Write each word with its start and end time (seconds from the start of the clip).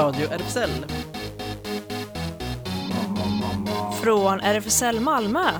Radio 0.00 0.28
RFSL. 0.28 0.70
Från 4.02 4.40
RFSL 4.40 5.00
Malmö. 5.00 5.50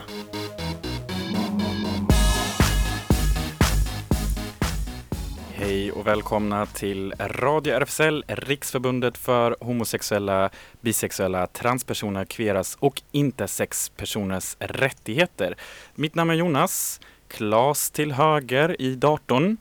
Hej 5.54 5.92
och 5.92 6.06
välkomna 6.06 6.66
till 6.66 7.14
Radio 7.18 7.74
RFSL, 7.74 8.24
Riksförbundet 8.28 9.18
för 9.18 9.56
homosexuella, 9.60 10.50
bisexuella, 10.80 11.46
transpersoner, 11.46 12.24
kveras 12.24 12.76
och 12.80 13.02
intersexpersoners 13.12 14.56
rättigheter. 14.58 15.56
Mitt 15.94 16.14
namn 16.14 16.30
är 16.30 16.34
Jonas, 16.34 17.00
Klas 17.28 17.90
till 17.90 18.12
höger 18.12 18.80
i 18.80 18.94
datorn. 18.94 19.56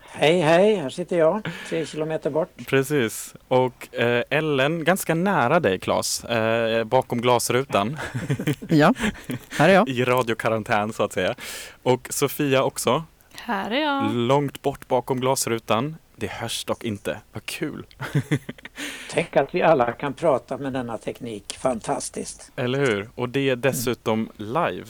Hej, 0.00 0.40
hej, 0.40 0.74
här 0.76 0.90
sitter 0.90 1.18
jag, 1.18 1.48
tre 1.68 1.86
kilometer 1.86 2.30
bort. 2.30 2.48
Precis, 2.66 3.34
och 3.48 3.94
eh, 3.94 4.22
Ellen 4.30 4.84
ganska 4.84 5.14
nära 5.14 5.60
dig 5.60 5.78
Klas, 5.78 6.24
eh, 6.24 6.84
bakom 6.84 7.20
glasrutan. 7.20 7.98
Ja, 8.68 8.94
här 9.50 9.68
är 9.68 9.74
jag. 9.74 9.88
I 9.88 10.04
radiokarantän 10.04 10.92
så 10.92 11.02
att 11.02 11.12
säga. 11.12 11.34
Och 11.82 12.06
Sofia 12.10 12.62
också, 12.62 13.04
Här 13.34 13.70
är 13.70 13.80
jag. 13.82 14.14
långt 14.14 14.62
bort 14.62 14.88
bakom 14.88 15.20
glasrutan. 15.20 15.96
Det 16.16 16.30
hörs 16.30 16.64
dock 16.64 16.84
inte, 16.84 17.20
vad 17.32 17.46
kul! 17.46 17.86
Tänk 19.10 19.36
att 19.36 19.54
vi 19.54 19.62
alla 19.62 19.92
kan 19.92 20.14
prata 20.14 20.58
med 20.58 20.72
denna 20.72 20.98
teknik, 20.98 21.56
fantastiskt. 21.60 22.52
Eller 22.56 22.78
hur? 22.78 23.08
Och 23.14 23.28
det 23.28 23.48
är 23.50 23.56
dessutom 23.56 24.28
live. 24.36 24.86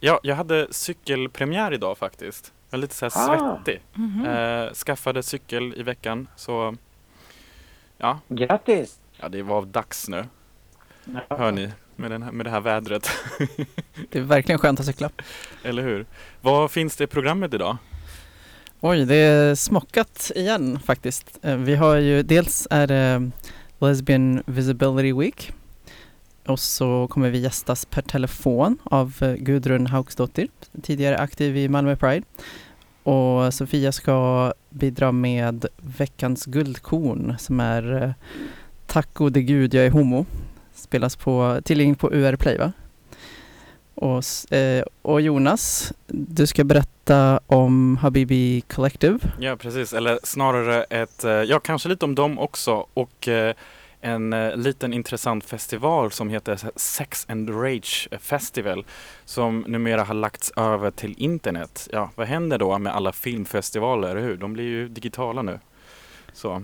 Ja, 0.00 0.20
jag 0.22 0.36
hade 0.36 0.66
cykelpremiär 0.70 1.72
idag 1.74 1.98
faktiskt. 1.98 2.52
Jag 2.72 2.78
är 2.78 2.80
lite 2.82 2.94
så 2.94 3.04
här 3.04 3.12
Ah. 3.38 3.56
svettig. 3.56 3.80
Mhm. 3.94 4.26
Eh, 4.26 4.72
skaffade 4.72 5.22
cykel 5.22 5.74
i 5.76 5.82
veckan 5.82 6.28
så 6.36 6.74
ja, 7.98 8.18
Grattis! 8.28 8.98
ja, 9.20 9.28
det 9.28 9.42
var 9.42 9.62
dags 9.62 10.08
nu. 10.08 10.24
Hör 11.28 11.52
ni? 11.52 11.72
Med, 11.96 12.10
den 12.10 12.22
här, 12.22 12.32
med 12.32 12.46
det 12.46 12.50
här 12.50 12.60
vädret. 12.60 13.10
Det 14.10 14.18
är 14.18 14.22
verkligen 14.22 14.58
skönt 14.58 14.80
att 14.80 14.86
cykla. 14.86 15.10
Eller 15.64 15.82
hur? 15.82 16.06
Vad 16.40 16.70
finns 16.70 16.96
det 16.96 17.04
i 17.04 17.06
programmet 17.06 17.54
idag? 17.54 17.76
Oj, 18.80 19.04
det 19.04 19.14
är 19.16 19.54
smockat 19.54 20.30
igen 20.34 20.78
faktiskt. 20.84 21.38
Eh, 21.42 21.56
Vi 21.56 21.74
har 21.74 21.96
ju, 21.96 22.22
dels 22.22 22.66
är 22.70 22.86
det 22.86 23.30
Lesbian 23.78 24.42
Visibility 24.46 25.12
Week 25.12 25.52
och 26.46 26.60
så 26.60 27.08
kommer 27.10 27.30
vi 27.30 27.38
gästas 27.38 27.84
per 27.84 28.02
telefon 28.02 28.78
av 28.84 29.14
eh, 29.20 29.34
Gudrun 29.34 29.86
Hauksdottir, 29.86 30.48
tidigare 30.82 31.18
aktiv 31.18 31.56
i 31.56 31.68
Malmö 31.68 31.96
Pride. 31.96 32.26
Och 33.02 33.54
Sofia 33.54 33.92
ska 33.92 34.52
bidra 34.70 35.12
med 35.12 35.66
veckans 35.76 36.44
guldkorn 36.44 37.34
som 37.38 37.60
är 37.60 38.02
eh, 38.02 38.10
Tack 38.86 39.14
gode 39.14 39.42
gud 39.42 39.74
jag 39.74 39.86
är 39.86 39.90
homo. 39.90 40.26
Spelas 40.74 41.16
på, 41.16 41.60
tillgängligt 41.64 41.98
på 41.98 42.12
UR 42.12 42.36
Play 42.36 42.58
va? 42.58 42.72
Och, 43.94 44.52
eh, 44.52 44.84
och 45.02 45.20
Jonas, 45.20 45.92
du 46.06 46.46
ska 46.46 46.64
berätta 46.64 47.40
om 47.46 47.96
Habibi 47.96 48.60
Collective. 48.60 49.18
Ja, 49.40 49.56
precis. 49.56 49.92
Eller 49.92 50.18
snarare 50.22 50.84
ett, 50.84 51.24
ja 51.48 51.60
kanske 51.60 51.88
lite 51.88 52.04
om 52.04 52.14
dem 52.14 52.38
också 52.38 52.86
och 52.94 53.28
en 54.02 54.32
eh, 54.32 54.56
liten 54.56 54.92
intressant 54.92 55.44
festival 55.44 56.10
som 56.10 56.28
heter 56.28 56.58
Sex 56.76 57.26
and 57.28 57.50
Rage 57.50 58.08
Festival 58.20 58.84
som 59.24 59.64
numera 59.68 60.02
har 60.02 60.14
lagts 60.14 60.52
över 60.56 60.90
till 60.90 61.14
internet. 61.18 61.88
Ja, 61.92 62.10
vad 62.14 62.26
händer 62.26 62.58
då 62.58 62.78
med 62.78 62.94
alla 62.94 63.12
filmfestivaler, 63.12 64.16
hur? 64.16 64.36
De 64.36 64.52
blir 64.52 64.64
ju 64.64 64.88
digitala 64.88 65.42
nu. 65.42 65.58
Så, 66.32 66.62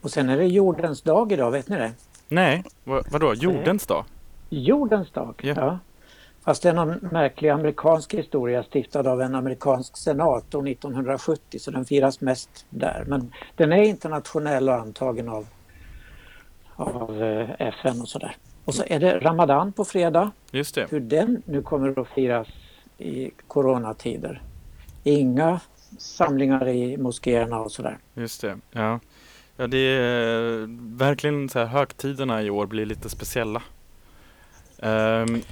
Och 0.00 0.10
sen 0.10 0.28
är 0.28 0.36
det 0.36 0.44
jordens 0.46 1.02
dag 1.02 1.32
idag, 1.32 1.50
vet 1.50 1.68
ni 1.68 1.76
det? 1.76 1.92
nej, 2.28 2.64
vad, 2.84 3.10
vadå, 3.12 3.34
jordens 3.34 3.86
dag? 3.86 4.04
Jordens 4.48 5.10
dag, 5.10 5.34
Ja. 5.42 5.54
ja. 5.56 5.78
Fast 6.44 6.62
det 6.62 6.68
är 6.68 6.72
någon 6.72 7.08
märklig 7.12 7.48
amerikansk 7.48 8.14
historia 8.14 8.62
stiftad 8.62 9.10
av 9.10 9.20
en 9.22 9.34
amerikansk 9.34 9.96
senator 9.96 10.68
1970 10.68 11.58
så 11.58 11.70
den 11.70 11.84
firas 11.84 12.20
mest 12.20 12.66
där. 12.70 13.04
Men 13.06 13.32
den 13.56 13.72
är 13.72 13.82
internationell 13.82 14.68
och 14.68 14.74
antagen 14.74 15.28
av, 15.28 15.46
av 16.80 17.22
eh, 17.22 17.50
FN 17.58 18.00
och 18.00 18.08
sådär. 18.08 18.36
Och 18.64 18.74
så 18.74 18.84
är 18.86 19.00
det 19.00 19.18
Ramadan 19.18 19.72
på 19.72 19.84
fredag. 19.84 20.30
Just 20.50 20.74
det. 20.74 20.86
Hur 20.90 21.00
den 21.00 21.42
nu 21.44 21.62
kommer 21.62 22.00
att 22.00 22.08
firas 22.08 22.48
i 22.98 23.30
coronatider. 23.46 24.42
Inga 25.04 25.60
samlingar 25.98 26.68
i 26.68 26.96
moskéerna 26.96 27.58
och 27.60 27.72
sådär. 27.72 27.98
Just 28.14 28.40
det, 28.40 28.58
ja. 28.70 29.00
Ja, 29.56 29.66
det 29.66 29.78
är 29.78 30.62
eh, 30.62 30.66
verkligen 30.78 31.48
så 31.48 31.58
här 31.58 31.66
högtiderna 31.66 32.42
i 32.42 32.50
år 32.50 32.66
blir 32.66 32.86
lite 32.86 33.08
speciella. 33.08 33.62
Ehm, 34.78 35.42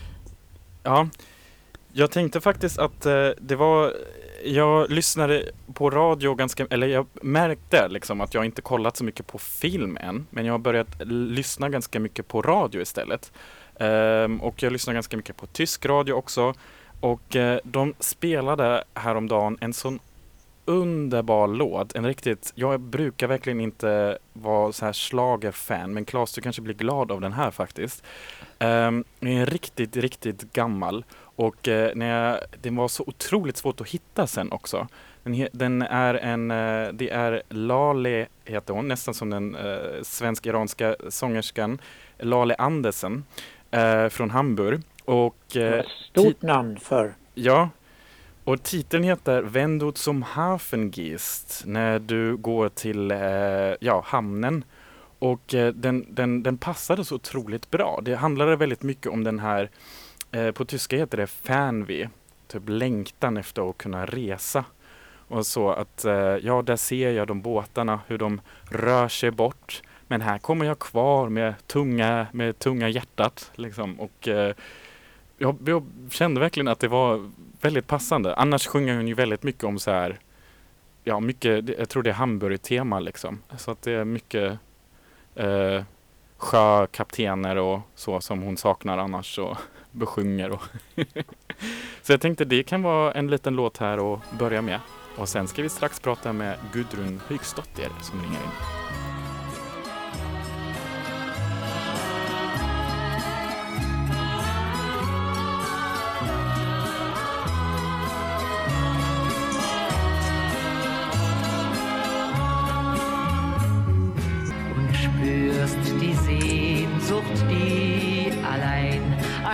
ja, 0.83 1.09
jag 1.93 2.11
tänkte 2.11 2.41
faktiskt 2.41 2.79
att 2.79 3.07
eh, 3.07 3.29
det 3.39 3.57
var, 3.57 3.93
jag 4.45 4.91
lyssnade 4.91 5.51
på 5.75 5.91
radio 5.91 6.35
ganska, 6.35 6.67
eller 6.71 6.87
jag 6.87 7.07
märkte 7.23 7.89
liksom 7.89 8.21
att 8.21 8.35
jag 8.35 8.45
inte 8.45 8.63
kollat 8.63 8.97
så 8.97 9.05
mycket 9.05 9.27
på 9.27 9.39
film 9.39 9.99
än, 10.01 10.27
men 10.31 10.47
jag 10.47 10.53
har 10.53 10.59
börjat 10.59 11.07
lyssna 11.07 11.69
ganska 11.69 12.01
mycket 12.01 12.29
på 12.29 12.43
radio 12.43 12.83
istället. 12.83 13.33
Um, 13.81 14.41
och 14.41 14.63
jag 14.63 14.73
lyssnar 14.73 14.95
ganska 14.95 15.17
mycket 15.17 15.37
på 15.37 15.47
tysk 15.47 15.87
radio 15.87 16.13
också. 16.13 16.55
Och 17.01 17.37
uh, 17.37 17.57
de 17.63 17.95
spelade 18.01 18.85
häromdagen 18.95 19.59
en 19.61 19.73
sån 19.73 19.99
underbar 20.65 21.49
låt. 21.49 21.95
En 21.95 22.07
riktigt, 22.07 22.53
jag 22.55 22.81
brukar 22.81 23.27
verkligen 23.27 23.61
inte 23.61 24.19
vara 24.33 24.73
så 24.73 24.85
här 24.85 24.93
schlagerfan 24.93 25.95
men 25.95 26.05
Claes 26.05 26.33
du 26.33 26.41
kanske 26.41 26.63
blir 26.63 26.75
glad 26.75 27.13
av 27.13 27.21
den 27.21 27.33
här 27.33 27.51
faktiskt. 27.51 28.05
Um, 28.61 29.05
den 29.21 29.29
är 29.29 29.47
riktigt, 29.47 29.97
riktigt 29.97 30.53
gammal 30.53 31.05
och 31.39 31.69
eh, 31.69 31.91
när 31.95 32.07
jag, 32.07 32.41
den 32.61 32.77
var 32.77 32.89
så 32.89 33.05
otroligt 33.07 33.57
svårt 33.57 33.81
att 33.81 33.89
hitta 33.89 34.27
sen 34.27 34.53
också. 34.53 34.89
Den, 35.23 35.49
den 35.53 35.83
är 35.83 36.15
en, 36.15 36.51
eh, 36.51 36.89
det 36.93 37.11
är 37.11 37.43
Lale 37.49 38.27
heter 38.45 38.75
hon, 38.75 38.89
nästan 38.89 39.15
som 39.15 39.31
den 39.31 39.57
uh, 39.57 40.03
svensk-iranska 40.03 40.97
sångerskan 41.09 41.81
Lale 42.19 42.55
Andersen 42.55 43.25
eh, 43.71 44.09
från 44.09 44.31
Hamburg. 44.31 44.81
Och, 45.05 45.37
Det 45.53 45.79
eh, 45.79 45.85
stort 46.11 46.43
namn 46.43 46.79
för 46.81 47.15
Ja, 47.35 47.69
och 48.45 48.63
titeln 48.63 49.05
heter 49.05 49.43
Wenn 49.43 49.79
du 49.79 49.93
zum 49.93 50.23
Hafen 50.23 50.91
gehst, 50.91 51.63
när 51.67 51.99
du 51.99 52.37
går 52.37 52.69
till 52.69 53.11
eh, 53.11 53.19
ja, 53.81 54.03
hamnen. 54.07 54.65
Och 55.19 55.55
eh, 55.55 55.73
den, 55.75 56.07
den, 56.11 56.43
den 56.43 56.59
passade 56.59 57.05
så 57.05 57.15
otroligt 57.15 57.71
bra. 57.71 58.01
Det 58.03 58.15
handlade 58.15 58.57
väldigt 58.57 58.83
mycket 58.83 59.07
om 59.07 59.25
den 59.25 59.39
här, 59.39 59.71
eh, 60.33 60.51
på 60.51 60.65
tyska 60.65 60.97
heter 60.97 61.17
det 61.17 61.27
”Fanvi”, 61.27 62.09
typ 62.47 62.63
längtan 62.67 63.37
efter 63.37 63.71
att 63.71 63.79
kunna 63.79 64.07
resa. 64.07 64.65
Och 65.29 65.47
så 65.47 65.71
att, 65.71 66.05
eh, 66.05 66.13
ja 66.15 66.63
där 66.63 66.77
ser 66.77 67.11
jag 67.11 67.29
de 67.29 67.41
båtarna, 67.41 68.01
hur 68.07 68.19
de 68.19 68.41
rör 68.71 69.09
sig 69.09 69.31
bort. 69.31 69.83
Men 70.07 70.21
här 70.21 70.39
kommer 70.39 70.67
jag 70.67 70.79
kvar 70.79 71.29
med 71.29 71.55
tunga, 71.67 72.27
med 72.33 72.59
tunga 72.59 72.89
hjärtat. 72.89 73.51
Liksom. 73.55 74.01
Och 74.01 74.29
eh, 74.29 74.55
jag, 75.39 75.57
jag 75.65 75.87
kände 76.11 76.41
verkligen 76.41 76.69
att 76.69 76.81
det 76.81 76.89
var 76.89 77.31
väldigt 77.61 77.87
passande. 77.87 78.35
Annars 78.35 78.67
sjunger 78.67 78.97
hon 78.97 79.09
ju 79.09 79.15
väldigt 79.15 79.43
mycket 79.43 79.65
om 79.65 79.79
så 79.79 79.91
här, 79.91 80.19
ja 81.05 81.21
mycket, 81.21 81.79
jag 81.79 81.89
tror 81.89 82.03
det 82.03 82.11
är 82.11 82.15
Hamburg-tema 82.15 83.01
liksom. 83.01 83.43
Så 83.57 83.71
att 83.71 83.83
det 83.83 83.93
är 83.93 84.05
mycket 84.05 84.59
eh, 85.35 85.83
sjökaptener 86.37 87.57
och 87.57 87.81
så 87.95 88.21
som 88.21 88.43
hon 88.43 88.57
saknar 88.57 88.99
annars 88.99 89.39
och 89.39 89.57
besjunger. 89.93 90.51
Och 90.51 90.63
så 92.03 92.13
jag 92.13 92.21
tänkte 92.21 92.45
det 92.45 92.63
kan 92.63 92.83
vara 92.83 93.13
en 93.13 93.27
liten 93.27 93.55
låt 93.57 93.79
här 93.79 94.15
att 94.15 94.21
börja 94.39 94.63
med. 94.63 94.81
Och 95.17 95.29
sen 95.29 95.49
ska 95.49 95.63
vi 95.63 95.69
strax 95.69 96.01
prata 96.01 96.33
med 96.33 96.59
Gudrun 96.73 97.21
Högsdotter 97.29 97.89
som 98.03 98.21
ringer 98.23 98.39
in. 98.39 99.08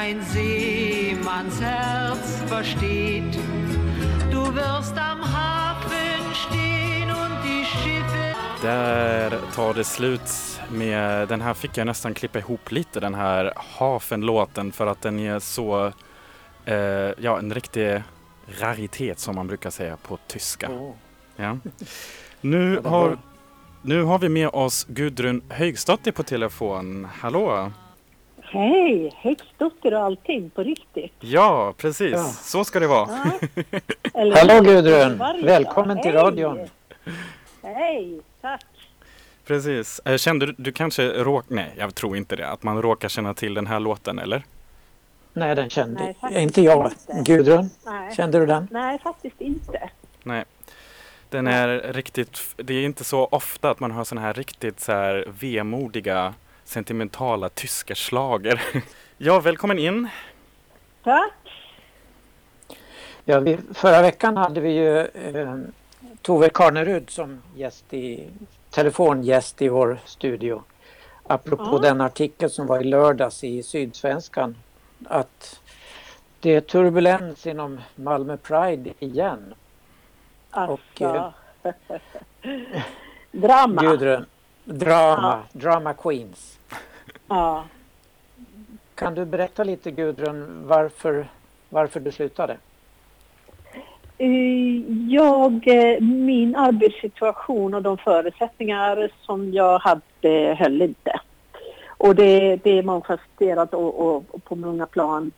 Ein 0.04 0.22
Seemanns 0.22 1.60
Herz 1.60 2.42
versteht. 2.46 3.38
Du 4.30 4.54
wirst 4.54 4.98
am 4.98 5.22
Hafen 5.22 6.34
stehen 6.34 7.10
und 7.10 7.42
die 7.44 7.64
Schiffe 7.64 8.34
Där 8.62 9.40
tar 9.54 9.74
det 9.74 9.84
slut 9.84 10.60
med, 10.70 11.28
den 11.28 11.40
här 11.40 11.54
fick 11.54 11.76
jag 11.76 11.86
nästan 11.86 12.14
klippa 12.14 12.38
ihop 12.38 12.72
lite 12.72 13.00
den 13.00 13.14
här 13.14 13.52
Hafen-låten 13.56 14.72
för 14.72 14.86
att 14.86 15.02
den 15.02 15.18
är 15.18 15.38
så, 15.38 15.92
eh, 16.64 16.74
ja 17.18 17.38
en 17.38 17.54
riktig 17.54 18.02
raritet 18.60 19.18
som 19.18 19.34
man 19.34 19.46
brukar 19.46 19.70
säga 19.70 19.96
på 19.96 20.18
tyska. 20.26 20.70
Åh. 20.70 20.92
Ja. 21.36 21.58
Nu 22.40 22.80
har, 22.84 23.18
Nu 23.82 24.02
har 24.02 24.18
vi 24.18 24.28
med 24.28 24.48
oss 24.48 24.86
Gudrun 24.88 25.42
Högstotter 25.48 26.12
på 26.12 26.22
telefon. 26.22 27.08
Hallå! 27.20 27.72
Hej! 28.54 29.12
Högstotter 29.16 29.94
och 29.94 30.00
allting 30.02 30.50
på 30.50 30.62
riktigt. 30.62 31.12
Ja, 31.20 31.74
precis. 31.76 32.12
Ja. 32.12 32.24
Så 32.24 32.64
ska 32.64 32.80
det 32.80 32.86
vara. 32.86 33.08
Ja. 33.24 33.48
Eller- 34.14 34.36
Hallå 34.36 34.64
Gudrun! 34.64 35.22
Välkommen 35.44 36.02
till 36.02 36.12
Hej. 36.12 36.20
radion. 36.22 36.68
Hej, 37.62 38.20
tack. 38.40 38.64
Precis. 39.46 40.00
Eh, 40.04 40.16
Kände 40.16 40.46
du, 40.46 40.54
du 40.58 40.72
kanske 40.72 41.08
råk... 41.08 41.44
Nej, 41.48 41.70
jag 41.76 41.94
tror 41.94 42.16
inte 42.16 42.36
det. 42.36 42.48
Att 42.48 42.62
man 42.62 42.82
råkar 42.82 43.08
känna 43.08 43.34
till 43.34 43.54
den 43.54 43.66
här 43.66 43.80
låten, 43.80 44.18
eller? 44.18 44.42
Nej, 45.32 45.54
den 45.54 45.70
kände 45.70 46.14
Nej, 46.22 46.42
inte 46.42 46.62
jag. 46.62 46.92
inte. 47.16 47.32
Gudrun, 47.32 47.70
Nej, 47.86 48.14
kände 48.16 48.38
du 48.38 48.46
den? 48.46 48.68
Nej 48.70 48.98
faktiskt 48.98 49.40
inte. 49.40 49.90
Nej. 50.22 50.44
Den 51.30 51.46
är 51.46 51.92
riktigt... 51.92 52.40
Det 52.56 52.74
är 52.74 52.84
inte 52.84 53.04
så 53.04 53.24
ofta 53.26 53.70
att 53.70 53.80
man 53.80 53.90
hör 53.90 54.04
såna 54.04 54.20
här 54.20 54.32
riktigt 54.34 54.80
så 54.80 54.92
här 54.92 55.24
vemodiga, 55.40 56.34
sentimentala 56.64 57.48
tyska 57.48 57.94
schlager. 57.94 58.62
Ja, 59.18 59.40
välkommen 59.40 59.78
in. 59.78 60.08
Tack. 61.04 61.32
Ja, 63.24 63.40
vi, 63.40 63.58
förra 63.74 64.02
veckan 64.02 64.36
hade 64.36 64.60
vi 64.60 64.70
ju 64.72 64.98
eh, 65.00 65.56
Tove 66.22 66.48
Karnerud 66.48 67.10
som 67.10 67.42
gäst 67.56 67.94
i, 67.94 68.28
telefongäst 68.70 69.62
i 69.62 69.68
vår 69.68 69.98
studio. 70.04 70.62
Apropå 71.26 71.68
Ja. 71.72 71.78
den 71.78 72.00
artikel 72.00 72.50
som 72.50 72.66
var 72.66 72.80
i 72.80 72.84
lördags 72.84 73.44
i 73.44 73.62
Sydsvenskan. 73.62 74.56
Att 75.06 75.60
det 76.40 76.54
är 76.54 76.60
turbulens 76.60 77.46
inom 77.46 77.80
Malmö 77.94 78.36
Pride 78.36 78.90
igen. 78.98 79.54
Och, 80.50 81.02
eh, 81.02 81.22
Alltså. 81.62 81.78
Drama. 83.32 83.82
Gudrun, 83.82 84.26
drama, 84.64 85.42
drama 85.52 85.92
queens. 85.94 86.58
Ja. 87.28 87.64
Kan 88.94 89.14
du 89.14 89.24
berätta 89.24 89.64
lite 89.64 89.90
Gudrun 89.90 90.62
varför, 90.66 91.26
varför 91.68 92.00
du 92.00 92.12
slutade? 92.12 92.56
Eh, 94.18 94.28
Jag, 95.08 95.68
eh, 95.68 96.00
min 96.00 96.56
arbetssituation 96.56 97.74
och 97.74 97.82
de 97.82 97.98
förutsättningar 97.98 99.10
som 99.22 99.52
jag 99.52 99.78
hade 99.78 100.54
höll 100.58 100.82
inte. 100.82 101.20
Och 101.86 102.14
det, 102.14 102.56
det 102.56 102.78
är 102.78 102.82
mångfacetterat 102.82 103.74
och, 103.74 104.06
och, 104.16 104.44
på 104.44 104.56
många 104.56 104.86
plan. 104.86 105.30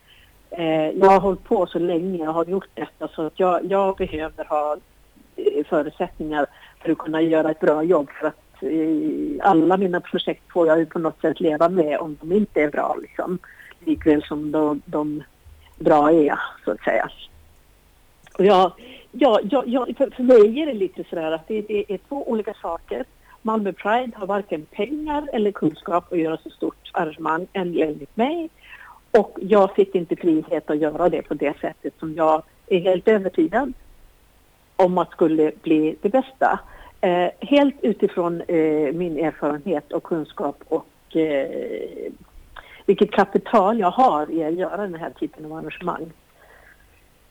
Eh, 0.50 0.88
Jag 0.88 1.06
har 1.10 1.20
hållit 1.20 1.44
på 1.44 1.66
så 1.66 1.78
länge 1.78 2.28
och 2.28 2.34
har 2.34 2.44
gjort 2.44 2.68
detta 2.74 3.08
så 3.08 3.26
att 3.26 3.40
jag, 3.40 3.64
jag 3.64 3.96
behöver 3.96 4.44
ha 4.44 4.76
förutsättningar 5.68 6.46
för 6.82 6.92
att 6.92 6.98
kunna 6.98 7.20
göra 7.22 7.50
ett 7.50 7.60
bra 7.60 7.82
jobb 7.82 8.10
för 8.20 8.26
att 8.26 8.45
i 8.62 9.40
alla 9.42 9.76
mina 9.76 10.00
projekt 10.00 10.42
får 10.52 10.66
jag 10.66 10.78
ju 10.78 10.86
på 10.86 10.98
något 10.98 11.20
sätt 11.20 11.40
leva 11.40 11.68
med 11.68 11.98
om 11.98 12.16
de 12.20 12.32
inte 12.32 12.62
är 12.62 12.70
bra 12.70 12.96
liksom. 13.02 13.38
Likväl 13.84 14.22
som 14.22 14.52
de, 14.52 14.82
de 14.84 15.22
bra 15.78 16.12
är 16.12 16.38
så 16.64 16.70
att 16.70 16.80
säga. 16.80 17.10
Och 18.38 18.44
jag, 18.44 18.72
ja, 19.12 19.40
ja, 19.42 19.62
ja, 19.66 19.86
för, 19.98 20.10
för 20.10 20.22
mig 20.22 20.60
är 20.62 20.66
det 20.66 20.74
lite 20.74 21.04
sådär 21.10 21.32
att 21.32 21.48
det, 21.48 21.60
det 21.60 21.84
är 21.88 21.98
två 22.08 22.30
olika 22.30 22.54
saker. 22.54 23.04
Malmö 23.42 23.72
Pride 23.72 24.12
har 24.16 24.26
varken 24.26 24.66
pengar 24.66 25.28
eller 25.32 25.52
kunskap 25.52 26.12
att 26.12 26.18
göra 26.18 26.38
så 26.42 26.50
stort 26.50 26.90
arrangemang 26.92 27.46
än 27.52 27.78
enligt 27.78 28.16
mig. 28.16 28.50
Och 29.10 29.38
jag 29.40 29.74
fick 29.74 29.94
inte 29.94 30.16
frihet 30.16 30.70
att 30.70 30.78
göra 30.78 31.08
det 31.08 31.22
på 31.22 31.34
det 31.34 31.60
sättet 31.60 31.94
som 31.98 32.14
jag 32.14 32.42
är 32.66 32.80
helt 32.80 33.08
övertygad 33.08 33.72
om 34.76 34.98
att 34.98 35.10
skulle 35.10 35.52
bli 35.62 35.96
det 36.02 36.08
bästa. 36.08 36.60
Eh, 37.00 37.30
helt 37.40 37.74
utifrån 37.82 38.40
eh, 38.40 38.92
min 38.92 39.18
erfarenhet 39.18 39.92
och 39.92 40.02
kunskap 40.02 40.64
och 40.68 41.16
eh, 41.16 42.12
vilket 42.86 43.10
kapital 43.10 43.78
jag 43.80 43.90
har 43.90 44.30
i 44.30 44.44
att 44.44 44.54
göra 44.54 44.76
den 44.76 44.94
här 44.94 45.10
typen 45.10 45.44
av 45.44 45.52
arrangemang. 45.52 46.12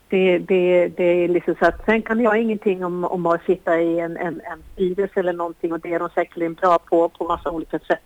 Det, 0.09 0.39
det, 0.39 0.87
det 0.87 1.03
är 1.03 1.27
liksom 1.27 1.55
så 1.59 1.65
att 1.65 1.85
sen 1.85 2.01
kan 2.01 2.19
jag 2.19 2.41
ingenting 2.41 2.85
om, 2.85 3.03
om 3.03 3.25
att 3.25 3.43
sitta 3.43 3.81
i 3.81 3.99
en, 3.99 4.17
en, 4.17 4.41
en 4.41 4.63
styrelse 4.73 5.19
eller 5.19 5.33
någonting 5.33 5.73
och 5.73 5.79
det 5.79 5.93
är 5.93 5.99
de 5.99 6.09
säkerligen 6.09 6.53
bra 6.53 6.79
på 6.79 7.09
på 7.09 7.23
massa 7.23 7.51
olika 7.51 7.79
sätt. 7.79 8.01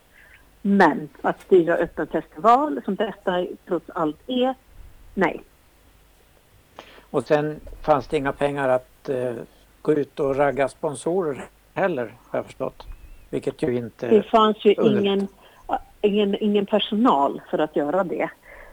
Men 0.61 1.09
att 1.21 1.41
styra 1.41 1.75
öppen 1.75 2.07
festival 2.07 2.81
som 2.85 2.95
detta 2.95 3.45
trots 3.67 3.89
allt 3.89 4.17
är, 4.27 4.55
nej. 5.13 5.43
Och 7.09 7.23
sen 7.23 7.59
fanns 7.81 8.07
det 8.07 8.17
inga 8.17 8.31
pengar 8.31 8.69
att 8.69 9.09
eh, 9.09 9.33
gå 9.81 9.93
ut 9.93 10.19
och 10.19 10.35
ragga 10.35 10.67
sponsorer 10.69 11.45
heller 11.73 12.13
har 12.29 12.39
jag 12.39 12.45
förstått. 12.45 12.83
Vilket 13.29 13.61
ju 13.63 13.77
inte... 13.77 14.07
Det 14.09 14.23
fanns 14.23 14.65
ju 14.65 14.73
ingen, 14.73 15.27
ingen, 16.01 16.43
ingen 16.43 16.65
personal 16.65 17.41
för 17.51 17.57
att 17.59 17.75
göra 17.75 18.03
det. 18.03 18.29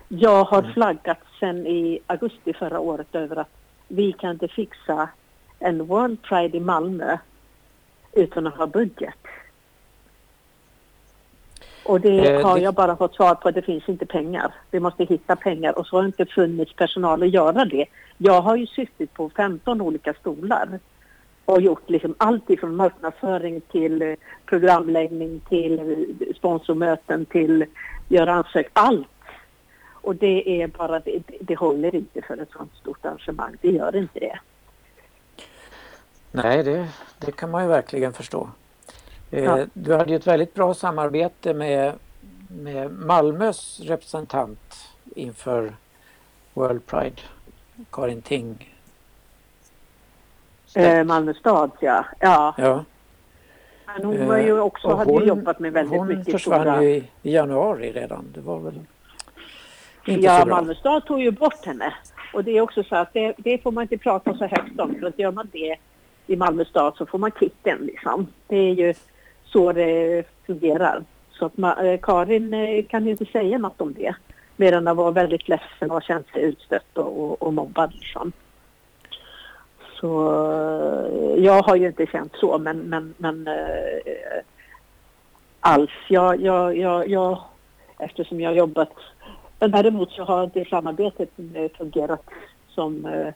Jag 0.09 0.45
har 0.45 0.63
flaggat 0.63 1.19
sedan 1.41 1.67
i 1.67 1.99
augusti 2.07 2.53
förra 2.53 2.81
året 2.81 3.15
över 3.15 3.37
att 3.37 3.49
vi 3.89 4.13
kan 4.13 4.31
inte 4.31 4.49
fixa 4.49 5.09
en 5.59 5.87
World 5.87 6.23
Pride 6.23 6.57
i 6.57 6.61
Malmö 6.61 7.19
utan 8.13 8.47
att 8.47 8.55
ha 8.57 8.67
budget. 8.67 9.15
Och 11.85 12.01
det 12.01 12.29
Eh, 12.35 12.47
har 12.47 12.55
det- 12.57 12.63
jag 12.63 12.75
bara 12.75 12.97
fått 12.97 13.15
svar 13.15 13.35
på, 13.35 13.51
det 13.51 13.63
finns 13.63 13.89
inte 13.89 14.07
pengar. 14.07 14.55
Vi 14.71 14.81
måste 14.81 15.05
hitta 15.05 15.37
pengar 15.37 15.79
och 15.79 15.87
så 15.87 15.97
har 15.97 16.05
inte 16.05 16.27
funnits 16.27 16.73
personal 16.73 17.23
att 17.23 17.31
göra 17.31 17.65
det. 17.65 17.87
Jag 18.19 18.41
har 18.41 18.57
ju 18.57 18.67
suttit 18.67 19.15
på 19.15 19.31
15 19.37 19.81
olika 19.81 20.15
stolar 20.15 20.79
och 21.47 21.61
gjort 21.61 21.91
liksom 21.91 22.15
allt 22.19 22.51
ifrån 22.51 22.77
marknadsföring 22.77 23.61
till 23.61 24.03
eh, 24.03 24.15
programläggning 24.47 25.41
till 25.49 25.79
eh, 25.79 26.35
sponsormöten 26.37 27.25
till 27.27 27.65
göra 28.09 28.33
ansök, 28.33 28.67
allt. 28.73 29.07
Och 29.93 30.17
det 30.17 30.63
är 30.63 30.67
bara, 30.67 31.01
det, 31.01 31.23
det 31.41 31.55
håller 31.55 31.95
inte 31.95 32.23
för 32.23 32.37
ett 32.37 32.51
sådant 32.53 32.75
stort 32.75 33.07
arrangemang, 33.07 33.57
det 33.61 33.71
gör 33.71 33.97
inte 33.97 34.21
det. 34.21 34.39
Nej, 36.33 36.63
det, 36.63 36.89
det 37.19 37.33
kan 37.33 37.51
man 37.51 37.63
ju 37.63 37.69
verkligen 37.69 38.13
förstå. 38.13 38.51
Eh, 39.31 39.45
Ja. 39.45 39.67
Du 39.73 39.95
hade 39.95 40.11
ju 40.11 40.17
ett 40.17 40.27
väldigt 40.27 40.55
bra 40.55 40.75
samarbete 40.75 41.55
med, 41.55 41.93
med 42.49 42.91
Malmös 42.93 43.81
representant 43.81 44.75
inför 45.15 45.77
World 46.55 46.87
Pride, 46.87 47.23
Karin 47.91 48.23
Ting. 48.23 48.76
Eh, 50.75 51.05
Malmö 51.05 51.35
stad, 51.35 51.71
ja. 51.81 52.05
ja. 52.21 52.55
Ja, 52.59 52.85
Men 53.87 54.05
hon 54.05 54.27
var 54.29 54.39
ju 54.39 54.61
också, 54.61 54.95
hade 54.95 55.13
ju 55.13 55.19
hon- 55.19 55.29
jobbat 55.29 55.59
med 55.59 55.73
väldigt 55.73 55.99
hon 55.99 56.09
mycket 56.09 56.33
försvann 56.33 56.61
stora... 56.61 56.83
ju 56.83 56.89
i, 56.91 57.05
i 57.23 57.35
januari 57.35 57.93
redan. 57.93 58.25
Det 58.35 58.41
var 58.41 58.59
väl 58.59 58.81
inte 60.07 60.27
Ja, 60.27 60.39
så 60.41 60.47
bra. 60.47 60.55
Malmö 60.55 60.75
stad 60.75 61.05
tog 61.07 61.21
ju 61.23 61.31
bort 61.31 61.67
henne. 61.67 61.95
Och 62.35 62.45
det 62.45 62.51
är 62.57 62.61
också 62.61 62.83
så 62.83 62.97
att 62.97 63.13
det, 63.13 63.35
det 63.39 63.63
får 63.63 63.73
man 63.73 63.83
inte 63.83 63.99
prata 63.99 64.35
så 64.35 64.47
högt 64.47 64.81
om. 64.81 64.95
För 65.01 65.07
att 65.07 65.19
gör 65.19 65.33
man 65.33 65.49
det 65.53 65.77
i 66.27 66.37
Malmö 66.37 66.65
stad 66.65 66.95
så 66.97 67.07
får 67.07 67.19
man 67.19 67.31
kitten 67.31 67.79
liksom. 67.79 68.27
Det 68.47 68.57
är 68.57 68.75
ju 68.75 68.95
så 69.45 69.73
det 69.73 70.25
fungerar. 70.47 71.03
Så 71.31 71.47
att 71.47 71.55
ma- 71.55 71.85
eh, 71.85 71.99
Karin 72.03 72.55
eh, 72.55 72.85
kan 72.85 73.05
ju 73.05 73.11
inte 73.11 73.25
säga 73.25 73.59
något 73.59 73.81
om 73.81 73.93
det. 73.95 74.15
Mer 74.57 74.73
än 74.73 74.89
att 74.89 74.97
vara 74.97 75.11
väldigt 75.11 75.49
ledsen 75.49 75.91
och 75.91 76.03
känt 76.03 76.29
sig 76.29 76.43
utstött 76.43 76.99
och, 76.99 77.21
och, 77.25 77.43
och 77.43 77.55
mobbad 77.55 77.93
liksom. 77.95 78.33
Så 80.01 80.29
eh, 80.31 81.45
jag 81.45 81.63
har 81.63 81.77
ju 81.77 81.87
inte 81.87 82.07
känt 82.07 82.33
så 82.37 82.59
men, 82.59 82.79
men, 82.79 83.15
men 83.17 83.49
eh, 83.49 84.43
alls. 85.61 85.91
Jag, 86.09 86.41
jag, 86.41 86.77
jag, 86.77 87.09
jag, 87.09 87.39
eftersom 87.99 88.41
jag 88.41 88.51
har 88.51 88.57
jobbat 88.57 88.93
men 89.59 89.71
däremot 89.71 90.11
så 90.11 90.25
har 90.25 90.51
det 90.55 90.69
samarbetet 90.69 91.31
fungerat 91.79 92.23
som 92.69 93.07
eh, 93.07 93.35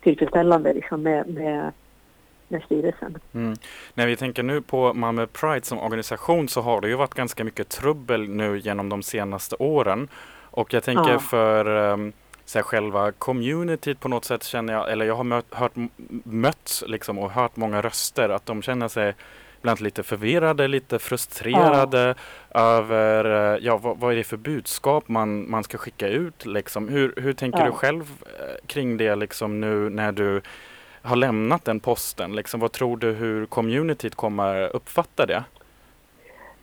tillfredsställande 0.00 0.72
liksom 0.72 1.02
med, 1.02 1.26
med, 1.26 1.72
med 2.48 2.62
styrelsen. 2.62 3.18
Mm. 3.34 3.56
När 3.94 4.06
vi 4.06 4.16
tänker 4.16 4.42
nu 4.42 4.62
på 4.62 4.94
Malmö 4.94 5.26
Pride 5.26 5.64
som 5.64 5.78
organisation 5.78 6.48
så 6.48 6.60
har 6.60 6.80
det 6.80 6.88
ju 6.88 6.94
varit 6.94 7.14
ganska 7.14 7.44
mycket 7.44 7.68
trubbel 7.68 8.28
nu 8.28 8.58
genom 8.58 8.88
de 8.88 9.02
senaste 9.02 9.56
åren. 9.58 10.08
Och 10.50 10.74
jag 10.74 10.84
tänker 10.84 11.12
Ja. 11.12 11.18
för 11.18 11.66
um, 11.66 12.12
så 12.52 12.58
här, 12.58 12.62
själva 12.62 13.12
communityt 13.12 14.00
på 14.00 14.08
något 14.08 14.24
sätt 14.24 14.44
känner 14.44 14.72
jag, 14.72 14.92
eller 14.92 15.04
jag 15.04 15.14
har 15.14 15.24
mött, 15.24 15.54
hört, 15.54 15.72
mött 16.24 16.82
liksom, 16.86 17.18
och 17.18 17.30
hört 17.30 17.56
många 17.56 17.82
röster 17.82 18.28
att 18.28 18.46
de 18.46 18.62
känner 18.62 18.88
sig 18.88 19.14
ibland 19.60 19.80
lite 19.80 20.02
förvirrade, 20.02 20.68
lite 20.68 20.98
frustrerade 20.98 22.14
över 22.50 23.54
eh, 23.54 23.58
ja, 23.64 23.76
vad, 23.76 23.98
vad 23.98 24.12
är 24.12 24.16
det 24.16 24.24
för 24.24 24.36
budskap 24.36 25.08
man, 25.08 25.50
man 25.50 25.64
ska 25.64 25.78
skicka 25.78 26.08
ut. 26.08 26.46
Liksom. 26.46 26.88
Hur, 26.88 27.14
hur 27.16 27.32
tänker 27.32 27.58
Ja. 27.58 27.64
du 27.66 27.72
själv 27.72 28.02
eh, 28.22 28.66
kring 28.66 28.96
det 28.96 29.14
liksom, 29.14 29.60
nu 29.60 29.90
när 29.90 30.12
du 30.12 30.40
har 31.02 31.16
lämnat 31.16 31.64
den 31.64 31.80
posten? 31.80 32.36
Liksom, 32.36 32.60
vad 32.60 32.72
tror 32.72 32.96
du 32.96 33.12
hur 33.12 33.46
communityt 33.46 34.14
kommer 34.14 34.76
uppfatta 34.76 35.26
det? 35.26 35.44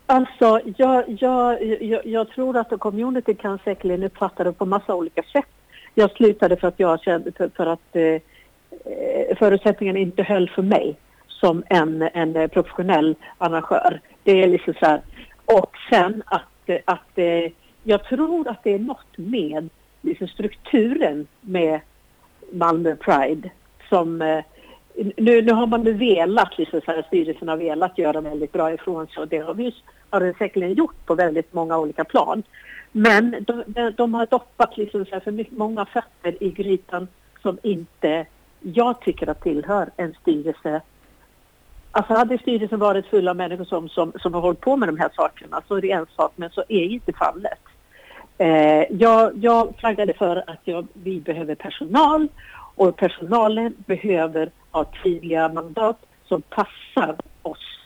Alltså, 0.06 0.62
jag, 0.78 1.04
jag, 1.08 1.64
jag, 1.82 2.06
jag 2.06 2.30
tror 2.30 2.58
att 2.58 2.80
community 2.80 3.36
kan 3.36 3.60
säkerligen 3.64 4.04
uppfatta 4.04 4.44
det 4.44 4.54
på 4.54 4.66
massa 4.66 4.96
olika 4.96 5.24
sätt. 5.24 5.46
Jag 5.96 6.12
slutade 6.12 6.58
för 6.58 6.68
att 6.68 6.80
jag 6.80 7.02
kände 7.02 7.32
för, 7.32 7.50
för 7.50 7.66
att 7.66 7.96
eh, 7.96 8.04
eh 8.04 9.38
förutsättningarna 9.40 10.00
inte 10.00 10.24
höll 10.24 10.50
för 10.50 10.62
mig. 10.62 10.98
som 11.28 11.64
en, 11.70 12.10
en 12.14 12.36
eh, 12.36 12.48
professionell 12.48 13.16
arrangör. 13.38 14.00
Det 14.24 14.44
är 14.44 14.48
liksom 14.48 14.74
så 14.74 14.86
här. 14.86 15.02
Och 15.46 15.72
sen 15.90 16.24
att, 16.26 16.70
eh, 16.70 16.78
att 16.86 17.18
eh, 17.18 17.52
jag 17.84 18.04
tror 18.04 18.48
att 18.48 18.64
det 18.64 18.74
är 18.74 18.80
något 18.80 19.18
med 19.18 19.70
liksom 20.02 20.28
strukturen 20.28 21.28
med 21.42 21.80
Malmö 22.52 22.96
Pride 22.96 23.50
som 23.90 24.22
eh, 24.22 24.44
nu, 25.18 25.42
nu 25.42 25.52
har 25.52 25.68
man 25.68 25.84
nu 25.84 25.94
velat, 25.94 26.58
liksom 26.58 26.82
så 26.86 26.92
här, 26.92 27.04
styrelsen 27.08 27.48
har 27.48 27.58
velat 27.58 27.98
göra 27.98 28.22
väldigt 28.22 28.52
bra 28.52 28.74
ifrån 28.74 29.08
sig 29.08 29.22
och 29.22 29.28
det 29.28 29.38
har 29.38 29.54
vi 29.54 29.76
har 30.10 30.20
den 30.20 30.34
säkerligen 30.34 30.74
gjort 30.74 31.06
på 31.06 31.16
väldigt 31.16 31.54
många 31.54 31.78
olika 31.78 32.04
plan. 32.04 32.44
Men 32.92 33.46
de, 33.48 33.92
de, 33.98 34.14
har 34.14 34.26
doppat 34.26 34.78
liksom 34.78 35.06
så 35.06 35.12
här 35.12 35.20
för 35.20 35.32
mycket, 35.32 35.58
många 35.58 35.86
fötter 35.86 36.44
i 36.44 36.50
grytan 36.50 37.08
som 37.42 37.58
inte 37.64 38.26
jag 38.62 39.02
tycker 39.02 39.30
att 39.30 39.42
tillhör 39.42 39.90
en 39.98 40.14
styrelse. 40.22 40.82
Alltså 41.92 42.14
hade 42.14 42.38
styrelsen 42.38 42.80
varit 42.80 43.06
full 43.08 43.28
av 43.28 43.36
människor 43.36 43.66
som, 43.66 43.90
som, 43.90 44.14
som 44.22 44.34
har 44.34 44.42
hållit 44.42 44.62
på 44.62 44.78
med 44.78 44.90
de 44.90 44.98
här 44.98 45.10
sakerna 45.16 45.62
så 45.68 45.76
är 45.76 45.82
det 45.82 45.92
en 45.92 46.06
sak, 46.16 46.34
men 46.36 46.50
så 46.50 46.64
är 46.70 46.84
inte 46.84 47.14
fallet. 47.14 47.60
Eh, 48.38 48.84
jag, 48.90 49.38
jag 49.38 49.74
flaggade 49.78 50.14
för 50.14 50.44
att 50.48 50.60
jag, 50.64 50.88
vi 50.94 51.20
behöver 51.20 51.56
personal 51.56 52.28
och 52.76 52.96
personalen 52.96 53.76
behöver 53.78 54.52
ha 54.72 54.86
tydliga 55.04 55.50
mandat 55.50 56.06
som 56.26 56.42
passar 56.42 57.16
oss. 57.42 57.79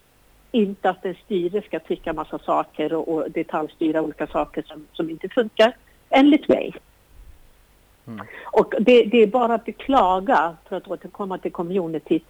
Inte 0.55 0.89
att 0.89 1.05
en 1.05 1.15
styrelse 1.25 1.67
ska 1.67 1.79
tycka 1.79 2.13
massa 2.13 2.39
saker 2.39 2.93
och, 2.93 3.07
och 3.10 3.31
detaljstyra 3.31 4.01
olika 4.01 4.27
saker 4.27 4.63
som, 4.67 4.88
som 4.93 5.10
inte 5.10 5.29
funkar, 5.29 5.75
enligt 6.10 6.48
mig. 6.48 6.74
Mm. 8.07 8.25
Och 8.45 8.74
det, 8.79 9.03
det, 9.03 9.17
är 9.17 9.27
bara 9.27 9.53
att 9.53 9.65
beklaga, 9.65 10.55
för 10.69 10.75
att 10.75 10.88
återkomma 10.88 11.38
till 11.38 11.51
community, 11.51 12.24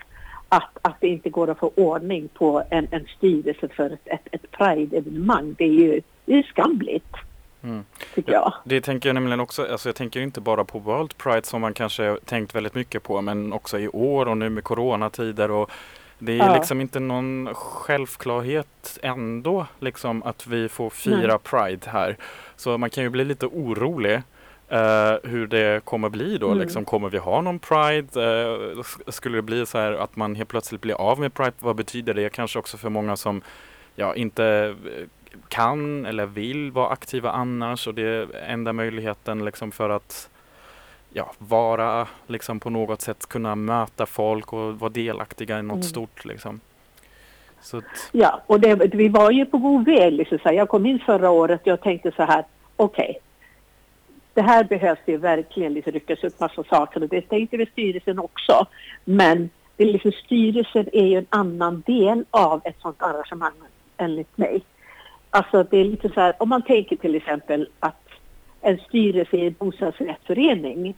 att, 0.50 0.78
att 0.82 0.96
det 1.00 1.08
inte 1.08 1.30
går 1.30 1.50
att 1.50 1.60
få 1.60 1.72
ordning 1.76 2.28
på 2.28 2.64
en, 2.70 2.88
en 2.92 3.06
styrelse 3.18 3.68
för 3.68 3.86
ett, 3.86 4.08
ett, 4.08 4.28
ett 4.32 4.52
Pride-evenemang. 4.52 5.56
Det 5.58 5.64
är 5.64 5.74
ju 5.74 6.02
det 6.26 6.34
är 6.34 6.44
skamligt. 6.44 7.16
Mm. 7.64 7.86
Tycker 8.16 8.32
jag. 8.32 8.54
Det 8.64 8.82
tänker 8.82 9.10
jag 9.10 9.14
nämligen 9.14 9.40
också, 9.40 9.66
alltså 9.72 9.90
jag 9.90 9.96
tänker 9.96 10.22
inte 10.22 10.42
bara 10.42 10.66
på 10.66 10.80
World 10.80 11.18
Pride 11.18 11.46
som 11.46 11.62
man 11.62 11.74
kanske 11.74 12.18
tänkt 12.26 12.56
väldigt 12.56 12.76
mycket 12.76 13.04
på 13.04 13.22
men 13.22 13.54
också 13.54 13.80
i 13.80 13.88
år 13.88 14.26
och 14.26 14.38
nu 14.38 14.50
med 14.50 14.64
coronatider 14.64 15.52
och 15.52 15.72
det 16.26 16.34
är 16.34 16.38
ja. 16.38 16.56
liksom 16.56 16.82
inte 16.82 17.00
någon 17.00 17.50
självklarhet 17.54 19.00
ändå 19.02 19.68
liksom 19.80 20.24
att 20.24 20.48
vi 20.48 20.70
får 20.70 20.90
fira 20.90 21.28
Nej. 21.28 21.38
Pride 21.44 21.90
här. 21.90 22.18
Så 22.56 22.78
man 22.78 22.90
kan 22.90 23.04
ju 23.04 23.10
bli 23.10 23.26
lite 23.26 23.46
orolig 23.46 24.22
Uh, 24.72 25.30
hur 25.30 25.48
det 25.48 25.86
kommer 25.86 26.10
bli 26.10 26.38
då. 26.38 26.48
Mm. 26.48 26.60
Liksom, 26.60 26.86
kommer 26.86 27.10
vi 27.10 27.18
ha 27.18 27.42
någon 27.42 27.60
Pride? 27.60 28.22
Uh, 28.22 28.84
skulle 29.08 29.38
det 29.38 29.42
bli 29.42 29.66
så 29.66 29.78
här 29.78 29.92
att 29.92 30.16
man 30.16 30.36
helt 30.36 30.50
plötsligt 30.50 30.82
blir 30.82 30.94
av 30.94 31.20
med 31.20 31.34
Pride? 31.34 31.54
Vad 31.60 31.76
betyder 31.76 32.14
det 32.14 32.30
kanske 32.30 32.60
också 32.60 32.78
för 32.78 32.90
många 32.90 33.16
som 33.16 33.42
ja, 33.96 34.16
inte 34.16 34.76
kan 35.48 36.06
eller 36.06 36.26
vill 36.26 36.72
vara 36.72 36.90
aktiva 36.90 37.32
annars 37.32 37.88
och 37.88 37.94
det 37.94 38.02
är 38.02 38.28
enda 38.48 38.74
möjligheten 38.74 39.46
liksom 39.46 39.72
för 39.72 39.90
att 39.90 40.30
ja, 41.14 41.32
vara 41.38 42.08
liksom 42.28 42.60
på 42.60 42.70
något 42.70 43.02
sätt 43.02 43.26
kunna 43.26 43.56
möta 43.56 44.06
folk 44.06 44.54
och 44.54 44.80
vara 44.80 44.90
delaktiga 44.90 45.60
i 45.60 45.62
något 45.62 45.74
mm. 45.74 45.84
stort 45.84 46.26
liksom. 46.26 46.60
Att... 47.74 48.10
Ja, 48.12 48.42
och 48.48 48.60
det, 48.60 48.76
vi 48.76 49.10
var 49.10 49.32
ju 49.32 49.46
på 49.46 49.58
god 49.58 49.86
väg. 49.86 50.14
Liksom, 50.14 50.40
så 50.44 50.54
jag 50.54 50.70
kom 50.70 50.86
in 50.86 51.00
förra 51.00 51.30
året 51.30 51.62
och 51.62 51.68
jag 51.68 51.82
tänkte 51.82 52.12
så 52.12 52.24
här, 52.24 52.46
okej, 52.76 53.10
okay, 53.10 53.22
det 54.34 54.42
här 54.42 54.64
behövs 54.64 55.00
ju 55.06 55.18
verkligen 55.18 55.74
liksom 55.74 55.94
ryckas 55.94 56.24
upp 56.24 56.40
massa 56.40 56.64
saker 56.64 57.04
och 57.04 57.10
det 57.10 57.22
tänkte 57.22 57.58
vi 57.58 57.66
styrelsen 57.66 58.20
också. 58.20 58.66
Men 59.06 59.50
det 59.78 59.86
liksom, 59.86 60.12
styrelsen 60.12 60.90
är 60.94 61.06
ju 61.06 61.18
en 61.18 61.28
annan 61.30 61.84
del 61.86 62.26
av 62.32 62.62
ett 62.64 62.76
sådant 62.82 63.02
arrangemang 63.02 63.54
enligt 63.98 64.38
mig. 64.38 64.62
Alltså 65.30 65.64
det 65.64 65.78
är 65.78 65.86
lite 65.86 66.10
så 66.10 66.20
här, 66.20 66.34
om 66.40 66.50
man 66.50 66.62
tänker 66.62 66.96
till 66.96 67.16
exempel 67.16 67.70
att 67.80 68.03
en 68.64 68.78
styrelse 68.78 69.38
i 69.38 69.48
en 69.48 69.56
bostadsrättsförening 69.60 70.96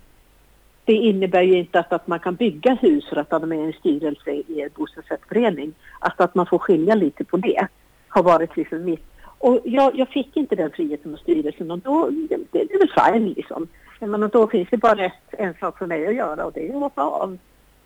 det 0.85 0.93
innebär 0.93 1.41
ju 1.41 1.57
inte 1.57 1.79
att, 1.79 1.93
att 1.93 2.07
man 2.07 2.19
kan 2.19 2.35
bygga 2.35 2.73
hus 2.73 3.09
för 3.09 3.15
att 3.15 3.31
man 3.31 3.43
är 3.43 3.47
med 3.47 3.59
i 3.59 3.61
en 3.61 3.73
styrelse 3.73 4.31
i 4.31 4.61
en 4.61 4.69
bostadsrättsförening. 4.75 5.73
Att, 5.99 6.21
att 6.21 6.35
man 6.35 6.45
får 6.45 6.59
skilja 6.59 6.95
lite 6.95 7.23
på 7.23 7.37
det 7.37 7.67
har 8.07 8.23
varit 8.23 8.57
liksom 8.57 8.85
mitt. 8.85 9.05
Och 9.21 9.61
jag, 9.63 9.95
jag 9.95 10.09
fick 10.09 10.37
inte 10.37 10.55
den 10.55 10.71
friheten 10.71 11.11
med 11.11 11.19
styrelsen 11.19 11.71
och 11.71 11.79
då, 11.79 12.09
det, 12.09 12.37
det 12.51 12.61
är 12.61 12.79
väl 12.79 13.13
fine 13.13 13.29
liksom. 13.29 13.67
Men 13.99 14.29
då 14.29 14.47
finns 14.47 14.69
det 14.71 14.77
bara 14.77 15.05
ett, 15.05 15.13
en 15.29 15.53
sak 15.53 15.77
för 15.77 15.85
mig 15.85 16.07
att 16.07 16.15
göra 16.15 16.45
och 16.45 16.53
det 16.53 16.67
är 16.67 16.75
att 16.75 16.81
hoppa 16.81 17.01
av. 17.01 17.37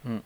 Mm. 0.05 0.19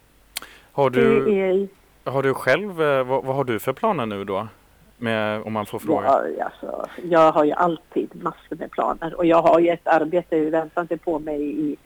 Har, 0.72 0.90
du, 0.90 1.34
är, 1.40 1.68
har 2.12 2.24
du 2.24 2.34
själv, 2.34 2.82
eh, 2.82 3.04
vad, 3.04 3.24
vad 3.24 3.36
har 3.36 3.44
du 3.44 3.60
för 3.60 3.74
planer 3.74 4.06
nu 4.06 4.24
då? 4.24 4.48
Med, 4.98 5.42
om 5.42 5.54
man 5.54 5.66
får 5.66 5.80
fråga? 5.80 6.08
Ja, 6.38 6.44
alltså, 6.46 6.90
jag 7.04 7.32
har 7.32 7.44
ju 7.44 7.52
alltid 7.52 8.10
massor 8.24 8.56
med 8.56 8.72
planer 8.72 9.14
och 9.14 9.26
jag 9.26 9.42
har 9.42 9.60
ju 9.60 9.70
ett 9.70 9.88
arbete 9.88 10.40
väntande 10.50 10.98
på 10.98 11.20
mig 11.20 11.42
i, 11.42 11.78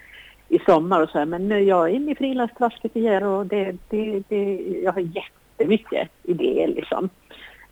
i 0.49 0.59
sommar 0.59 1.01
och 1.01 1.09
så 1.09 1.17
här. 1.17 1.25
Men 1.25 1.47
nu 1.47 1.63
jag 1.63 1.89
är 1.89 1.93
inne 1.93 2.11
i 2.11 2.15
frilansträsket 2.15 2.95
igen 2.95 3.23
och 3.23 3.45
det, 3.45 3.75
det, 3.89 4.23
det, 4.27 4.59
jag 4.83 4.91
har 4.91 5.01
jättemycket 5.01 6.09
idéer 6.23 6.67
liksom. 6.67 7.09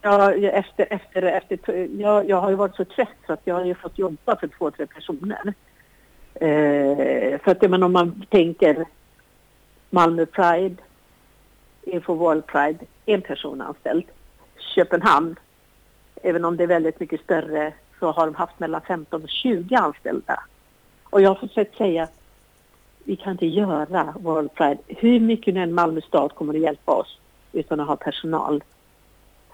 Jag, 0.02 0.44
efter, 0.44 0.88
efter, 0.90 1.22
efter, 1.22 1.88
jag, 2.00 2.30
jag 2.30 2.42
har 2.42 2.50
ju 2.50 2.56
varit 2.56 2.76
så 2.76 2.86
trött 2.86 3.18
för 3.26 3.34
att 3.34 3.42
jag 3.44 3.56
har 3.56 3.66
ju 3.66 3.76
fått 3.76 4.00
jobba 4.00 4.36
för 4.36 4.48
två, 4.48 4.72
tre 4.72 4.86
personer. 4.86 5.54
Eh, 6.34 7.40
för 7.40 7.52
att 7.52 7.70
men, 7.70 7.84
om 7.84 7.94
man 7.94 8.26
tänker 8.30 8.86
Malmö 9.90 10.26
Pride, 10.26 10.76
Info 11.84 12.14
World 12.14 12.46
Pride, 12.46 12.80
en 13.06 13.22
person 13.22 13.62
anställd. 13.62 14.04
Köpenhamn, 14.58 15.36
även 16.24 16.46
om 16.46 16.58
det 16.58 16.64
är 16.64 16.68
väldigt 16.68 17.00
mycket 17.00 17.22
större, 17.22 17.74
så 18.00 18.12
har 18.12 18.26
de 18.26 18.36
haft 18.36 18.60
mellan 18.60 18.82
15 18.82 19.24
och 19.24 19.30
20 19.30 19.76
anställda. 19.76 20.44
Och 21.04 21.22
jag 21.22 21.30
har 21.30 21.48
försökt 21.48 21.78
säga, 21.78 22.08
vi 23.04 23.16
kan 23.16 23.32
inte 23.32 23.46
göra 23.46 24.14
World 24.20 24.54
Pride, 24.54 24.78
hur 24.88 25.20
mycket 25.20 25.54
nu 25.54 25.64
än 25.64 25.74
Malmö 25.74 26.02
stad 26.02 26.36
kommer 26.36 26.54
att 26.54 26.60
hjälpa 26.60 26.92
oss, 26.92 27.20
utan 27.54 27.80
att 27.80 27.88
ha 27.88 27.96
personal. 27.96 28.64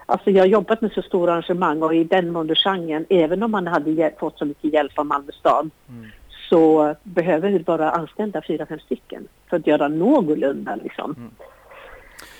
Alltså 0.06 0.30
jag 0.30 0.42
har 0.42 0.46
jobbat 0.46 0.80
med 0.80 0.92
så 0.92 1.02
stora 1.02 1.32
arrangemang 1.32 1.82
och 1.82 1.94
i 1.94 2.04
den 2.04 2.32
mån 2.32 2.50
även 3.08 3.42
om 3.42 3.50
man 3.50 3.66
hade 3.66 4.12
fått 4.18 4.38
så 4.38 4.44
mycket 4.44 4.72
hjälp 4.72 4.98
av 4.98 5.06
Malmö 5.06 5.32
stad, 5.32 5.70
mm. 5.88 6.10
så 6.48 6.94
behöver 7.02 7.50
vi 7.50 7.58
bara 7.58 7.90
anställa 7.90 8.42
fyra, 8.46 8.66
fem 8.66 8.78
stycken 8.78 9.28
för 9.50 9.56
att 9.56 9.66
göra 9.66 9.88
någorlunda 9.88 10.76
liksom. 10.82 11.14
Mm. 11.18 11.30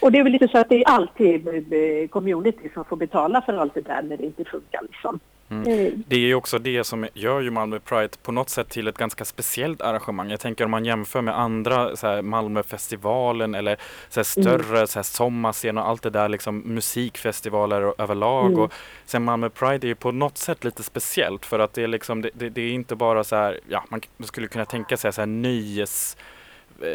Och 0.02 0.12
det 0.12 0.18
är 0.18 0.22
väl 0.22 0.32
lite 0.32 0.48
så 0.48 0.58
att 0.58 0.68
det 0.68 0.82
är 0.82 0.88
alltid 0.88 1.48
eh, 1.48 2.08
community 2.08 2.70
som 2.74 2.84
får 2.84 2.96
betala 2.96 3.42
för 3.42 3.54
allt 3.54 3.74
det 3.74 3.80
där 3.80 4.02
när 4.02 4.16
det 4.16 4.24
inte 4.24 4.44
funkar 4.44 4.82
liksom. 4.82 5.20
Mm. 5.52 5.68
Eh. 5.68 5.92
Det 6.06 6.16
är 6.16 6.20
ju 6.20 6.34
också 6.34 6.58
det 6.58 6.84
som 6.84 7.06
gör 7.14 7.40
ju 7.40 7.50
Malmö 7.50 7.78
Pride 7.78 8.08
på 8.22 8.32
något 8.32 8.48
sätt 8.48 8.68
till 8.68 8.88
ett 8.88 8.98
ganska 8.98 9.24
speciellt 9.24 9.80
arrangemang. 9.80 10.30
Jag 10.30 10.40
tänker 10.40 10.64
om 10.64 10.70
man 10.70 10.84
jämför 10.84 11.20
med 11.20 11.38
andra 11.38 11.96
så 11.96 12.06
här, 12.06 12.22
Malmöfestivalen 12.22 13.54
eller 13.54 13.76
så 14.08 14.20
här, 14.20 14.24
större 14.24 14.76
mm. 14.76 14.86
så 14.86 14.98
här, 14.98 15.02
sommarscen 15.02 15.78
och 15.78 15.88
allt 15.88 16.02
det 16.02 16.10
där 16.10 16.28
liksom 16.28 16.58
musikfestivaler 16.58 18.00
överlag. 18.00 18.46
Mm. 18.46 18.60
Och 18.60 18.72
sen 19.04 19.24
Malmö 19.24 19.48
Pride 19.48 19.86
är 19.86 19.88
ju 19.88 19.94
på 19.94 20.12
något 20.12 20.38
sätt 20.38 20.64
lite 20.64 20.82
speciellt 20.82 21.46
för 21.46 21.58
att 21.58 21.74
det 21.74 21.82
är 21.82 21.88
liksom 21.88 22.22
det, 22.22 22.30
det, 22.34 22.48
det 22.48 22.60
är 22.60 22.72
inte 22.72 22.96
bara 22.96 23.24
så 23.24 23.36
här, 23.36 23.60
ja 23.68 23.84
man 23.88 24.00
skulle 24.20 24.46
kunna 24.46 24.64
tänka 24.64 24.96
sig 24.96 25.12
så 25.12 25.20
här 25.20 25.26
nöjes 25.26 26.16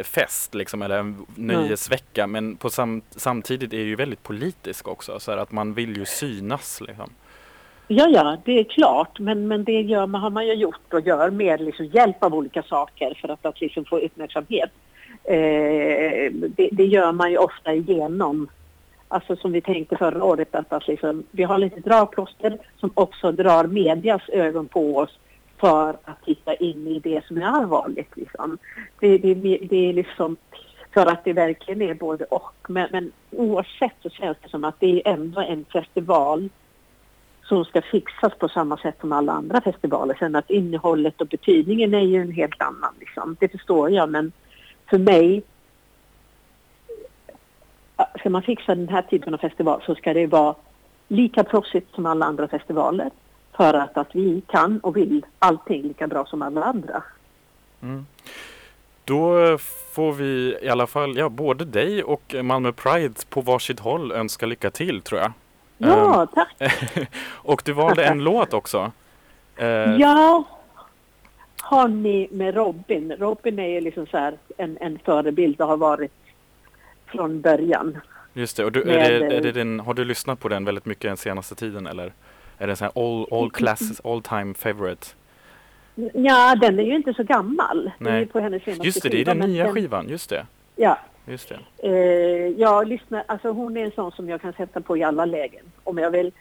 fest 0.04 0.56
liksom, 0.56 0.82
eller 0.82 1.00
en 1.00 1.26
nöjesvecka 1.36 2.24
mm. 2.24 2.32
men 2.32 2.58
på 2.58 2.70
sam 2.70 3.02
samtidigt 3.10 3.74
är 3.74 3.78
det 3.78 3.84
ju 3.84 3.96
väldigt 3.96 4.24
politisk 4.24 4.88
också 4.88 5.20
så 5.20 5.32
att 5.32 5.52
man 5.52 5.74
vill 5.74 5.98
ju 5.98 6.06
synas 6.06 6.82
liksom. 6.82 7.10
Ja, 7.90 8.08
ja, 8.08 8.38
det 8.46 8.60
är 8.60 8.64
klart, 8.64 9.20
men, 9.20 9.48
men 9.48 9.64
det 9.64 9.82
gör 9.82 10.06
man, 10.06 10.22
har 10.22 10.30
man 10.30 10.48
ju 10.48 10.54
gjort 10.54 10.94
och 10.94 11.02
gör 11.02 11.30
med 11.30 11.62
liksom 11.62 11.86
hjälp 11.86 12.24
av 12.24 12.36
olika 12.36 12.64
saker 12.64 13.18
för 13.22 13.30
att, 13.30 13.46
att 13.46 13.62
liksom 13.62 13.86
få 13.86 14.00
uppmärksamhet. 14.00 14.72
Eh, 15.24 16.32
det, 16.32 16.70
det, 16.72 16.86
gör 16.86 17.12
man 17.12 17.32
ju 17.32 17.38
ofta 17.38 17.74
igenom, 17.74 18.48
alltså 19.08 19.36
som 19.36 19.52
vi 19.52 19.62
tänkte 19.62 19.98
förra 19.98 20.24
året, 20.24 20.56
att, 20.56 20.74
att 20.74 20.88
liksom, 20.88 21.24
vi 21.32 21.44
har 21.44 21.58
lite 21.58 21.80
dragplåster 21.80 22.58
som 22.80 22.92
också 22.94 23.32
drar 23.32 23.64
medias 23.64 24.30
ögon 24.30 24.68
på 24.68 24.98
oss 24.98 25.20
för 25.60 25.98
att 26.04 26.26
titta 26.26 26.56
in 26.56 26.88
i 26.88 27.00
det 27.00 27.26
som 27.26 27.38
är 27.38 27.46
allvarligt. 27.46 28.18
Liksom. 28.18 28.58
Det, 29.00 29.18
det, 29.18 29.34
det 29.70 29.90
är 29.90 29.94
liksom 29.94 30.38
för 30.94 31.06
att 31.06 31.24
det 31.24 31.34
verkligen 31.34 31.82
är 31.82 31.94
både 31.94 32.26
och. 32.26 32.54
Men, 32.68 32.88
men 32.92 33.12
oavsett 33.32 33.96
så 34.02 34.10
känns 34.10 34.38
det 34.44 34.50
som 34.50 34.64
att 34.64 34.80
det 34.80 34.88
är 34.88 35.14
ändå 35.14 35.42
en 35.42 35.66
festival 35.66 36.50
som 37.44 37.66
ska 37.66 37.82
fixas 37.82 38.34
på 38.40 38.50
samma 38.50 38.78
sätt 38.78 38.96
som 39.00 39.12
alla 39.12 39.34
andra 39.34 39.62
festivaler. 39.62 40.16
Sen 40.20 40.36
att 40.36 40.50
innehållet 40.50 41.22
och 41.22 41.28
betydningen 41.28 41.94
är 41.94 42.02
ju 42.02 42.22
en 42.22 42.32
helt 42.32 42.62
annan. 42.62 42.94
Liksom. 43.00 43.38
Det 43.40 43.50
förstår 43.50 43.92
jag 43.92 44.10
men 44.10 44.32
för 44.90 44.98
mig 44.98 45.44
ska 48.20 48.30
man 48.30 48.42
fixa 48.42 48.76
den 48.76 48.90
här 48.90 49.02
typen 49.02 49.34
av 49.34 49.38
festival 49.38 49.82
så 49.86 49.96
ska 49.96 50.14
det 50.14 50.28
vara 50.28 50.56
lika 51.08 51.44
proffsigt 51.44 51.96
som 51.96 52.06
alla 52.06 52.26
andra 52.26 52.48
festivaler 52.48 53.12
för 53.58 53.74
att, 53.74 53.98
att 53.98 54.16
vi 54.16 54.42
kan 54.48 54.80
och 54.80 54.98
vill 54.98 55.26
allting 55.40 55.82
lika 55.82 56.08
bra 56.08 56.26
som 56.26 56.42
alla 56.42 56.64
andra. 56.64 57.04
Mm. 57.82 58.06
Då 59.06 59.58
får 59.92 60.14
vi 60.14 60.58
i 60.62 60.70
alla 60.70 60.88
fall, 60.88 61.18
ja, 61.18 61.30
både 61.30 61.66
dig 61.66 62.04
och 62.04 62.36
Malmö 62.44 62.72
Pride 62.72 63.14
på 63.30 63.42
varsitt 63.42 63.80
håll 63.80 64.12
önska 64.12 64.46
lycka 64.46 64.70
till 64.70 65.02
tror 65.02 65.22
jag. 65.22 65.32
Ja, 65.78 66.28
tack. 66.34 66.56
och 67.28 67.62
du 67.66 67.74
valde 67.74 68.06
en 68.06 68.20
låt 68.24 68.54
också. 68.54 68.92
Eh, 69.56 69.68
Ja, 69.96 70.44
har 71.62 71.88
ni 71.88 72.28
med 72.32 72.56
Robin? 72.56 73.16
Robin 73.20 73.60
är 73.60 73.68
ju 73.68 73.82
liksom 73.82 74.08
så 74.08 74.18
här 74.18 74.38
en, 74.58 74.78
en 74.82 75.00
förebild 75.06 75.62
och 75.62 75.68
har 75.68 75.78
varit 75.78 76.14
från 77.06 77.42
början. 77.42 77.98
Just 78.34 78.58
det, 78.58 78.66
och 78.66 78.72
du, 78.72 78.82
är 78.82 79.20
det, 79.20 79.36
är 79.36 79.42
det 79.42 79.52
din, 79.52 79.80
har 79.80 79.94
du 79.94 80.06
lyssnat 80.06 80.40
på 80.40 80.48
den 80.48 80.66
väldigt 80.66 80.86
mycket 80.86 81.10
den 81.10 81.18
senaste 81.18 81.56
tiden 81.56 81.88
eller? 81.88 82.14
Är 82.58 82.68
det 82.68 82.74
en 82.74 82.78
sån 82.78 82.90
här 82.96 83.04
all, 83.04 83.28
all 83.32 83.52
class, 83.52 84.02
all 84.04 84.22
time 84.22 84.54
favorite? 84.54 85.08
Ja, 86.14 86.56
den 86.62 86.80
är 86.80 86.84
ju 86.84 86.96
inte 86.96 87.14
så 87.14 87.24
gammal. 87.24 87.92
Det 88.00 88.06
är 88.10 88.12
Nej. 88.12 88.20
ju 88.20 88.26
på 88.26 88.40
hennes 88.40 88.64
senaste 88.64 88.86
Just 88.86 89.04
det, 89.04 89.10
det 89.10 89.22
är 89.22 89.26
den 89.26 89.38
nya 89.40 89.72
skivan, 89.74 90.10
just 90.10 90.30
det. 90.30 90.46
Ja, 90.76 90.98
Just 91.26 91.50
det. 91.50 91.60
eh, 91.90 92.48
jag 92.62 92.88
lyssnar, 92.88 93.24
alltså 93.28 93.52
hon 93.52 93.78
är 93.78 93.86
en 93.86 93.92
sån 93.92 94.12
som 94.12 94.30
jag 94.30 94.42
kan 94.42 94.54
sätta 94.54 94.82
på 94.82 94.98
i 94.98 95.04
alla 95.04 95.26
lägen. 95.26 95.66
Om 95.84 95.98
jag 95.98 96.12
vill 96.12 96.32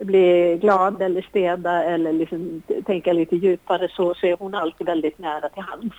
bli 0.00 0.58
glad 0.60 1.02
eller 1.02 1.22
städa 1.22 1.84
eller 1.84 2.12
liksom 2.12 2.62
tänka 2.86 3.12
lite 3.12 3.36
djupare 3.36 3.88
så, 3.88 4.14
så 4.14 4.26
är 4.26 4.36
hon 4.38 4.54
alltid 4.54 4.86
väldigt 4.86 5.18
nära 5.18 5.48
till 5.48 5.62
hands. 5.62 5.94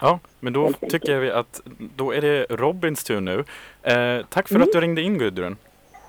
Ja, 0.00 0.18
men 0.40 0.52
då 0.52 0.62
Helt 0.64 0.80
tycker 0.90 1.18
vi 1.18 1.30
att 1.30 1.60
då 1.96 2.14
är 2.14 2.20
det 2.20 2.46
Robins 2.50 3.04
tur 3.04 3.20
nu. 3.20 3.44
Eh, 3.82 4.26
tack 4.28 4.48
för 4.48 4.54
Mm. 4.54 4.68
att 4.68 4.72
du 4.72 4.80
ringde 4.80 5.02
in 5.02 5.18
Gudrun. 5.18 5.56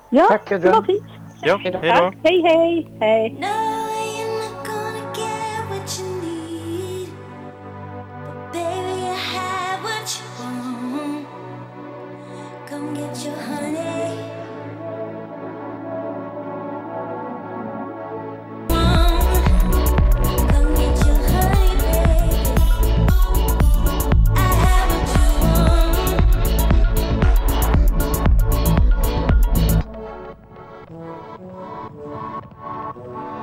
Ja, 0.09 0.25
Tack, 0.29 0.49
det 0.49 0.55
Gudrun. 0.55 0.71
var 0.73 0.81
fint. 0.81 1.03
Ja, 1.45 1.59
hej 1.63 1.71
då. 1.71 1.79
Tack. 1.79 2.15
Hej, 2.23 2.41
hej, 2.41 2.87
hej. 2.99 3.35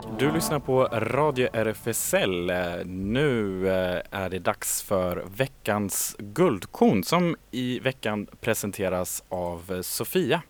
Du 0.08 0.32
lyssnar 0.32 0.58
på 0.58 0.84
Radio 0.84 1.48
RFSL. 1.52 2.52
Nu 2.86 3.68
eh, 3.68 4.02
är 4.10 4.30
det 4.30 4.38
dags 4.38 4.82
för 4.82 5.24
veckans 5.36 6.16
guldkorn 6.18 7.04
som 7.04 7.36
i 7.50 7.78
veckan 7.78 8.26
presenteras 8.40 9.24
av 9.28 9.72
eh, 9.72 9.80
Sofia. 9.80 10.42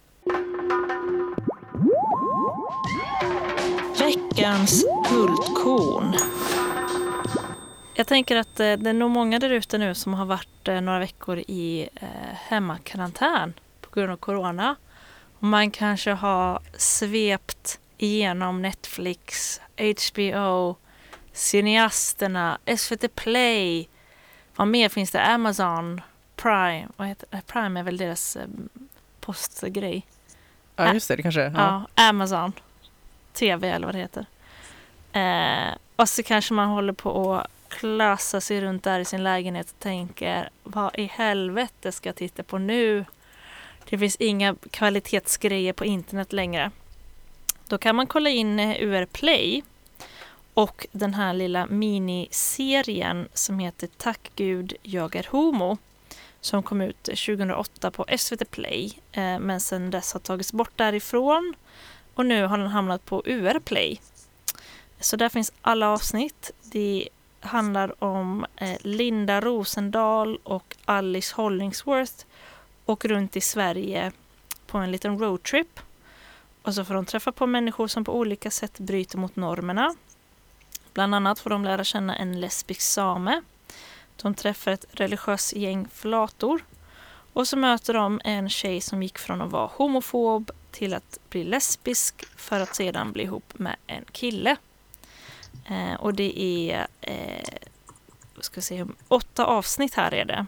Veckans 3.99 4.85
guldkorn. 5.11 6.15
Jag 7.95 8.07
tänker 8.07 8.37
att 8.37 8.61
eh, 8.61 8.73
det 8.73 8.91
är 8.91 8.95
nog 8.95 9.11
många 9.11 9.39
där 9.39 9.51
ute 9.51 9.79
nu 9.79 9.95
som 9.95 10.15
har 10.15 10.27
varit 10.27 10.67
några 10.67 10.99
veckor 10.99 11.39
i 11.39 11.89
hemmakarantän 12.33 13.53
på 13.81 13.91
grund 13.95 14.13
av 14.13 14.17
corona. 14.17 14.77
Och 15.39 15.45
man 15.45 15.71
kanske 15.71 16.11
har 16.11 16.61
svept 16.77 17.80
igenom 18.03 18.63
Netflix, 18.63 19.61
HBO, 19.77 20.77
Cineasterna, 21.33 22.59
SVT 22.77 23.15
Play. 23.15 23.89
Vad 24.57 24.69
mer 24.69 24.89
finns 24.89 25.11
det? 25.11 25.23
Amazon, 25.23 26.01
Prime. 26.37 26.89
Vad 26.97 27.09
heter 27.09 27.29
det? 27.31 27.43
Prime 27.47 27.81
är 27.81 27.85
väl 27.85 27.97
deras 27.97 28.37
eh, 28.37 28.49
postgrej. 29.21 30.07
Ja, 30.77 30.95
just 30.95 31.09
det, 31.09 31.17
det 31.17 31.23
kanske. 31.23 31.41
Ja. 31.41 31.85
Ja, 31.95 32.09
Amazon. 32.09 32.53
TV 33.33 33.69
eller 33.69 33.87
vad 33.87 33.95
det 33.95 33.99
heter. 33.99 34.27
Eh, 35.13 35.75
och 35.97 36.09
så 36.09 36.23
kanske 36.23 36.55
man 36.55 36.69
håller 36.69 36.93
på 36.93 37.35
att 37.35 37.51
klösa 37.69 38.41
sig 38.41 38.61
runt 38.61 38.85
där 38.85 39.01
i 39.01 39.05
sin 39.05 39.23
lägenhet 39.23 39.71
och 39.71 39.79
tänker 39.79 40.51
vad 40.63 40.99
i 40.99 41.05
helvete 41.05 41.93
ska 41.93 42.09
jag 42.09 42.17
titta 42.17 42.43
på 42.43 42.59
nu? 42.59 43.05
Det 43.89 43.99
finns 43.99 44.17
inga 44.17 44.57
kvalitetsgrejer 44.71 45.73
på 45.73 45.85
internet 45.85 46.33
längre. 46.33 46.71
Då 47.71 47.79
kan 47.79 47.97
man 47.97 48.07
kolla 48.07 48.31
in 48.31 48.59
eh, 48.59 48.83
UR 48.83 49.05
Play 49.05 49.63
och 50.55 50.87
den 50.93 51.15
här 51.15 51.35
lilla 51.35 51.67
miniserien 51.67 53.29
som 53.35 53.59
heter 53.59 53.89
Tack 53.97 54.31
Gud, 54.37 54.75
jag 54.83 55.17
är 55.17 55.27
homo 55.31 55.79
som 56.41 56.63
kom 56.63 56.81
ut 56.81 57.09
eh, 57.09 57.15
2008 57.15 57.91
på 57.91 58.07
SVT 58.19 58.51
Play 58.51 58.93
eh, 59.13 59.39
men 59.39 59.61
sen 59.61 59.91
dess 59.91 60.13
har 60.13 60.21
tagits 60.21 60.53
bort 60.53 60.73
därifrån 60.77 61.55
och 62.15 62.27
nu 62.27 62.45
har 62.45 62.59
den 62.59 62.67
hamnat 62.67 63.05
på 63.05 63.23
UR 63.27 63.59
Play. 63.59 64.01
Så 65.01 65.17
där 65.17 65.29
finns 65.29 65.53
alla 65.63 65.89
avsnitt. 65.89 66.51
Det 66.63 67.09
handlar 67.41 68.05
om 68.05 68.47
Linda 68.81 69.41
Rosendal 69.41 70.39
och 70.43 70.77
Alice 70.85 71.35
Hollingsworth 71.37 72.25
och 72.85 73.05
runt 73.05 73.37
i 73.37 73.41
Sverige 73.41 74.13
på 74.67 74.79
en 74.79 74.93
liten 74.93 75.19
roadtrip. 75.19 75.81
Och 76.63 76.75
så 76.75 76.85
får 76.85 76.95
de 76.95 77.05
träffa 77.05 77.33
på 77.33 77.47
människor 77.47 77.89
som 77.89 78.05
på 78.05 78.15
olika 78.15 78.51
sätt 78.51 78.79
bryter 78.79 79.19
mot 79.19 79.37
normerna. 79.37 79.95
Bland 80.93 81.15
annat 81.15 81.39
får 81.39 81.51
de 81.51 81.65
lära 81.65 81.85
känna 81.85 82.17
en 82.17 82.41
lesbisk 82.41 82.81
same. 82.81 83.43
De 84.17 84.35
träffar 84.35 84.71
ett 84.71 84.85
religiöst 84.91 85.53
gäng 85.57 85.89
flator. 85.93 86.65
Och 87.33 87.49
så 87.49 87.57
möter 87.57 87.95
de 87.95 88.21
en 88.25 88.49
tjej 88.49 88.81
som 88.81 89.03
gick 89.03 89.19
från 89.19 89.41
att 89.41 89.51
vara 89.51 89.71
homofob 89.75 90.51
till 90.71 90.95
att 90.95 91.19
bli 91.31 91.45
lesbisk 91.45 92.25
för 92.37 92.61
att 92.61 92.75
sedan 92.75 93.13
bli 93.13 93.23
ihop 93.23 93.59
med 93.59 93.77
en 93.87 94.05
kille. 94.13 94.57
Eh, 95.69 95.95
och 95.95 96.15
det 96.15 96.41
är 96.43 96.87
eh, 97.01 97.59
ska 98.41 98.61
se, 98.61 98.87
åtta 99.09 99.45
avsnitt 99.45 99.95
här 99.95 100.15
är 100.15 100.25
det. 100.25 100.47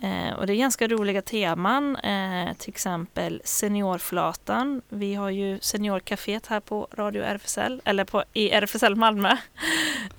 Eh, 0.00 0.32
och 0.32 0.46
det 0.46 0.52
är 0.52 0.56
ganska 0.56 0.88
roliga 0.88 1.22
teman, 1.22 1.96
eh, 1.96 2.54
till 2.54 2.68
exempel 2.68 3.42
Seniorflatan. 3.44 4.82
Vi 4.88 5.14
har 5.14 5.30
ju 5.30 5.58
Seniorcaféet 5.60 6.46
här 6.46 6.60
på 6.60 6.88
Radio 6.92 7.22
RFSL, 7.22 7.82
eller 7.84 8.04
på, 8.04 8.24
i 8.32 8.50
RFSL 8.50 8.94
Malmö, 8.94 9.36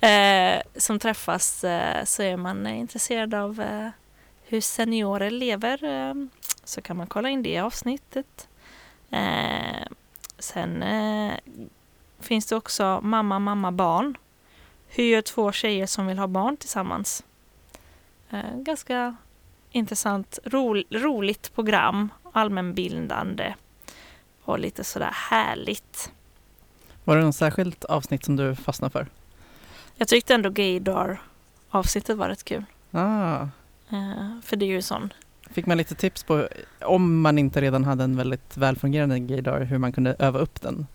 eh, 0.00 0.62
som 0.76 0.98
träffas 0.98 1.64
eh, 1.64 2.04
så 2.04 2.22
är 2.22 2.36
man 2.36 2.66
eh, 2.66 2.78
intresserad 2.78 3.34
av 3.34 3.60
eh, 3.60 3.88
hur 4.44 4.60
seniorer 4.60 5.30
lever 5.30 5.84
eh, 5.84 6.14
så 6.64 6.82
kan 6.82 6.96
man 6.96 7.06
kolla 7.06 7.28
in 7.28 7.42
det 7.42 7.58
avsnittet. 7.58 8.48
Eh, 9.10 9.86
sen 10.38 10.82
eh, 10.82 11.34
finns 12.20 12.46
det 12.46 12.56
också 12.56 13.00
Mamma, 13.02 13.38
mamma, 13.38 13.72
barn. 13.72 14.16
Hur 14.88 15.04
gör 15.04 15.22
två 15.22 15.52
tjejer 15.52 15.86
som 15.86 16.06
vill 16.06 16.18
ha 16.18 16.26
barn 16.26 16.56
tillsammans? 16.56 17.24
Eh, 18.30 18.56
ganska 18.56 19.16
intressant, 19.70 20.38
ro, 20.44 20.82
roligt 20.90 21.54
program, 21.54 22.08
allmänbildande 22.32 23.54
och 24.42 24.58
lite 24.58 24.84
sådär 24.84 25.10
härligt. 25.12 26.12
Var 27.04 27.16
det 27.16 27.22
något 27.22 27.36
särskilt 27.36 27.84
avsnitt 27.84 28.24
som 28.24 28.36
du 28.36 28.54
fastnade 28.54 28.92
för? 28.92 29.06
Jag 29.96 30.08
tyckte 30.08 30.34
ändå 30.34 30.50
Gaydar 30.50 31.22
avsnittet 31.70 32.16
var 32.16 32.28
rätt 32.28 32.44
kul. 32.44 32.64
Ah, 32.90 33.46
Eh, 33.92 34.40
för 34.42 34.56
det 34.56 34.64
är 34.64 34.68
ju 34.68 34.82
sån 34.82 35.12
fick 35.50 35.66
man 35.66 35.78
lite 35.78 35.94
tips 35.94 36.22
på 36.24 36.48
om 36.80 37.20
man 37.20 37.38
inte 37.38 37.60
redan 37.60 37.84
hade 37.84 38.04
en 38.04 38.16
väldigt 38.16 38.56
välfungerande 38.56 39.18
gaydar, 39.18 39.60
hur 39.60 39.78
man 39.78 39.92
kunde 39.92 40.16
öva 40.18 40.38
upp 40.38 40.60
den? 40.60 40.86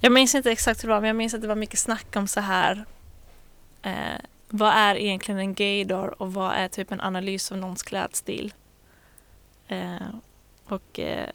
Jag 0.00 0.12
minns 0.12 0.34
inte 0.34 0.50
exakt 0.52 0.84
hur 0.84 0.88
det 0.88 0.94
var, 0.94 1.00
men 1.00 1.08
jag 1.08 1.16
minns 1.16 1.34
att 1.34 1.42
det 1.42 1.48
var 1.48 1.54
mycket 1.54 1.78
snack 1.78 2.16
om 2.16 2.28
så 2.28 2.40
här. 2.40 2.84
Eh, 3.82 3.92
vad 4.54 4.72
är 4.72 4.94
egentligen 4.94 5.38
en 5.38 5.54
gaydar 5.54 6.22
och 6.22 6.32
vad 6.32 6.52
är 6.52 6.68
typ 6.68 6.92
en 6.92 7.00
analys 7.00 7.52
av 7.52 7.58
någons 7.58 7.82
klädstil? 7.82 8.54
Eh, 9.68 10.08
och 10.66 10.98
eh, 10.98 11.28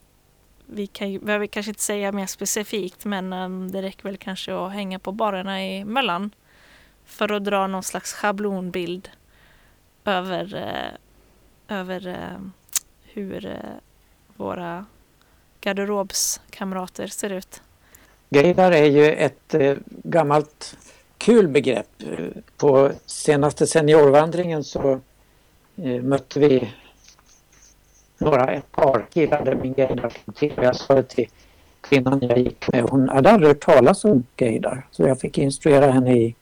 vi 0.65 0.87
kan 0.87 1.11
ju, 1.11 1.19
behöver 1.19 1.47
kanske 1.47 1.69
inte 1.69 1.81
säga 1.81 2.11
mer 2.11 2.25
specifikt, 2.25 3.05
men 3.05 3.33
eh, 3.33 3.49
det 3.71 3.81
räcker 3.81 4.03
väl 4.03 4.17
kanske 4.17 4.55
att 4.55 4.73
hänga 4.73 4.99
på 4.99 5.11
barerna 5.11 5.59
emellan 5.59 6.31
för 7.05 7.31
att 7.31 7.43
dra 7.43 7.67
någon 7.67 7.83
slags 7.83 8.13
schablonbild 8.13 9.09
över, 10.05 10.55
eh, 10.55 11.77
över 11.77 12.07
eh, 12.07 12.41
hur 13.03 13.45
eh, 13.45 13.53
våra 14.35 14.85
garderobskamrater 15.61 17.07
ser 17.07 17.29
ut. 17.29 17.61
Gaydar 18.29 18.71
är 18.71 18.85
ju 18.85 19.13
ett 19.13 19.53
eh, 19.53 19.77
gammalt 19.87 20.77
kul 21.17 21.47
begrepp. 21.47 21.87
På 22.57 22.91
senaste 23.05 23.67
seniorvandringen 23.67 24.63
så 24.63 24.99
eh, 25.75 26.01
mötte 26.01 26.39
vi 26.39 26.73
några, 28.17 28.53
ett 28.53 28.71
par 28.71 29.05
killar 29.13 29.45
där 29.45 29.55
min 29.55 29.73
gaydar 29.73 30.13
kom 30.25 30.33
till. 30.33 30.53
Jag 30.55 30.75
sa 30.75 30.95
det 30.95 31.03
till 31.03 31.27
kvinnan 31.81 32.19
jag 32.21 32.37
gick 32.39 32.71
med. 32.71 32.83
Hon 32.83 33.09
hade 33.09 33.31
aldrig 33.31 33.47
hört 33.47 33.65
talas 33.65 34.05
om 34.05 34.23
gaydar. 34.35 34.87
Så 34.91 35.03
jag 35.03 35.19
fick 35.19 35.37
instruera 35.37 35.91
henne 35.91 36.17
i 36.17 36.35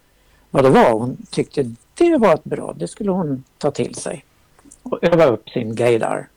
vad 0.52 0.64
det 0.64 0.70
var. 0.70 0.92
Hon 0.92 1.18
tyckte 1.32 1.76
det 1.94 2.18
var 2.18 2.34
ett 2.34 2.44
bra, 2.44 2.74
det 2.78 2.88
skulle 2.88 3.12
hon 3.12 3.44
ta 3.58 3.72
till 3.72 3.96
sig. 3.96 4.26
och 4.84 5.04
öva 5.04 5.26
upp 5.26 5.50
sin 5.50 5.76
gaydar. 5.76 6.28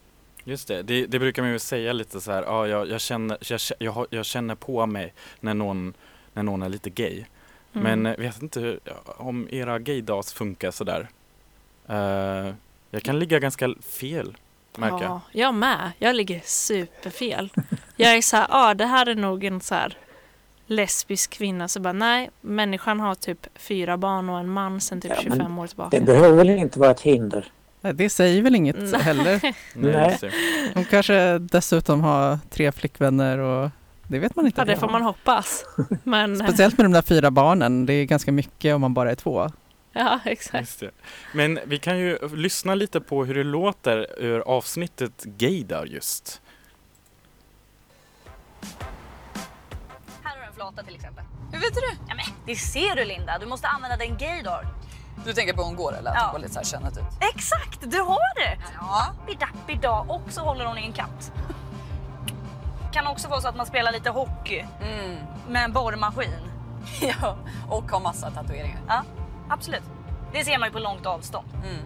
Just 0.43 0.67
det. 0.67 0.81
det, 0.83 1.05
det 1.05 1.19
brukar 1.19 1.41
man 1.41 1.51
ju 1.51 1.59
säga 1.59 1.93
lite 1.93 2.21
så 2.21 2.31
här, 2.31 2.43
ah, 2.47 2.67
jag, 2.67 2.89
jag, 2.89 3.01
känner, 3.01 3.37
jag, 3.51 3.59
jag, 3.79 4.07
jag 4.09 4.25
känner 4.25 4.55
på 4.55 4.85
mig 4.85 5.13
när 5.39 5.53
någon, 5.53 5.93
när 6.33 6.43
någon 6.43 6.63
är 6.63 6.69
lite 6.69 6.89
gay. 6.89 7.25
Mm. 7.73 7.83
Men 7.83 8.13
eh, 8.13 8.19
vet 8.19 8.41
inte 8.41 8.59
hur, 8.59 8.79
om 9.05 9.47
era 9.51 9.79
gaydags 9.79 10.33
funkar 10.33 10.71
sådär. 10.71 11.07
Uh, 11.89 12.53
jag 12.91 13.03
kan 13.03 13.19
ligga 13.19 13.39
ganska 13.39 13.75
fel, 13.99 14.37
märker 14.77 15.03
jag. 15.03 15.11
Ja, 15.11 15.21
jag 15.31 15.53
med. 15.53 15.91
Jag 15.99 16.15
ligger 16.15 16.41
superfel. 16.43 17.49
Jag 17.95 18.17
är 18.17 18.21
så 18.21 18.37
här, 18.37 18.47
ja 18.49 18.73
det 18.73 18.85
här 18.85 19.05
är 19.05 19.15
nog 19.15 19.43
en 19.43 19.61
så 19.61 19.75
här 19.75 19.97
lesbisk 20.65 21.31
kvinna. 21.31 21.67
Så 21.67 21.79
bara 21.79 21.93
nej, 21.93 22.29
människan 22.41 22.99
har 22.99 23.15
typ 23.15 23.47
fyra 23.55 23.97
barn 23.97 24.29
och 24.29 24.39
en 24.39 24.49
man 24.49 24.81
sedan 24.81 25.01
typ 25.01 25.11
Ja, 25.11 25.21
men 25.23 25.37
25 25.37 25.59
år 25.59 25.67
tillbaka. 25.67 25.99
Det 25.99 26.05
behöver 26.05 26.37
väl 26.37 26.49
inte 26.49 26.79
vara 26.79 26.91
ett 26.91 27.01
hinder? 27.01 27.51
Nej, 27.81 27.93
Det 27.93 28.09
säger 28.09 28.41
väl 28.41 28.55
inget 28.55 28.75
Nej. 28.79 29.01
heller. 29.01 29.55
Nej. 29.73 30.19
De 30.73 30.85
kanske 30.85 31.37
dessutom 31.37 32.01
har 32.01 32.39
tre 32.49 32.71
flickvänner 32.71 33.37
och 33.37 33.69
det 34.09 34.19
vet 34.19 34.35
man 34.35 34.45
inte. 34.45 34.61
Ja, 34.61 34.65
det 34.65 34.77
får 34.77 34.89
man 34.89 35.01
hoppas. 35.01 35.65
Men 36.03 36.37
Speciellt 36.37 36.77
med 36.77 36.85
de 36.85 36.91
där 36.93 37.01
fyra 37.01 37.31
barnen. 37.31 37.85
Det 37.85 37.93
är 37.93 38.05
ganska 38.05 38.31
mycket 38.31 38.75
om 38.75 38.81
man 38.81 38.93
bara 38.93 39.11
är 39.11 39.15
två. 39.15 39.49
ja, 39.93 40.19
exakt. 40.25 40.83
Men 41.33 41.59
vi 41.65 41.79
kan 41.79 41.99
ju 41.99 42.27
lyssna 42.35 42.75
lite 42.75 43.01
på 43.01 43.25
hur 43.25 43.35
det 43.35 43.43
låter 43.43 44.21
ur 44.23 44.39
avsnittet 44.39 45.23
Gaydar 45.23 45.85
just. 45.85 46.41
Här 50.23 50.35
har 50.35 50.37
du 50.41 50.47
en 50.47 50.53
flata 50.53 50.83
till 50.83 50.95
exempel. 50.95 51.23
Hur 51.51 51.59
vet 51.59 51.73
du 51.73 51.79
det? 51.79 51.97
Ja, 52.07 52.15
men, 52.15 52.25
det 52.45 52.55
ser 52.55 52.95
du 52.95 53.05
Linda, 53.05 53.37
du 53.39 53.45
måste 53.45 53.67
använda 53.67 53.97
den 53.97 54.17
gaydar. 54.17 54.67
Du 55.25 55.33
tänker 55.33 55.53
på 55.53 55.61
hon 55.61 55.75
går 55.75 55.97
eller? 55.97 56.09
Att 56.11 56.15
Ja. 56.17 56.23
hon 56.23 56.31
går 56.41 56.47
lite 56.47 56.65
så 56.65 56.77
här 56.77 56.87
ut? 56.87 56.97
Exakt, 57.35 57.91
du 57.91 57.99
har 58.01 58.35
det! 58.45 58.57
Ja. 58.79 59.05
Bidappidag 59.27 60.05
och 60.09 60.21
så 60.29 60.41
håller 60.41 60.65
hon 60.65 60.77
i 60.77 60.85
en 60.85 60.93
katt. 60.93 61.31
Kan 62.91 63.07
också 63.07 63.27
vara 63.27 63.41
så 63.41 63.47
att 63.47 63.55
man 63.55 63.65
spelar 63.65 63.91
lite 63.91 64.09
hockey 64.09 64.65
Mm. 64.81 65.17
med 65.47 65.63
en 65.63 65.73
borrmaskin. 65.73 66.51
ja. 67.01 67.37
Och 67.69 67.83
har 67.91 67.99
massa 67.99 68.31
tatueringar. 68.31 68.79
Ja, 68.87 69.03
absolut. 69.49 69.83
Det 70.33 70.45
ser 70.45 70.57
man 70.57 70.67
ju 70.67 70.73
på 70.73 70.79
långt 70.79 71.05
avstånd. 71.05 71.47
Mm. 71.53 71.85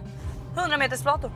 100 0.56 0.76
meters 0.78 1.02
flator. 1.02 1.30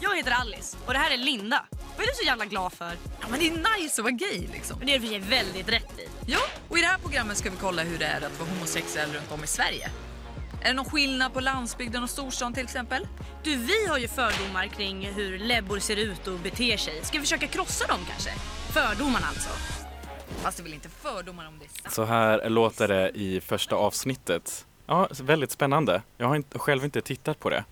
Jag 0.00 0.16
heter 0.16 0.30
Alice 0.32 0.76
och 0.86 0.92
det 0.92 0.98
här 0.98 1.10
är 1.10 1.16
Linda. 1.16 1.64
Vad 1.70 2.02
är 2.04 2.06
du 2.10 2.12
så 2.14 2.26
jävla 2.26 2.44
glad 2.44 2.72
för? 2.72 2.92
Ja, 3.20 3.26
men 3.30 3.38
det 3.40 3.46
är 3.48 3.78
nice 3.80 4.00
att 4.00 4.04
vara 4.04 4.10
gay 4.12 4.46
liksom. 4.52 4.78
Det 4.82 4.94
är 4.94 5.00
sig 5.00 5.18
väldigt 5.18 5.68
rätt 5.68 5.98
i. 5.98 6.08
Ja, 6.26 6.38
och 6.68 6.78
i 6.78 6.80
det 6.80 6.86
här 6.86 6.98
programmet 6.98 7.36
ska 7.36 7.50
vi 7.50 7.56
kolla 7.56 7.82
hur 7.82 7.98
det 7.98 8.04
är 8.06 8.16
att 8.26 8.38
vara 8.40 8.48
homosexuell 8.50 9.12
runt 9.12 9.32
om 9.32 9.44
i 9.44 9.46
Sverige. 9.46 9.90
Är 10.66 10.70
det 10.70 10.76
någon 10.76 10.84
skillnad 10.84 11.32
på 11.32 11.40
landsbygden 11.40 12.02
och 12.02 12.10
storstan 12.10 12.54
till 12.54 12.64
exempel? 12.64 13.06
Du, 13.42 13.56
vi 13.56 13.86
har 13.88 13.98
ju 13.98 14.08
fördomar 14.08 14.66
kring 14.66 15.06
hur 15.14 15.38
lebbor 15.38 15.78
ser 15.78 15.96
ut 15.96 16.26
och 16.26 16.38
beter 16.38 16.76
sig. 16.76 17.00
Ska 17.04 17.18
vi 17.18 17.20
försöka 17.22 17.46
krossa 17.46 17.86
dem 17.86 17.98
kanske? 18.10 18.30
Fördomarna 18.72 19.26
alltså. 19.26 19.48
Fast 20.42 20.56
det 20.56 20.60
är 20.60 20.64
väl 20.64 20.74
inte 20.74 20.88
fördomar 20.88 21.46
om 21.48 21.58
det 21.58 21.64
är 21.64 21.82
sant? 21.82 21.94
Så 21.94 22.04
här 22.04 22.48
låter 22.50 22.88
det 22.88 23.10
i 23.14 23.40
första 23.40 23.76
avsnittet. 23.76 24.66
Ja, 24.86 25.08
väldigt 25.20 25.50
spännande. 25.50 26.02
Jag 26.18 26.26
har 26.28 26.36
inte, 26.36 26.58
själv 26.58 26.84
inte 26.84 27.00
tittat 27.00 27.38
på 27.40 27.50
det. 27.50 27.64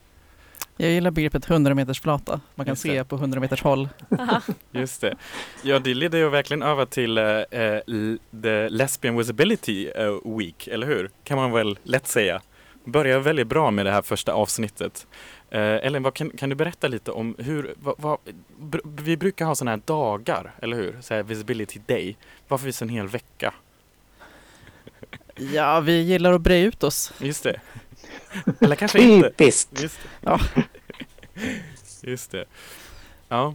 Jag 0.77 0.91
gillar 0.91 1.11
begreppet 1.11 1.51
100 1.51 1.75
meters 1.75 2.01
flata. 2.01 2.41
Man 2.55 2.67
kan 2.67 2.73
Just 2.73 2.83
det. 2.83 2.89
se 2.89 3.05
på 3.05 3.17
100 3.17 3.41
meters 3.41 3.63
håll. 3.63 3.89
Just 4.73 5.01
det. 5.01 5.17
Ja, 5.63 5.79
det 5.79 5.95
leder 5.95 6.19
ju 6.19 6.29
verkligen 6.29 6.63
över 6.63 6.87
till 6.87 7.19
l- 7.19 8.19
The 8.43 8.69
Lesbian 8.69 9.17
Visibility 9.17 9.89
eh, 9.89 10.37
Week, 10.39 10.67
eller 10.69 10.87
hur? 10.87 11.11
Kan 11.25 11.39
man 11.39 11.53
väl 11.53 11.79
lätt 11.83 12.07
säga. 12.07 12.41
Börjar 12.85 13.19
väldigt 13.19 13.47
bra 13.47 13.71
med 13.71 13.87
det 13.87 13.93
här 13.93 14.03
första 14.03 14.33
avsnittet. 14.33 15.07
Eh, 15.51 15.61
Ellen, 15.61 16.03
vad 16.03 16.15
kan, 16.15 16.31
kan 16.31 16.49
du 16.49 16.55
berätta 16.55 16.89
lite 16.89 17.11
om 17.11 17.35
hur, 17.39 17.75
vad, 17.83 17.95
vad, 17.99 18.19
br- 18.61 18.81
vi 19.03 19.17
brukar 19.17 19.45
ha 19.47 19.55
sådana 19.55 19.71
här 19.71 19.83
dagar, 19.85 20.55
eller 20.63 20.77
hur? 20.77 20.97
Så 21.01 21.15
här 21.15 21.23
Visibility 21.23 21.81
Day. 21.87 22.17
Varför 22.49 22.65
finns 22.65 22.83
en 22.83 22.89
hel 22.89 23.09
vecka? 23.09 23.55
Ja, 25.37 25.81
vi 25.81 26.03
gillar 26.03 26.33
att 26.33 26.41
bre 26.41 26.61
ut 26.61 26.83
oss. 26.83 27.13
Just 27.21 27.43
det. 27.45 27.61
Eller 28.61 28.77
kanske 28.77 28.99
inte. 29.03 29.29
Typiskt! 29.31 29.83
Just 29.83 29.99
det. 30.03 30.09
Ja. 30.21 30.41
Just 32.03 32.31
det. 32.31 32.45
Ja, 33.29 33.55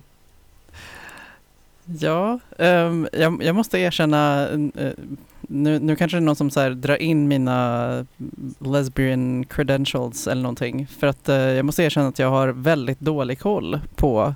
Ja, 2.00 2.40
ehm, 2.58 3.08
jag, 3.14 3.44
jag 3.44 3.56
måste 3.56 3.78
erkänna, 3.80 4.50
eh, 4.76 4.92
nu, 5.52 5.80
nu 5.80 5.96
kanske 5.96 6.18
det 6.18 6.20
är 6.20 6.26
någon 6.26 6.36
som 6.36 6.50
så 6.50 6.60
här 6.60 6.70
drar 6.70 7.02
in 7.02 7.28
mina 7.28 8.06
lesbian 8.60 9.46
credentials 9.46 10.28
eller 10.28 10.42
någonting. 10.42 10.88
För 10.88 11.08
att 11.08 11.30
eh, 11.30 11.36
jag 11.36 11.66
måste 11.66 11.84
erkänna 11.84 12.08
att 12.08 12.20
jag 12.20 12.30
har 12.30 12.48
väldigt 12.48 13.00
dålig 13.00 13.40
koll 13.40 13.80
på 13.96 14.36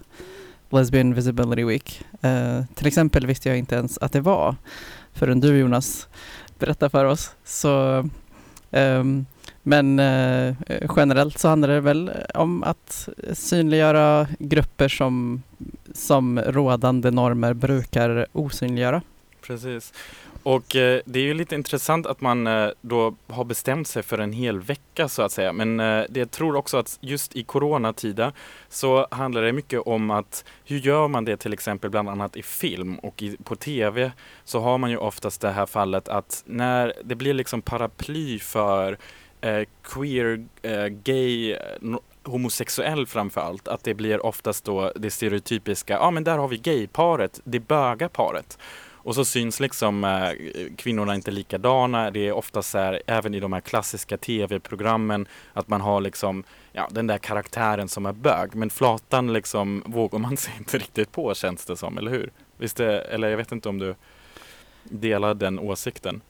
Lesbian 0.69 1.13
Visibility 1.13 1.63
Week. 1.63 2.05
Eh, 2.21 2.63
till 2.75 2.87
exempel 2.87 3.25
visste 3.25 3.49
jag 3.49 3.57
inte 3.57 3.75
ens 3.75 3.97
att 3.97 4.11
det 4.11 4.21
var 4.21 4.55
förrän 5.13 5.39
du 5.39 5.57
Jonas 5.57 6.07
berättade 6.59 6.89
för 6.89 7.05
oss. 7.05 7.35
Så, 7.43 7.97
eh, 8.71 9.03
men 9.63 9.99
eh, 9.99 10.55
generellt 10.95 11.39
så 11.39 11.47
handlar 11.47 11.69
det 11.69 11.81
väl 11.81 12.11
om 12.33 12.63
att 12.63 13.09
synliggöra 13.33 14.27
grupper 14.39 14.87
som 14.87 15.43
som 15.93 16.39
rådande 16.39 17.11
normer 17.11 17.53
brukar 17.53 18.25
osynliggöra. 18.31 19.01
Precis. 19.47 19.93
Och 20.43 20.75
eh, 20.75 21.01
det 21.05 21.19
är 21.19 21.23
ju 21.23 21.33
lite 21.33 21.55
intressant 21.55 22.05
att 22.05 22.21
man 22.21 22.47
eh, 22.47 22.69
då 22.81 23.15
har 23.27 23.43
bestämt 23.43 23.87
sig 23.87 24.03
för 24.03 24.17
en 24.17 24.33
hel 24.33 24.59
vecka 24.59 25.07
så 25.07 25.21
att 25.21 25.31
säga. 25.31 25.53
Men 25.53 25.79
eh, 25.79 26.03
det 26.09 26.19
jag 26.19 26.31
tror 26.31 26.55
också 26.55 26.77
att 26.77 26.97
just 27.01 27.35
i 27.35 27.43
coronatida 27.43 28.33
så 28.69 29.07
handlar 29.11 29.41
det 29.41 29.53
mycket 29.53 29.79
om 29.79 30.11
att 30.11 30.45
hur 30.65 30.77
gör 30.77 31.07
man 31.07 31.25
det 31.25 31.37
till 31.37 31.53
exempel 31.53 31.89
bland 31.89 32.09
annat 32.09 32.35
i 32.35 32.43
film 32.43 32.99
och 32.99 33.23
i, 33.23 33.37
på 33.43 33.55
tv 33.55 34.11
så 34.43 34.59
har 34.59 34.77
man 34.77 34.89
ju 34.91 34.97
oftast 34.97 35.41
det 35.41 35.51
här 35.51 35.65
fallet 35.65 36.09
att 36.09 36.43
när 36.45 36.93
det 37.03 37.15
blir 37.15 37.33
liksom 37.33 37.61
paraply 37.61 38.39
för 38.39 38.97
eh, 39.41 39.63
queer, 39.83 40.45
eh, 40.61 40.85
gay, 40.85 41.55
no- 41.79 42.01
homosexuell 42.23 43.07
framför 43.07 43.41
allt, 43.41 43.67
att 43.67 43.83
det 43.83 43.93
blir 43.93 44.25
oftast 44.25 44.65
då 44.65 44.91
det 44.95 45.11
stereotypiska, 45.11 45.93
ja 45.93 45.99
ah, 45.99 46.11
men 46.11 46.23
där 46.23 46.37
har 46.37 46.47
vi 46.47 46.57
gayparet, 46.57 47.39
det 47.43 47.59
böga 47.59 48.09
paret. 48.09 48.57
Och 49.03 49.15
så 49.15 49.25
syns 49.25 49.59
liksom 49.59 50.03
eh, 50.03 50.29
kvinnorna 50.77 51.15
inte 51.15 51.31
likadana. 51.31 52.11
Det 52.11 52.27
är 52.27 52.31
ofta 52.31 52.61
så 52.61 52.77
här, 52.77 53.01
även 53.07 53.33
i 53.33 53.39
de 53.39 53.53
här 53.53 53.59
klassiska 53.59 54.17
tv-programmen, 54.17 55.27
att 55.53 55.67
man 55.67 55.81
har 55.81 56.01
liksom, 56.01 56.43
ja, 56.71 56.87
den 56.91 57.07
där 57.07 57.17
karaktären 57.17 57.87
som 57.87 58.05
är 58.05 58.13
bög. 58.13 58.55
Men 58.55 58.69
flatan 58.69 59.33
liksom 59.33 59.83
vågar 59.85 60.19
man 60.19 60.37
sig 60.37 60.53
inte 60.57 60.77
riktigt 60.77 61.11
på 61.11 61.33
känns 61.33 61.65
det 61.65 61.77
som, 61.77 61.97
eller 61.97 62.11
hur? 62.11 62.31
Visst 62.57 62.77
det, 62.77 63.01
eller 63.01 63.29
jag 63.29 63.37
vet 63.37 63.51
inte 63.51 63.69
om 63.69 63.79
du 63.79 63.95
delar 64.83 65.33
den 65.33 65.59
åsikten? 65.59 66.21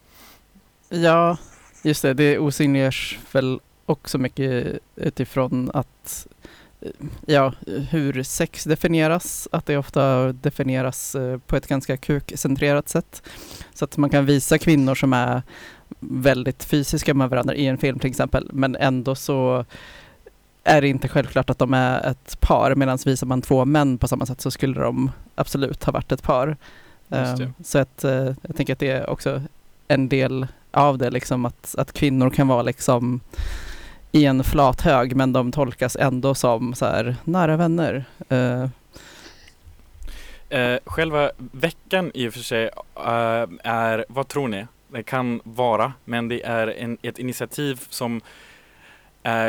Ja, 0.90 1.38
just 1.84 2.02
det. 2.02 2.14
Det 2.14 2.40
osynliggörs 2.40 3.20
väl 3.32 3.60
också 3.86 4.18
mycket 4.18 4.80
utifrån 4.96 5.72
att 5.74 6.28
ja, 7.26 7.54
hur 7.90 8.24
sex 8.24 8.64
definieras, 8.64 9.48
att 9.52 9.66
det 9.66 9.78
ofta 9.78 10.34
definieras 10.34 11.16
eh, 11.16 11.38
på 11.38 11.56
ett 11.56 11.68
ganska 11.68 11.98
kukcentrerat 11.98 12.90
sätt. 12.90 13.22
Så 13.74 13.86
att 13.86 13.98
man 13.98 14.10
kan 14.10 14.26
visa 14.26 14.58
kvinnor 14.58 14.96
som 14.96 15.14
är 15.14 15.42
väldigt 16.00 16.64
fysiska 16.64 17.14
med 17.14 17.30
varandra 17.30 17.56
i 17.56 17.68
en 17.68 17.78
film 17.78 18.00
till 18.00 18.10
exempel, 18.10 18.50
men 18.54 18.76
ändå 18.76 19.16
så 19.16 19.66
är 20.64 20.82
det 20.82 20.88
inte 20.88 21.08
självklart 21.08 21.50
att 21.50 21.60
de 21.60 21.74
är 21.74 22.10
ett 22.12 22.40
par, 22.40 22.76
medan 22.76 22.98
visar 23.06 23.28
man 23.28 23.42
två 23.42 23.66
män 23.66 23.98
på 23.98 24.08
samma 24.08 24.26
sätt 24.26 24.42
så 24.42 24.52
skulle 24.52 24.82
de 24.82 25.12
absolut 25.36 25.84
ha 25.84 25.92
varit 25.92 26.12
ett 26.12 26.24
par. 26.24 26.58
Ehm, 27.10 27.36
Så 27.64 27.80
att 27.80 28.04
eh, 28.04 28.32
jag 28.42 28.56
tänker 28.56 28.74
att 28.74 28.80
det 28.80 28.90
är 28.90 29.10
också 29.10 29.42
en 29.88 30.10
del 30.10 30.48
av 30.72 30.98
det, 30.98 31.10
liksom 31.10 31.46
att, 31.46 31.76
att 31.78 31.94
kvinnor 31.94 32.30
kan 32.30 32.48
vara 32.48 32.62
liksom 32.62 33.20
i 34.16 34.26
en 34.26 34.44
flat 34.44 34.82
hög 34.82 35.16
men 35.16 35.34
de 35.34 35.52
tolkas 35.52 35.96
ändå 35.96 36.36
som 36.36 36.74
så 36.74 36.86
här 36.86 37.16
nära 37.24 37.58
vänner. 37.58 38.06
Uh. 38.32 38.68
Uh, 40.54 40.80
själva 40.86 41.32
veckan 41.38 42.12
i 42.14 42.28
och 42.28 42.34
för 42.34 42.40
sig 42.40 42.66
uh, 42.66 43.48
är, 43.64 44.06
vad 44.10 44.28
tror 44.28 44.48
ni? 44.48 44.66
Det 44.88 45.04
kan 45.04 45.42
vara, 45.44 45.94
men 46.06 46.28
det 46.28 46.44
är 46.44 46.68
en, 46.68 46.98
ett 47.02 47.20
initiativ 47.20 47.82
som 47.90 48.22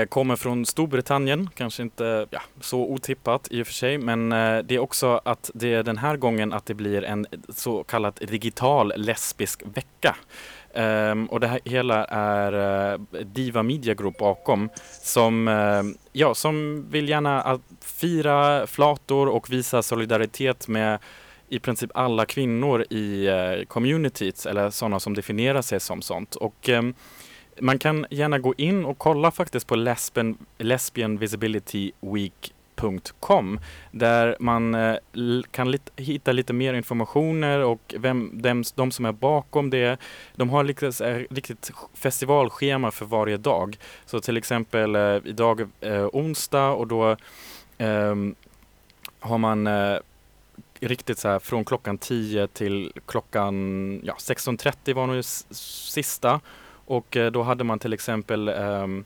kommer 0.08 0.36
från 0.36 0.66
Storbritannien, 0.66 1.50
kanske 1.54 1.82
inte 1.82 2.26
ja, 2.30 2.40
så 2.60 2.80
otippat 2.80 3.48
i 3.50 3.62
och 3.62 3.66
för 3.66 3.74
sig, 3.74 3.98
men 3.98 4.28
det 4.66 4.70
är 4.70 4.78
också 4.78 5.20
att 5.24 5.50
det 5.54 5.74
är 5.74 5.82
den 5.82 5.98
här 5.98 6.16
gången 6.16 6.52
att 6.52 6.66
det 6.66 6.74
blir 6.74 7.04
en 7.04 7.26
så 7.48 7.84
kallad 7.84 8.14
digital 8.28 8.92
lesbisk 8.96 9.62
vecka. 9.74 10.16
Um, 10.76 11.26
och 11.26 11.40
det 11.40 11.46
här 11.46 11.60
hela 11.64 12.04
är 12.04 12.54
uh, 12.92 13.00
Diva 13.24 13.62
Media 13.62 13.94
Group 13.94 14.18
bakom 14.18 14.68
som, 15.02 15.48
uh, 15.48 15.82
ja, 16.12 16.34
som 16.34 16.86
vill 16.90 17.08
gärna 17.08 17.60
fira 17.80 18.66
flator 18.66 19.28
och 19.28 19.52
visa 19.52 19.82
solidaritet 19.82 20.68
med 20.68 20.98
i 21.48 21.58
princip 21.58 21.90
alla 21.94 22.26
kvinnor 22.26 22.84
i 22.90 23.26
eh, 23.26 23.34
uh, 23.34 23.64
communityt 23.64 24.46
eller 24.46 24.70
sådana 24.70 25.00
som 25.00 25.14
definierar 25.14 25.62
sig 25.62 25.80
som 25.80 26.02
sånt. 26.02 26.34
Och 26.34 26.68
um, 26.68 26.94
man 27.60 27.78
kan 27.78 28.06
gärna 28.10 28.38
gå 28.38 28.54
in 28.56 28.84
och 28.84 28.98
kolla 28.98 29.30
faktiskt 29.30 29.66
på 29.66 29.76
lesbian, 30.58 31.18
Visibility 31.18 31.92
Week 32.00 32.53
lesbianvisibilityweek.com 32.74 33.60
där 33.90 34.36
man 34.40 34.74
eh, 34.74 34.96
kan 35.50 35.70
lit, 35.70 35.90
hitta 35.96 36.32
lite 36.32 36.52
mer 36.52 36.74
informationer 36.74 37.58
och 37.58 37.94
vem, 37.98 38.30
dem, 38.42 38.64
de 38.74 38.90
som 38.90 39.04
är 39.04 39.12
bakom 39.12 39.70
det. 39.70 39.98
De 40.36 40.50
har 40.50 40.64
liksom 40.64 40.92
riktigt 41.30 41.72
festivalschema 41.94 42.90
för 42.90 43.06
varje 43.06 43.36
dag. 43.36 43.78
Så 44.06 44.20
till 44.20 44.36
exempel 44.36 44.94
eh, 44.94 45.18
idag 45.24 45.60
eh, 45.80 46.06
onsdag 46.12 46.70
och 46.70 46.86
då 46.86 47.16
eh, 47.78 48.14
har 49.20 49.38
man 49.38 49.66
eh, 49.66 49.98
riktigt 50.80 51.18
så 51.18 51.28
här 51.28 51.38
från 51.38 51.64
klockan 51.64 51.98
10 51.98 52.46
till 52.46 52.92
klockan 53.06 54.00
ja, 54.04 54.14
16.30 54.18 54.94
var 54.94 55.06
nog 55.06 55.24
sista. 55.24 56.40
Och 56.86 57.16
eh, 57.16 57.30
då 57.30 57.42
hade 57.42 57.64
man 57.64 57.78
till 57.78 57.92
exempel 57.92 58.48
ehm, 58.48 59.04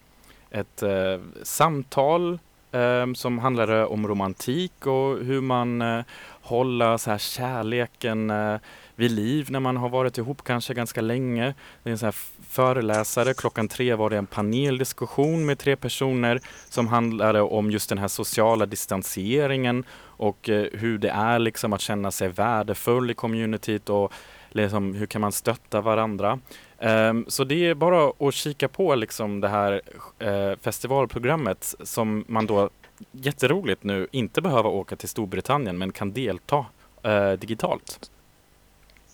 ett 0.50 0.82
eh, 0.82 1.20
samtal 1.42 2.38
Ehm, 2.72 3.14
som 3.14 3.38
handlade 3.38 3.84
om 3.86 4.08
romantik 4.08 4.86
och 4.86 5.18
hur 5.18 5.40
man 5.40 5.82
eh, 5.82 6.04
håller 6.42 6.96
så 6.96 7.10
här 7.10 7.18
kärleken 7.18 8.30
eh, 8.30 8.56
vid 8.96 9.10
liv 9.10 9.50
när 9.50 9.60
man 9.60 9.76
har 9.76 9.88
varit 9.88 10.18
ihop 10.18 10.44
kanske 10.44 10.74
ganska 10.74 11.00
länge. 11.00 11.54
Det 11.82 11.90
är 11.90 11.92
en 11.92 11.98
så 11.98 12.06
här 12.06 12.14
föreläsare. 12.48 13.34
Klockan 13.34 13.68
tre 13.68 13.94
var 13.94 14.10
det 14.10 14.16
en 14.16 14.26
paneldiskussion 14.26 15.46
med 15.46 15.58
tre 15.58 15.76
personer 15.76 16.40
som 16.68 16.88
handlade 16.88 17.40
om 17.40 17.70
just 17.70 17.88
den 17.88 17.98
här 17.98 18.08
sociala 18.08 18.66
distanseringen 18.66 19.84
och 20.00 20.48
eh, 20.48 20.66
hur 20.72 20.98
det 20.98 21.10
är 21.10 21.38
liksom 21.38 21.72
att 21.72 21.80
känna 21.80 22.10
sig 22.10 22.28
värdefull 22.28 23.10
i 23.10 23.14
communityt 23.14 23.88
och 23.88 24.12
liksom, 24.62 24.94
hur 24.94 25.06
kan 25.06 25.20
man 25.20 25.32
stötta 25.32 25.80
varandra. 25.80 26.38
Um, 26.78 27.24
så 27.28 27.44
det 27.44 27.66
är 27.66 27.74
bara 27.74 28.28
att 28.28 28.34
kika 28.34 28.68
på 28.68 28.94
liksom 28.94 29.40
det 29.40 29.48
här 29.48 29.80
uh, 30.22 30.56
festivalprogrammet 30.60 31.74
som 31.80 32.24
man 32.28 32.46
då 32.46 32.70
jätteroligt 33.12 33.84
nu 33.84 34.06
inte 34.12 34.42
behöver 34.42 34.68
åka 34.68 34.96
till 34.96 35.08
Storbritannien 35.08 35.78
men 35.78 35.92
kan 35.92 36.12
delta 36.12 36.66
uh, 37.06 37.32
digitalt. 37.32 38.10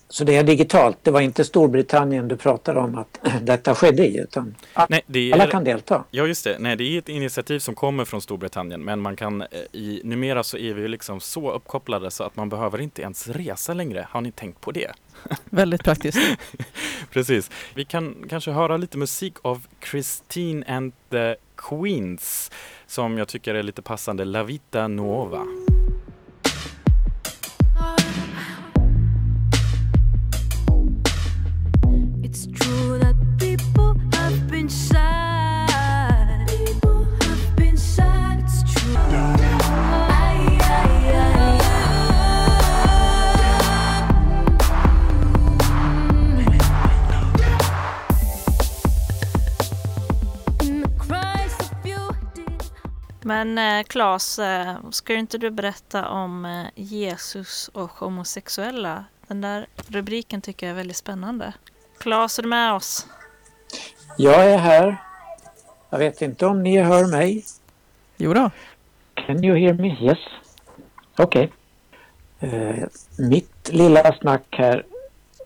Så 0.09 0.23
det 0.23 0.35
är 0.35 0.43
digitalt, 0.43 0.97
det 1.03 1.11
var 1.11 1.21
inte 1.21 1.45
Storbritannien 1.45 2.27
du 2.27 2.37
pratade 2.37 2.79
om 2.79 2.97
att 2.97 3.19
detta 3.41 3.75
skedde 3.75 4.07
i 4.07 4.17
utan 4.19 4.55
Nej, 4.89 5.01
det 5.05 5.33
alla 5.33 5.43
är, 5.43 5.51
kan 5.51 5.63
delta. 5.63 6.03
ja 6.11 6.27
just 6.27 6.43
det, 6.43 6.59
nej 6.59 6.75
det 6.75 6.83
är 6.83 6.97
ett 6.97 7.09
initiativ 7.09 7.59
som 7.59 7.75
kommer 7.75 8.05
från 8.05 8.21
Storbritannien 8.21 8.83
men 8.83 9.01
man 9.01 9.15
kan 9.15 9.41
eh, 9.41 9.47
i, 9.71 10.01
numera 10.03 10.43
så 10.43 10.57
är 10.57 10.73
vi 10.73 10.81
ju 10.81 10.87
liksom 10.87 11.19
så 11.19 11.51
uppkopplade 11.51 12.11
så 12.11 12.23
att 12.23 12.35
man 12.35 12.49
behöver 12.49 12.81
inte 12.81 13.01
ens 13.01 13.27
resa 13.27 13.73
längre. 13.73 14.07
Har 14.09 14.21
ni 14.21 14.31
tänkt 14.31 14.61
på 14.61 14.71
det? 14.71 14.91
Väldigt 15.45 15.83
praktiskt. 15.83 16.19
Precis. 17.11 17.51
Vi 17.73 17.85
kan 17.85 18.15
kanske 18.29 18.51
höra 18.51 18.77
lite 18.77 18.97
musik 18.97 19.33
av 19.41 19.67
Christine 19.91 20.65
and 20.67 20.93
the 21.09 21.35
Queens 21.55 22.51
som 22.87 23.17
jag 23.17 23.27
tycker 23.27 23.55
är 23.55 23.63
lite 23.63 23.81
passande, 23.81 24.25
La 24.25 24.43
Vita 24.43 24.87
Nuova. 24.87 25.45
Men 53.27 53.57
eh, 53.57 53.83
Claes, 53.83 54.39
eh, 54.39 54.75
ska 54.91 55.13
inte 55.13 55.37
du 55.37 55.49
berätta 55.49 56.09
om 56.09 56.45
eh, 56.45 56.65
Jesus 56.75 57.67
och 57.67 57.89
homosexuella? 57.89 59.05
Den 59.27 59.41
där 59.41 59.65
rubriken 59.87 60.41
tycker 60.41 60.65
jag 60.65 60.71
är 60.71 60.77
väldigt 60.77 60.97
spännande. 60.97 61.53
Claes, 61.97 62.39
är 62.39 62.43
du 62.43 62.49
med 62.49 62.73
oss? 62.73 63.07
Jag 64.17 64.45
är 64.51 64.57
här. 64.57 64.97
Jag 65.89 65.99
vet 65.99 66.21
inte 66.21 66.45
om 66.45 66.63
ni 66.63 66.77
hör 66.77 67.07
mig. 67.07 67.45
Jo 68.17 68.33
då. 68.33 68.51
Can 69.13 69.43
you 69.43 69.57
hear 69.57 69.73
me? 69.73 70.05
Yes. 70.05 70.19
Okej. 71.17 71.51
Eh, 72.39 72.83
mitt 73.17 73.69
lilla 73.73 74.13
snack 74.13 74.45
här. 74.49 74.85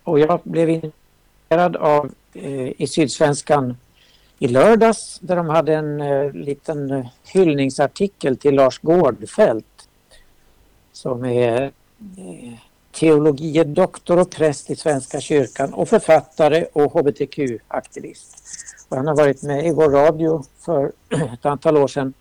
Och 0.03 0.19
jag 0.19 0.39
blev 0.43 0.69
intresserad 0.69 1.75
av 1.75 2.11
eh, 2.33 2.81
i 2.81 2.87
Sydsvenskan 2.87 3.77
i 4.39 4.47
lördags 4.47 5.19
där 5.21 5.35
de 5.35 5.49
hade 5.49 5.75
en 5.75 6.01
eh, 6.01 6.31
liten 6.31 6.91
eh, 6.91 7.05
hyllningsartikel 7.23 8.37
till 8.37 8.55
Lars 8.55 8.79
Gårdfält 8.79 9.89
som 10.91 11.25
är 11.25 11.61
eh, 11.61 12.53
teologie 12.91 13.63
doktor 13.63 14.19
och 14.19 14.31
präst 14.31 14.69
i 14.69 14.75
Svenska 14.75 15.19
kyrkan 15.21 15.73
och 15.73 15.89
författare 15.89 16.65
och 16.73 16.93
hbtq-aktivist. 16.93 18.35
Och 18.89 18.97
han 18.97 19.07
har 19.07 19.15
varit 19.15 19.43
med 19.43 19.65
i 19.65 19.71
vår 19.71 19.89
radio 19.89 20.43
för 20.59 20.91
ett 21.33 21.45
antal 21.45 21.77
år 21.77 21.87
sedan 21.87 22.13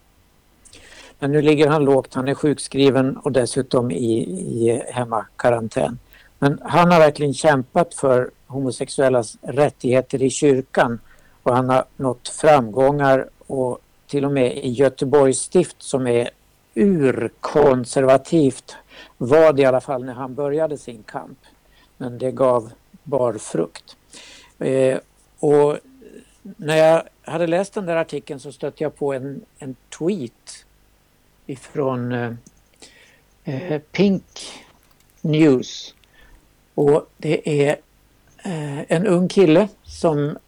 men 1.18 1.32
nu 1.32 1.42
ligger 1.42 1.68
han 1.68 1.84
lågt, 1.84 2.14
han 2.14 2.28
är 2.28 2.34
sjukskriven 2.34 3.16
och 3.16 3.32
dessutom 3.32 3.90
i, 3.90 4.14
i 4.14 4.82
hemmakarantän. 4.90 5.98
Men 6.38 6.58
han 6.62 6.92
har 6.92 6.98
verkligen 6.98 7.34
kämpat 7.34 7.94
för 7.94 8.30
homosexuellas 8.46 9.36
rättigheter 9.42 10.22
i 10.22 10.30
kyrkan 10.30 11.00
och 11.48 11.56
han 11.56 11.68
har 11.68 11.84
nått 11.96 12.28
framgångar 12.28 13.28
och 13.46 13.78
till 14.06 14.24
och 14.24 14.32
med 14.32 14.56
i 14.56 14.68
Göteborgs 14.68 15.38
stift 15.38 15.82
som 15.82 16.06
är 16.06 16.30
urkonservativt 16.74 18.76
var 19.16 19.52
det 19.52 19.62
i 19.62 19.64
alla 19.64 19.80
fall 19.80 20.04
när 20.04 20.14
han 20.14 20.34
började 20.34 20.78
sin 20.78 21.02
kamp. 21.02 21.38
Men 21.96 22.18
det 22.18 22.30
gav 22.30 22.70
bar 23.02 23.32
frukt. 23.32 23.96
Eh, 24.58 24.98
och 25.38 25.78
när 26.42 26.76
jag 26.76 27.02
hade 27.22 27.46
läst 27.46 27.74
den 27.74 27.86
där 27.86 27.96
artikeln 27.96 28.40
så 28.40 28.52
stötte 28.52 28.82
jag 28.82 28.96
på 28.96 29.12
en, 29.12 29.44
en 29.58 29.76
tweet 29.98 30.64
ifrån 31.46 32.12
eh, 32.12 32.32
eh, 33.44 33.80
Pink 33.92 34.64
News. 35.20 35.94
Och 36.74 37.06
det 37.16 37.68
är 37.68 37.76
eh, 38.44 38.92
en 38.92 39.06
ung 39.06 39.28
kille 39.28 39.68
som 39.82 40.38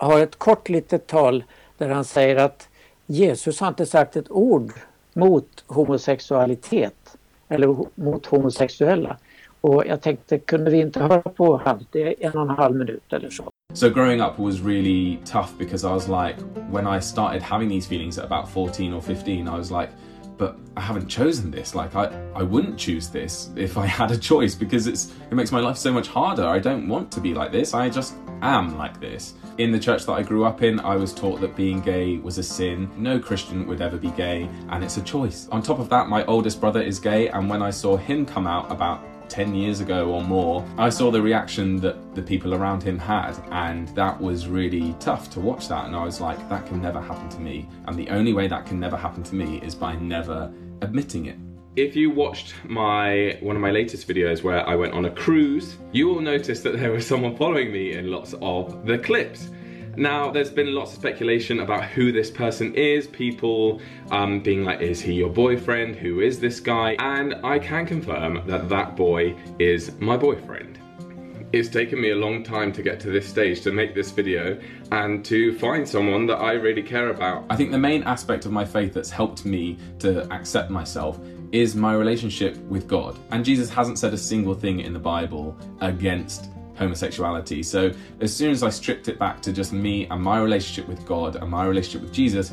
har 0.00 0.20
ett 0.20 0.38
kort 0.38 0.68
litet 0.68 1.06
tal 1.06 1.44
där 1.78 1.88
han 1.88 2.04
säger 2.04 2.36
att 2.36 2.68
Jesus 3.06 3.60
har 3.60 3.68
inte 3.68 3.86
sagt 3.86 4.16
ett 4.16 4.30
ord 4.30 4.72
mot 5.14 5.64
homosexualitet 5.66 7.16
eller 7.48 7.76
mot 7.94 8.26
homosexuella. 8.26 9.16
Och 9.60 9.84
jag 9.86 10.00
tänkte, 10.00 10.38
kunde 10.38 10.70
vi 10.70 10.80
inte 10.80 11.00
höra 11.00 11.20
på 11.20 11.56
honom? 11.56 11.86
Det 11.90 12.02
är 12.02 12.26
en 12.26 12.32
och 12.32 12.42
en 12.42 12.48
halv 12.48 12.76
minut 12.76 13.12
eller 13.12 13.30
så. 13.30 13.50
So 13.74 13.90
growing 13.90 14.20
up 14.20 14.38
was 14.38 14.60
really 14.60 15.18
tough 15.24 15.48
because 15.58 15.86
I 15.88 15.90
was 15.90 16.08
like, 16.08 16.36
when 16.70 16.96
I 16.96 17.00
started 17.00 17.42
having 17.42 17.68
these 17.68 17.88
feelings 17.88 18.18
at 18.18 18.24
about 18.24 18.48
14 18.48 18.94
or 18.94 19.00
15, 19.00 19.48
I 19.48 19.50
was 19.50 19.70
like, 19.70 19.90
but 20.38 20.56
I 20.76 20.80
haven't 20.80 21.08
chosen 21.08 21.50
this. 21.50 21.74
Like 21.74 21.94
I, 21.94 22.06
I 22.34 22.42
wouldn't 22.42 22.78
choose 22.78 23.10
this 23.12 23.50
if 23.56 23.76
I 23.76 23.86
had 23.86 24.10
a 24.10 24.16
choice 24.16 24.54
because 24.58 24.90
it's 24.90 25.12
it 25.30 25.34
makes 25.34 25.52
my 25.52 25.60
life 25.60 25.76
so 25.76 25.92
much 25.92 26.08
harder. 26.08 26.56
I 26.56 26.58
don't 26.58 26.88
want 26.88 27.12
to 27.12 27.20
be 27.20 27.34
like 27.34 27.52
this. 27.52 27.74
I 27.74 27.90
just 27.90 28.14
am 28.42 28.76
like 28.76 29.00
this. 29.00 29.34
In 29.58 29.72
the 29.72 29.78
church 29.78 30.06
that 30.06 30.12
I 30.12 30.22
grew 30.22 30.44
up 30.44 30.62
in, 30.62 30.80
I 30.80 30.96
was 30.96 31.12
taught 31.12 31.40
that 31.40 31.56
being 31.56 31.80
gay 31.80 32.18
was 32.18 32.38
a 32.38 32.42
sin. 32.42 32.90
No 32.96 33.18
Christian 33.18 33.66
would 33.66 33.80
ever 33.80 33.96
be 33.96 34.10
gay, 34.10 34.48
and 34.70 34.82
it's 34.82 34.96
a 34.96 35.02
choice. 35.02 35.48
On 35.50 35.62
top 35.62 35.78
of 35.78 35.88
that, 35.90 36.08
my 36.08 36.24
oldest 36.24 36.60
brother 36.60 36.80
is 36.80 36.98
gay, 36.98 37.28
and 37.28 37.48
when 37.48 37.62
I 37.62 37.70
saw 37.70 37.96
him 37.96 38.24
come 38.24 38.46
out 38.46 38.70
about 38.70 39.02
10 39.30 39.54
years 39.54 39.80
ago 39.80 40.10
or 40.10 40.22
more, 40.22 40.66
I 40.76 40.88
saw 40.90 41.10
the 41.10 41.22
reaction 41.22 41.76
that 41.80 42.14
the 42.14 42.22
people 42.22 42.52
around 42.52 42.82
him 42.82 42.98
had, 42.98 43.34
and 43.50 43.88
that 43.88 44.20
was 44.20 44.48
really 44.48 44.94
tough 44.98 45.30
to 45.30 45.40
watch 45.40 45.68
that. 45.68 45.86
And 45.86 45.94
I 45.94 46.04
was 46.04 46.20
like, 46.20 46.48
that 46.48 46.66
can 46.66 46.82
never 46.82 47.00
happen 47.00 47.28
to 47.28 47.38
me. 47.38 47.68
And 47.86 47.96
the 47.96 48.08
only 48.10 48.32
way 48.32 48.48
that 48.48 48.66
can 48.66 48.80
never 48.80 48.96
happen 48.96 49.22
to 49.22 49.34
me 49.34 49.58
is 49.62 49.74
by 49.74 49.94
never 49.96 50.52
admitting 50.82 51.26
it. 51.26 51.36
If 51.76 51.94
you 51.94 52.10
watched 52.10 52.54
my 52.64 53.38
one 53.40 53.54
of 53.54 53.62
my 53.62 53.70
latest 53.70 54.08
videos 54.08 54.42
where 54.42 54.68
I 54.68 54.74
went 54.74 54.92
on 54.92 55.04
a 55.04 55.10
cruise, 55.10 55.76
you 55.92 56.08
will 56.08 56.20
notice 56.20 56.62
that 56.62 56.76
there 56.76 56.90
was 56.90 57.06
someone 57.06 57.36
following 57.36 57.72
me 57.72 57.92
in 57.92 58.10
lots 58.10 58.34
of 58.42 58.84
the 58.84 58.98
clips. 58.98 59.50
Now, 59.96 60.32
there's 60.32 60.50
been 60.50 60.74
lots 60.74 60.92
of 60.92 60.98
speculation 60.98 61.60
about 61.60 61.84
who 61.84 62.10
this 62.10 62.28
person 62.28 62.74
is, 62.74 63.06
people 63.06 63.80
um, 64.10 64.40
being 64.40 64.64
like, 64.64 64.80
is 64.80 65.00
he 65.00 65.12
your 65.12 65.30
boyfriend? 65.30 65.94
Who 65.94 66.20
is 66.20 66.40
this 66.40 66.58
guy? 66.58 66.96
And 66.98 67.34
I 67.44 67.60
can 67.60 67.86
confirm 67.86 68.42
that 68.48 68.68
that 68.68 68.96
boy 68.96 69.36
is 69.60 69.92
my 70.00 70.16
boyfriend. 70.16 70.80
It's 71.52 71.68
taken 71.68 72.00
me 72.00 72.10
a 72.10 72.16
long 72.16 72.42
time 72.44 72.72
to 72.72 72.82
get 72.82 72.98
to 73.00 73.10
this 73.10 73.28
stage 73.28 73.60
to 73.62 73.72
make 73.72 73.94
this 73.94 74.10
video 74.10 74.60
and 74.92 75.24
to 75.24 75.56
find 75.58 75.88
someone 75.88 76.26
that 76.26 76.36
I 76.36 76.52
really 76.52 76.82
care 76.82 77.10
about. 77.10 77.44
I 77.50 77.56
think 77.56 77.70
the 77.70 77.78
main 77.78 78.02
aspect 78.04 78.46
of 78.46 78.52
my 78.52 78.64
faith 78.64 78.94
that's 78.94 79.10
helped 79.10 79.44
me 79.44 79.78
to 79.98 80.32
accept 80.32 80.70
myself 80.70 81.18
is 81.52 81.74
my 81.74 81.94
relationship 81.94 82.56
with 82.68 82.86
God. 82.86 83.18
And 83.30 83.44
Jesus 83.44 83.70
hasn't 83.70 83.98
said 83.98 84.14
a 84.14 84.18
single 84.18 84.54
thing 84.54 84.80
in 84.80 84.92
the 84.92 85.00
Bible 85.00 85.56
against 85.80 86.50
homosexuality. 86.76 87.62
So 87.62 87.92
as 88.20 88.34
soon 88.34 88.50
as 88.50 88.62
I 88.62 88.70
stripped 88.70 89.08
it 89.08 89.18
back 89.18 89.42
to 89.42 89.52
just 89.52 89.72
me 89.72 90.06
and 90.10 90.22
my 90.22 90.40
relationship 90.40 90.88
with 90.88 91.04
God 91.06 91.36
and 91.36 91.50
my 91.50 91.66
relationship 91.66 92.02
with 92.02 92.12
Jesus, 92.12 92.52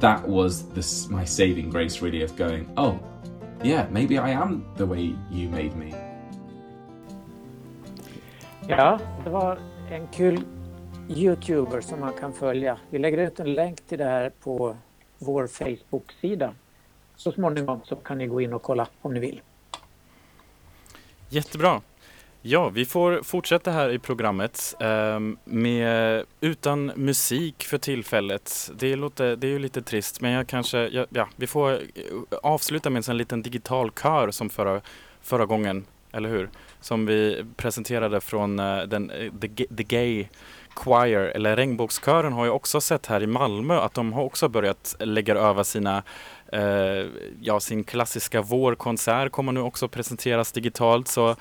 that 0.00 0.26
was 0.28 0.64
my 1.08 1.24
saving 1.24 1.70
grace 1.70 2.02
really 2.02 2.22
of 2.22 2.36
going, 2.36 2.70
oh, 2.76 2.98
yeah, 3.64 3.86
maybe 3.90 4.18
I 4.18 4.30
am 4.30 4.64
the 4.76 4.86
way 4.86 5.14
you 5.30 5.48
made 5.48 5.76
me. 5.76 5.94
Ja, 8.68 8.98
det 9.24 9.30
var 9.30 9.58
en 9.90 10.06
kul 10.06 10.40
Youtuber 11.08 11.80
som 11.80 12.00
man 12.00 12.12
kan 12.12 12.32
följa. 12.32 12.78
Vi 12.90 12.98
lägger 12.98 13.18
ut 13.18 13.40
en 13.40 13.54
länk 13.54 13.86
till 13.86 13.98
det 13.98 14.04
här 14.04 14.30
på 14.30 14.76
vår 15.18 15.46
Facebook-sida. 15.46 16.54
Så 17.16 17.32
småningom 17.32 17.80
så 17.84 17.96
kan 17.96 18.18
ni 18.18 18.26
gå 18.26 18.40
in 18.40 18.52
och 18.52 18.62
kolla 18.62 18.86
om 19.02 19.14
ni 19.14 19.20
vill. 19.20 19.40
Jättebra. 21.28 21.80
Ja, 22.42 22.68
vi 22.68 22.84
får 22.84 23.22
fortsätta 23.22 23.70
här 23.70 23.90
i 23.90 23.98
programmet 23.98 24.74
eh, 24.80 25.20
med, 25.44 26.24
utan 26.40 26.86
musik 26.86 27.64
för 27.64 27.78
tillfället. 27.78 28.70
Det, 28.78 28.96
låter, 28.96 29.36
det 29.36 29.46
är 29.46 29.50
ju 29.50 29.58
lite 29.58 29.82
trist, 29.82 30.20
men 30.20 30.30
jag 30.30 30.46
kanske, 30.46 30.88
ja, 30.88 31.06
ja, 31.10 31.28
vi 31.36 31.46
får 31.46 31.72
eh, 31.72 31.78
avsluta 32.42 32.90
med 32.90 32.96
en 32.96 33.02
sån 33.02 33.16
liten 33.16 33.42
digital 33.42 33.90
kör 34.02 34.30
som 34.30 34.50
förra, 34.50 34.80
förra 35.20 35.46
gången, 35.46 35.84
eller 36.12 36.28
hur? 36.28 36.50
Som 36.80 37.06
vi 37.06 37.44
presenterade 37.56 38.20
från 38.20 38.58
eh, 38.58 38.78
den, 38.78 39.10
eh, 39.10 39.32
the, 39.40 39.48
the 39.48 39.82
Gay 39.82 40.26
Choir, 40.74 41.18
eller 41.18 41.56
Regnbågskören 41.56 42.32
har 42.32 42.46
jag 42.46 42.56
också 42.56 42.80
sett 42.80 43.06
här 43.06 43.22
i 43.22 43.26
Malmö 43.26 43.80
att 43.80 43.94
de 43.94 44.12
har 44.12 44.22
också 44.22 44.48
börjat 44.48 44.96
lägga 44.98 45.34
över 45.34 45.62
sina 45.62 45.96
eh, 45.96 46.02
ja, 47.40 47.60
sin 47.60 47.84
klassiska 47.84 48.42
vårkonsert 48.42 49.32
kommer 49.32 49.52
nu 49.52 49.60
också 49.60 49.88
presenteras 49.88 50.52
digitalt. 50.52 51.08
Så 51.08 51.36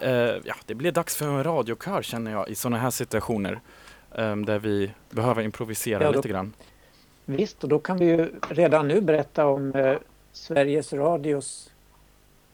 eh, 0.00 0.10
ja, 0.44 0.54
det 0.66 0.74
blir 0.74 0.92
dags 0.92 1.16
för 1.16 1.26
en 1.26 1.44
radiokör 1.44 2.02
känner 2.02 2.30
jag 2.30 2.48
i 2.48 2.54
sådana 2.54 2.78
här 2.78 2.90
situationer. 2.90 3.60
eh, 4.14 4.36
där 4.36 4.58
vi 4.58 4.90
behöver 5.10 5.42
improvisera 5.42 6.02
Ja, 6.04 6.10
lite 6.10 6.28
grann. 6.28 6.52
Visst, 7.24 7.62
och 7.62 7.68
då 7.68 7.78
kan 7.78 7.96
vi 7.98 8.04
ju 8.06 8.30
redan 8.48 8.88
nu 8.88 9.00
berätta 9.00 9.46
om 9.46 9.72
eh, 9.74 9.96
Sveriges 10.32 10.92
Radios 10.92 11.70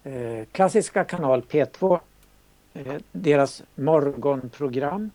eh, 0.04 0.44
klassiska 0.52 1.04
kanal 1.04 1.42
P2, 1.50 2.00
eh, 2.74 2.94
deras 3.12 3.62
morgonprogram. 3.74 5.10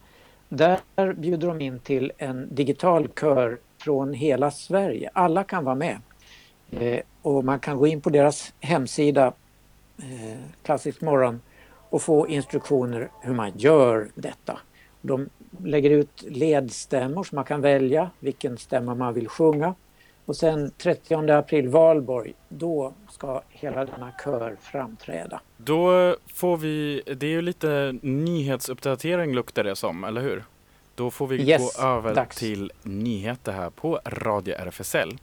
Där 0.50 1.14
bjuder 1.14 1.48
de 1.48 1.62
in 1.62 1.80
till 1.80 2.12
en 2.18 2.56
digital 2.56 3.08
kör 3.20 3.58
från 3.78 4.14
hela 4.14 4.52
Sverige. 4.52 5.10
Alla 5.14 5.44
kan 5.44 5.64
vara 5.64 5.76
med. 5.76 5.98
Eh, 6.72 7.00
och 7.22 7.46
man 7.46 7.60
kan 7.60 7.78
gå 7.78 7.88
in 7.88 8.02
på 8.02 8.10
deras 8.10 8.54
hemsida, 8.60 9.34
eh, 9.98 10.40
Klassisk 10.64 11.02
morgon, 11.02 11.42
och 11.90 12.02
få 12.02 12.28
instruktioner 12.28 13.10
hur 13.22 13.34
man 13.34 13.52
gör 13.58 14.08
detta. 14.16 14.60
De 15.02 15.30
lägger 15.64 15.90
ut 15.90 16.24
ledstämmor 16.28 17.24
så 17.24 17.36
man 17.36 17.46
kan 17.46 17.62
välja 17.62 18.10
vilken 18.20 18.58
stämma 18.58 18.96
man 18.96 19.14
vill 19.14 19.28
sjunga. 19.28 19.74
Och 20.26 20.36
sen 20.36 20.72
30 20.78 21.32
april 21.32 21.68
valborg, 21.70 22.34
då 22.50 22.94
ska 23.12 23.42
hela 23.50 23.86
denna 23.86 24.12
kör 24.24 24.56
framträda. 24.62 25.42
Då 25.58 26.16
får 26.34 26.58
vi, 26.58 27.02
det 27.06 27.26
är 27.26 27.30
ju 27.32 27.42
lite 27.42 27.96
nyhetsuppdatering 28.02 29.34
luktar 29.36 29.64
det 29.64 29.76
som, 29.76 30.04
eller 30.04 30.22
hur? 30.22 30.44
Då 30.96 31.12
får 31.12 31.28
vi 31.28 31.50
Yes, 31.50 31.78
gå 31.78 31.84
över 31.84 32.16
dags. 32.16 32.38
till 32.38 32.72
nyheter 32.84 33.52
här 33.52 33.70
på 33.70 34.00
Radio 34.06 34.56
RFSL. 34.56 35.18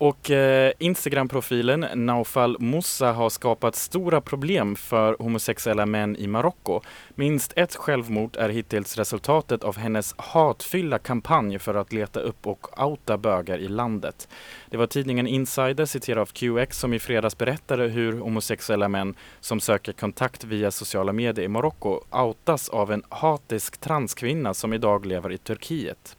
Och 0.00 0.30
eh, 0.30 0.72
Instagram-profilen 0.78 1.86
Naufal 1.94 2.56
Moussa 2.60 3.12
har 3.12 3.30
skapat 3.30 3.76
stora 3.76 4.20
problem 4.20 4.76
för 4.76 5.16
homosexuella 5.18 5.86
män 5.86 6.16
i 6.16 6.26
Marocko. 6.26 6.80
Minst 7.14 7.52
ett 7.56 7.76
självmord 7.76 8.36
är 8.36 8.48
hittills 8.48 8.96
resultatet 8.96 9.64
av 9.64 9.76
hennes 9.76 10.14
hatfyllda 10.18 10.98
kampanj 10.98 11.58
för 11.58 11.74
att 11.74 11.92
leta 11.92 12.20
upp 12.20 12.46
och 12.46 12.82
outa 12.86 13.18
bögar 13.18 13.58
i 13.58 13.68
landet. 13.68 14.28
Det 14.70 14.76
var 14.76 14.86
tidningen 14.86 15.26
Insider, 15.26 15.84
citerad 15.84 16.18
av 16.18 16.26
QX, 16.26 16.78
som 16.78 16.94
i 16.94 16.98
fredags 16.98 17.38
berättade 17.38 17.88
hur 17.88 18.20
homosexuella 18.20 18.88
män 18.88 19.14
som 19.40 19.60
söker 19.60 19.92
kontakt 19.92 20.44
via 20.44 20.70
sociala 20.70 21.12
medier 21.12 21.44
i 21.44 21.48
Marocko 21.48 22.00
outas 22.10 22.68
av 22.68 22.92
en 22.92 23.02
hatisk 23.08 23.80
transkvinna 23.80 24.54
som 24.54 24.72
idag 24.72 25.06
lever 25.06 25.32
i 25.32 25.38
Turkiet. 25.38 26.16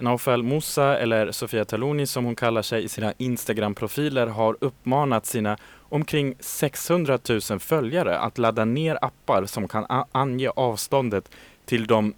Naufal 0.00 0.42
Moussa, 0.42 0.98
eller 0.98 1.32
Sofia 1.32 1.64
Taloni 1.64 2.06
som 2.06 2.24
hon 2.24 2.36
kallar 2.36 2.62
sig 2.62 2.84
i 2.84 2.88
sina 2.88 3.12
Instagram-profiler, 3.18 4.26
har 4.26 4.56
uppmanat 4.60 5.26
sina 5.26 5.56
omkring 5.88 6.34
600 6.40 7.18
000 7.50 7.60
följare 7.60 8.18
att 8.18 8.38
ladda 8.38 8.64
ner 8.64 8.98
appar 9.02 9.44
som 9.46 9.68
kan 9.68 10.06
ange 10.12 10.50
avståndet 10.50 11.30
till 11.64 11.86
de 11.86 12.14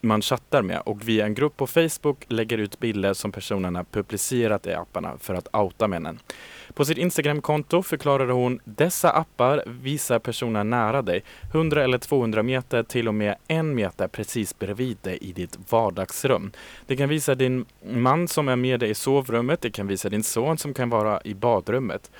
man 0.00 0.22
chattar 0.22 0.62
med 0.62 0.80
och 0.80 1.08
via 1.08 1.26
en 1.26 1.34
grupp 1.34 1.56
på 1.56 1.66
Facebook 1.66 2.24
lägger 2.28 2.58
ut 2.58 2.78
bilder 2.78 3.14
som 3.14 3.32
personerna 3.32 3.84
publicerat 3.84 4.66
i 4.66 4.74
apparna 4.74 5.12
för 5.20 5.34
att 5.34 5.48
outa 5.56 5.88
männen. 5.88 6.18
På 6.74 6.84
sitt 6.84 6.98
Instagramkonto 6.98 7.82
förklarade 7.82 8.32
hon 8.32 8.60
dessa 8.64 9.10
appar 9.10 9.62
visar 9.66 10.18
personer 10.18 10.64
nära 10.64 11.02
dig, 11.02 11.24
100 11.52 11.84
eller 11.84 11.98
200 11.98 12.42
meter 12.42 12.82
till 12.82 13.08
och 13.08 13.14
med 13.14 13.34
en 13.48 13.74
meter 13.74 14.08
precis 14.08 14.58
bredvid 14.58 14.96
dig 15.02 15.18
i 15.20 15.32
ditt 15.32 15.58
vardagsrum. 15.70 16.52
Det 16.86 16.96
kan 16.96 17.08
visa 17.08 17.34
din 17.34 17.64
man 17.92 18.28
som 18.28 18.48
är 18.48 18.56
med 18.56 18.80
dig 18.80 18.90
i 18.90 18.94
sovrummet, 18.94 19.60
det 19.60 19.70
kan 19.70 19.86
visa 19.86 20.08
din 20.08 20.22
son 20.22 20.58
som 20.58 20.74
kan 20.74 20.90
vara 20.90 21.20
i 21.24 21.34
badrummet. 21.34 22.10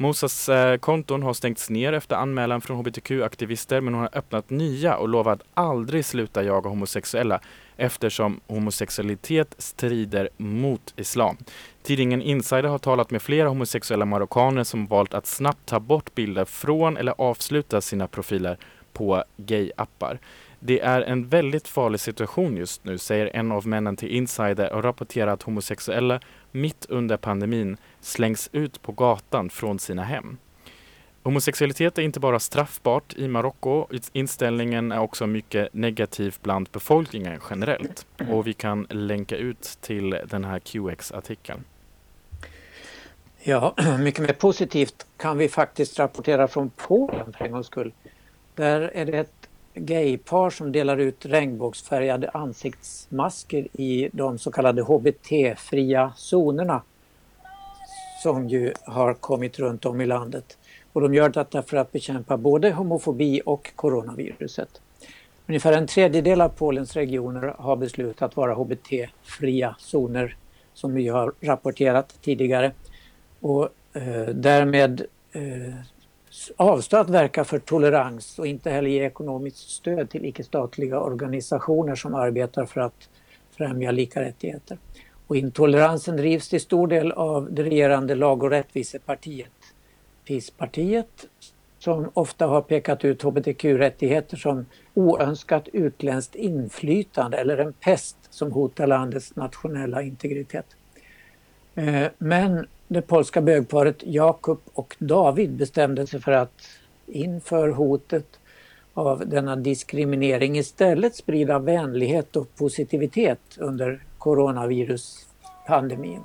Mosas 0.00 0.48
eh, 0.48 0.76
konton 0.76 1.22
har 1.22 1.32
stängts 1.32 1.70
ner 1.70 1.92
efter 1.92 2.16
anmälan 2.16 2.60
från 2.60 2.76
hbtq-aktivister 2.76 3.80
men 3.80 3.94
hon 3.94 4.02
har 4.02 4.18
öppnat 4.18 4.50
nya 4.50 4.96
och 4.96 5.08
lovar 5.08 5.32
att 5.32 5.42
aldrig 5.54 6.04
sluta 6.04 6.42
jaga 6.42 6.70
homosexuella 6.70 7.40
eftersom 7.76 8.40
homosexualitet 8.46 9.54
strider 9.58 10.28
mot 10.36 10.94
islam. 10.96 11.36
Tidningen 11.82 12.22
Insider 12.22 12.68
har 12.68 12.78
talat 12.78 13.10
med 13.10 13.22
flera 13.22 13.48
homosexuella 13.48 14.04
marockaner 14.04 14.64
som 14.64 14.86
valt 14.86 15.14
att 15.14 15.26
snabbt 15.26 15.66
ta 15.66 15.80
bort 15.80 16.14
bilder 16.14 16.44
från 16.44 16.96
eller 16.96 17.14
avsluta 17.18 17.80
sina 17.80 18.06
profiler 18.06 18.58
på 18.92 19.24
gay-appar. 19.36 20.18
Det 20.60 20.80
är 20.80 21.02
en 21.02 21.28
väldigt 21.28 21.68
farlig 21.68 22.00
situation 22.00 22.56
just 22.56 22.84
nu, 22.84 22.98
säger 22.98 23.30
en 23.34 23.52
av 23.52 23.66
männen 23.66 23.96
till 23.96 24.08
Insider 24.08 24.72
och 24.72 24.84
rapporterar 24.84 25.32
att 25.32 25.42
homosexuella 25.42 26.20
mitt 26.52 26.86
under 26.88 27.16
pandemin 27.16 27.76
slängs 28.00 28.50
ut 28.52 28.82
på 28.82 28.92
gatan 28.92 29.50
från 29.50 29.78
sina 29.78 30.04
hem. 30.04 30.38
Homosexualitet 31.22 31.98
är 31.98 32.02
inte 32.02 32.20
bara 32.20 32.40
straffbart 32.40 33.14
i 33.14 33.28
Marocko, 33.28 33.86
inställningen 34.12 34.92
är 34.92 35.00
också 35.00 35.26
mycket 35.26 35.74
negativ 35.74 36.36
bland 36.42 36.68
befolkningen 36.72 37.40
generellt. 37.50 38.06
Och 38.30 38.46
vi 38.46 38.52
kan 38.52 38.86
länka 38.90 39.36
ut 39.36 39.78
till 39.80 40.10
den 40.26 40.44
här 40.44 40.58
QX-artikeln. 40.58 41.64
Ja, 43.42 43.74
mycket 43.98 44.20
mer 44.20 44.32
positivt 44.32 45.06
kan 45.16 45.38
vi 45.38 45.48
faktiskt 45.48 45.98
rapportera 45.98 46.48
från 46.48 46.70
Polen 46.76 47.32
för 47.32 47.44
en 47.44 47.52
gångs 47.52 47.66
skull. 47.66 47.92
Där 48.54 48.80
är 48.80 49.06
det 49.06 49.18
ett 49.18 49.39
gaypar 49.74 50.50
som 50.50 50.72
delar 50.72 50.96
ut 50.96 51.26
regnbågsfärgade 51.26 52.30
ansiktsmasker 52.30 53.68
i 53.72 54.08
de 54.12 54.38
så 54.38 54.50
kallade 54.50 54.82
HBT-fria 54.82 56.12
zonerna 56.16 56.82
som 58.22 58.48
ju 58.48 58.72
har 58.84 59.14
kommit 59.14 59.58
runt 59.58 59.84
om 59.84 60.00
i 60.00 60.06
landet. 60.06 60.58
Och 60.92 61.00
de 61.00 61.14
gör 61.14 61.28
detta 61.28 61.62
för 61.62 61.76
att 61.76 61.92
bekämpa 61.92 62.36
både 62.36 62.70
homofobi 62.70 63.42
och 63.46 63.70
coronaviruset. 63.76 64.80
Ungefär 65.46 65.72
en 65.72 65.86
tredjedel 65.86 66.40
av 66.40 66.48
Polens 66.48 66.96
regioner 66.96 67.54
har 67.58 67.76
beslutat 67.76 68.36
vara 68.36 68.54
HBT-fria 68.54 69.76
zoner 69.78 70.36
som 70.74 70.94
vi 70.94 71.08
har 71.08 71.32
rapporterat 71.40 72.14
tidigare. 72.22 72.72
Och 73.40 73.68
eh, 73.92 74.28
därmed 74.34 75.06
eh, 75.32 75.74
avstå 76.56 76.96
att 76.96 77.10
verka 77.10 77.44
för 77.44 77.58
tolerans 77.58 78.38
och 78.38 78.46
inte 78.46 78.70
heller 78.70 78.90
ge 78.90 79.06
ekonomiskt 79.06 79.70
stöd 79.70 80.10
till 80.10 80.24
icke-statliga 80.24 81.00
organisationer 81.00 81.94
som 81.94 82.14
arbetar 82.14 82.66
för 82.66 82.80
att 82.80 83.08
främja 83.50 83.90
lika 83.90 84.20
rättigheter. 84.20 84.78
Och 85.26 85.36
intoleransen 85.36 86.16
drivs 86.16 86.48
till 86.48 86.60
stor 86.60 86.86
del 86.86 87.12
av 87.12 87.52
det 87.52 87.62
regerande 87.62 88.14
lag 88.14 88.42
och 88.42 88.50
rättvisepartiet, 88.50 89.52
PIS-partiet, 90.24 91.26
som 91.78 92.10
ofta 92.14 92.46
har 92.46 92.62
pekat 92.62 93.04
ut 93.04 93.22
hbtq-rättigheter 93.22 94.36
som 94.36 94.66
oönskat 94.94 95.68
utländskt 95.72 96.34
inflytande 96.34 97.36
eller 97.36 97.58
en 97.58 97.72
pest 97.72 98.16
som 98.30 98.52
hotar 98.52 98.86
landets 98.86 99.36
nationella 99.36 100.02
integritet. 100.02 100.66
Eh, 101.74 102.06
men 102.18 102.66
det 102.88 103.02
polska 103.02 103.40
bögparet 103.40 104.02
Jakob 104.06 104.60
och 104.72 104.96
David 104.98 105.50
bestämde 105.50 106.06
sig 106.06 106.20
för 106.20 106.32
att 106.32 106.68
inför 107.06 107.68
hotet 107.68 108.26
av 108.94 109.28
denna 109.28 109.56
diskriminering 109.56 110.58
istället 110.58 111.14
sprida 111.14 111.58
vänlighet 111.58 112.36
och 112.36 112.56
positivitet 112.56 113.40
under 113.58 114.02
coronaviruspandemin. 114.18 116.20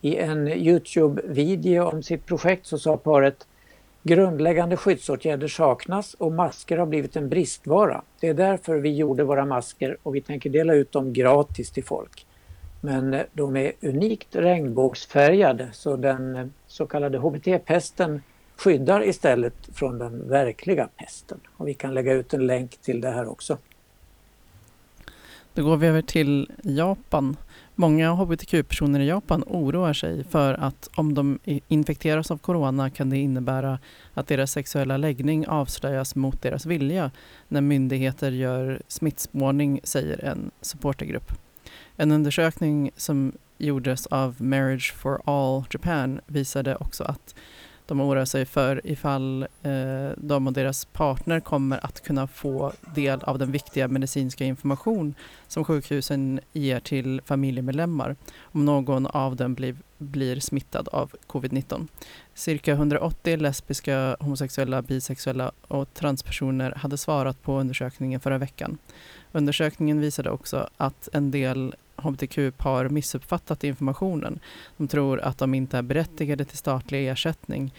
I 0.00 0.16
en 0.16 0.48
Youtube-video 0.48 1.84
om 1.84 2.02
sitt 2.02 2.26
projekt 2.26 2.66
så 2.66 2.78
sa 2.78 2.96
paret 2.96 3.46
Grundläggande 4.02 4.76
skyddsåtgärder 4.76 5.48
saknas 5.48 6.14
och 6.14 6.32
masker 6.32 6.78
har 6.78 6.86
blivit 6.86 7.16
en 7.16 7.28
bristvara. 7.28 8.02
Det 8.20 8.28
är 8.28 8.34
därför 8.34 8.76
vi 8.76 8.94
gjorde 8.94 9.24
våra 9.24 9.44
masker 9.44 9.96
och 10.02 10.14
vi 10.14 10.20
tänker 10.20 10.50
dela 10.50 10.74
ut 10.74 10.92
dem 10.92 11.12
gratis 11.12 11.70
till 11.70 11.84
folk. 11.84 12.25
Men 12.80 13.14
eh, 13.14 13.22
de 13.32 13.56
är 13.56 13.72
unikt 13.80 14.36
regnbågsfärgade 14.36 15.68
så 15.72 15.96
den 15.96 16.36
eh, 16.36 16.46
så 16.66 16.86
kallade 16.86 17.18
HBT-pesten 17.18 18.22
skyddar 18.56 19.08
istället 19.08 19.68
från 19.72 19.98
den 19.98 20.28
verkliga 20.28 20.88
pesten. 20.96 21.40
Och 21.56 21.68
vi 21.68 21.74
kan 21.74 21.94
lägga 21.94 22.12
ut 22.12 22.34
en 22.34 22.46
länk 22.46 22.76
till 22.76 23.00
det 23.00 23.10
här 23.10 23.28
också. 23.28 23.58
Då 25.54 25.64
går 25.64 25.76
vi 25.76 25.86
över 25.86 26.02
till 26.02 26.50
Japan. 26.62 27.36
Många 27.74 28.12
hbtq-personer 28.12 29.00
i 29.00 29.08
Japan 29.08 29.44
oroar 29.46 29.92
sig 29.92 30.24
för 30.24 30.54
att 30.54 30.88
om 30.96 31.14
de 31.14 31.38
infekteras 31.68 32.30
av 32.30 32.38
corona 32.38 32.90
kan 32.90 33.10
det 33.10 33.18
innebära 33.18 33.78
att 34.14 34.26
deras 34.26 34.52
sexuella 34.52 34.96
läggning 34.96 35.46
avslöjas 35.46 36.14
mot 36.14 36.42
deras 36.42 36.66
vilja 36.66 37.10
när 37.48 37.60
myndigheter 37.60 38.30
gör 38.30 38.82
smittspårning, 38.88 39.80
säger 39.84 40.24
en 40.24 40.50
supportergrupp. 40.60 41.45
En 41.96 42.12
undersökning 42.12 42.90
som 42.96 43.32
gjordes 43.58 44.06
av 44.06 44.42
Marriage 44.42 44.94
for 44.94 45.20
All 45.24 45.64
Japan 45.70 46.20
visade 46.26 46.76
också 46.76 47.04
att 47.04 47.34
de 47.86 48.00
oroar 48.00 48.24
sig 48.24 48.44
för 48.44 48.86
ifall 48.86 49.42
eh, 49.62 50.10
de 50.16 50.46
och 50.46 50.52
deras 50.52 50.84
partner 50.84 51.40
kommer 51.40 51.86
att 51.86 52.02
kunna 52.02 52.26
få 52.26 52.72
del 52.94 53.20
av 53.22 53.38
den 53.38 53.52
viktiga 53.52 53.88
medicinska 53.88 54.44
information 54.44 55.14
som 55.48 55.64
sjukhusen 55.64 56.40
ger 56.52 56.80
till 56.80 57.20
familjemedlemmar 57.24 58.16
om 58.40 58.64
någon 58.64 59.06
av 59.06 59.36
dem 59.36 59.54
blir, 59.54 59.76
blir 59.98 60.40
smittad 60.40 60.88
av 60.88 61.12
covid-19. 61.26 61.88
Cirka 62.34 62.72
180 62.72 63.36
lesbiska, 63.36 64.16
homosexuella, 64.20 64.82
bisexuella 64.82 65.52
och 65.68 65.94
transpersoner 65.94 66.72
hade 66.76 66.98
svarat 66.98 67.42
på 67.42 67.60
undersökningen 67.60 68.20
förra 68.20 68.38
veckan. 68.38 68.78
Undersökningen 69.32 70.00
visade 70.00 70.30
också 70.30 70.68
att 70.76 71.08
en 71.12 71.30
del 71.30 71.74
hbtq-par 71.96 72.88
missuppfattat 72.88 73.64
informationen. 73.64 74.40
De 74.76 74.88
tror 74.88 75.20
att 75.20 75.38
de 75.38 75.54
inte 75.54 75.78
är 75.78 75.82
berättigade 75.82 76.44
till 76.44 76.58
statlig 76.58 77.08
ersättning 77.08 77.74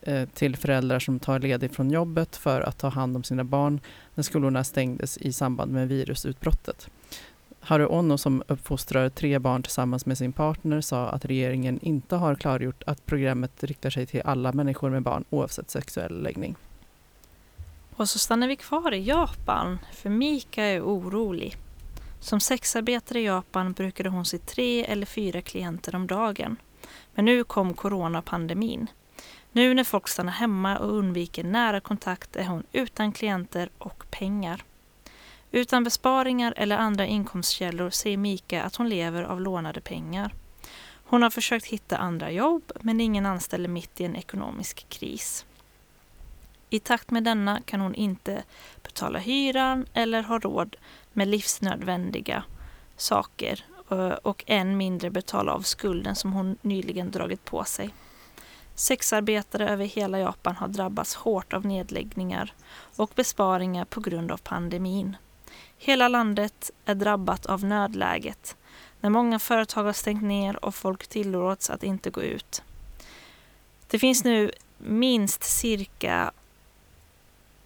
eh, 0.00 0.28
till 0.28 0.56
föräldrar 0.56 0.98
som 0.98 1.18
tar 1.18 1.38
ledigt 1.38 1.76
från 1.76 1.90
jobbet 1.90 2.36
för 2.36 2.60
att 2.60 2.78
ta 2.78 2.88
hand 2.88 3.16
om 3.16 3.24
sina 3.24 3.44
barn 3.44 3.80
när 4.14 4.22
skolorna 4.22 4.64
stängdes 4.64 5.18
i 5.18 5.32
samband 5.32 5.72
med 5.72 5.88
virusutbrottet. 5.88 6.88
Haru 7.60 7.86
Ono 7.86 8.18
som 8.18 8.42
uppfostrar 8.46 9.08
tre 9.08 9.38
barn 9.38 9.62
tillsammans 9.62 10.06
med 10.06 10.18
sin 10.18 10.32
partner 10.32 10.80
sa 10.80 11.08
att 11.08 11.24
regeringen 11.24 11.78
inte 11.82 12.16
har 12.16 12.34
klargjort 12.34 12.82
att 12.86 13.06
programmet 13.06 13.64
riktar 13.64 13.90
sig 13.90 14.06
till 14.06 14.22
alla 14.24 14.52
människor 14.52 14.90
med 14.90 15.02
barn 15.02 15.24
oavsett 15.30 15.70
sexuell 15.70 16.22
läggning. 16.22 16.56
Och 17.96 18.08
så 18.08 18.18
stannar 18.18 18.48
vi 18.48 18.56
kvar 18.56 18.94
i 18.94 19.04
Japan, 19.04 19.78
för 19.92 20.10
Mika 20.10 20.64
är 20.64 20.82
orolig. 20.82 21.56
Som 22.20 22.40
sexarbetare 22.40 23.20
i 23.20 23.24
Japan 23.24 23.72
brukade 23.72 24.08
hon 24.08 24.24
se 24.24 24.38
tre 24.38 24.84
eller 24.84 25.06
fyra 25.06 25.42
klienter 25.42 25.94
om 25.94 26.06
dagen. 26.06 26.56
Men 27.14 27.24
nu 27.24 27.44
kom 27.44 27.74
coronapandemin. 27.74 28.86
Nu 29.52 29.74
när 29.74 29.84
folk 29.84 30.08
stannar 30.08 30.32
hemma 30.32 30.78
och 30.78 30.92
undviker 30.92 31.44
nära 31.44 31.80
kontakt 31.80 32.36
är 32.36 32.44
hon 32.44 32.62
utan 32.72 33.12
klienter 33.12 33.70
och 33.78 34.10
pengar. 34.10 34.64
Utan 35.50 35.84
besparingar 35.84 36.54
eller 36.56 36.76
andra 36.76 37.06
inkomstkällor 37.06 37.90
säger 37.90 38.16
Mika 38.16 38.62
att 38.62 38.76
hon 38.76 38.88
lever 38.88 39.22
av 39.22 39.40
lånade 39.40 39.80
pengar. 39.80 40.34
Hon 41.04 41.22
har 41.22 41.30
försökt 41.30 41.66
hitta 41.66 41.96
andra 41.96 42.30
jobb 42.30 42.72
men 42.80 43.00
ingen 43.00 43.26
anställer 43.26 43.68
mitt 43.68 44.00
i 44.00 44.04
en 44.04 44.16
ekonomisk 44.16 44.88
kris. 44.88 45.46
I 46.70 46.78
takt 46.80 47.10
med 47.10 47.24
denna 47.24 47.60
kan 47.64 47.80
hon 47.80 47.94
inte 47.94 48.42
betala 48.82 49.18
hyran 49.18 49.86
eller 49.94 50.22
ha 50.22 50.38
råd 50.38 50.76
med 51.12 51.28
livsnödvändiga 51.28 52.44
saker 52.96 53.64
eh, 53.90 54.08
och 54.08 54.44
än 54.46 54.76
mindre 54.76 55.10
betala 55.10 55.52
av 55.52 55.62
skulden 55.62 56.16
som 56.16 56.32
hon 56.32 56.56
nyligen 56.62 57.10
dragit 57.10 57.44
på 57.44 57.64
sig. 57.64 57.90
Sexarbetare 58.74 59.68
över 59.68 59.84
hela 59.84 60.18
Japan 60.18 60.56
har 60.56 60.68
drabbats 60.68 61.14
hårt 61.14 61.52
av 61.52 61.66
nedläggningar 61.66 62.52
och 62.96 63.10
besparingar 63.14 63.84
på 63.84 64.00
grund 64.00 64.32
av 64.32 64.36
pandemin. 64.36 65.16
Hela 65.78 66.08
landet 66.08 66.70
är 66.84 66.94
drabbat 66.94 67.46
av 67.46 67.64
nödläget 67.64 68.56
när 69.00 69.10
många 69.10 69.38
företag 69.38 69.84
har 69.84 69.92
stängt 69.92 70.22
ner 70.22 70.64
och 70.64 70.74
folk 70.74 71.06
tillåts 71.06 71.70
att 71.70 71.82
inte 71.82 72.10
gå 72.10 72.22
ut. 72.22 72.62
Det 73.86 73.98
finns 73.98 74.24
nu 74.24 74.50
minst 74.78 75.44
cirka 75.44 76.32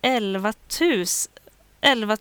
11 0.03 0.53
000, 0.81 1.07
11 1.85 2.17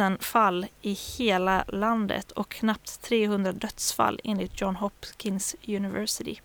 000 0.00 0.18
fall 0.18 0.66
i 0.82 0.92
hela 0.92 1.64
landet 1.68 2.30
och 2.30 2.48
knappt 2.48 3.02
300 3.02 3.52
dödsfall 3.52 4.20
enligt 4.24 4.60
John 4.60 4.76
Hopkins 4.76 5.56
University. 5.68 6.36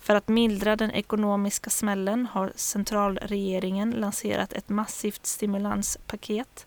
För 0.00 0.14
att 0.14 0.28
mildra 0.28 0.76
den 0.76 0.90
ekonomiska 0.90 1.70
smällen 1.70 2.26
har 2.26 2.52
centralregeringen 2.56 3.90
lanserat 3.90 4.52
ett 4.52 4.68
massivt 4.68 5.26
stimulanspaket 5.26 6.66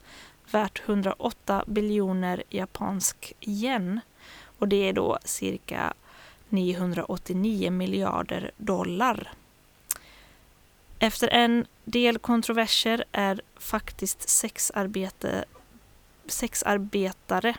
värt 0.51 0.81
108 0.85 1.63
biljoner 1.67 2.43
japansk 2.49 3.33
yen 3.41 3.99
och 4.59 4.67
det 4.67 4.89
är 4.89 4.93
då 4.93 5.17
cirka 5.23 5.93
989 6.49 7.71
miljarder 7.71 8.51
dollar. 8.57 9.31
Efter 11.03 11.27
en 11.27 11.65
del 11.85 12.17
kontroverser 12.17 13.03
är 13.11 13.41
faktiskt 13.55 14.29
sexarbete, 14.29 15.45
sexarbetare 16.27 17.55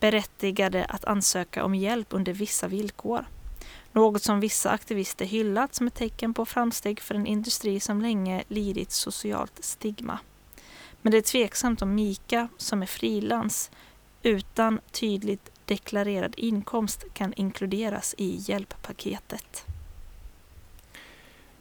berättigade 0.00 0.84
att 0.84 1.04
ansöka 1.04 1.64
om 1.64 1.74
hjälp 1.74 2.06
under 2.10 2.32
vissa 2.32 2.68
villkor. 2.68 3.26
Något 3.92 4.22
som 4.22 4.40
vissa 4.40 4.70
aktivister 4.70 5.24
hyllat 5.24 5.74
som 5.74 5.86
ett 5.86 5.94
tecken 5.94 6.34
på 6.34 6.46
framsteg 6.46 7.00
för 7.00 7.14
en 7.14 7.26
industri 7.26 7.80
som 7.80 8.00
länge 8.00 8.44
lidit 8.48 8.92
socialt 8.92 9.64
stigma. 9.64 10.18
Men 11.02 11.10
det 11.10 11.18
är 11.18 11.22
tveksamt 11.22 11.82
om 11.82 11.94
Mika, 11.94 12.48
som 12.56 12.82
är 12.82 12.86
frilans, 12.86 13.70
utan 14.22 14.80
tydligt 14.90 15.50
deklarerad 15.64 16.34
inkomst 16.36 17.04
kan 17.14 17.32
inkluderas 17.36 18.14
i 18.18 18.36
hjälppaketet. 18.40 19.66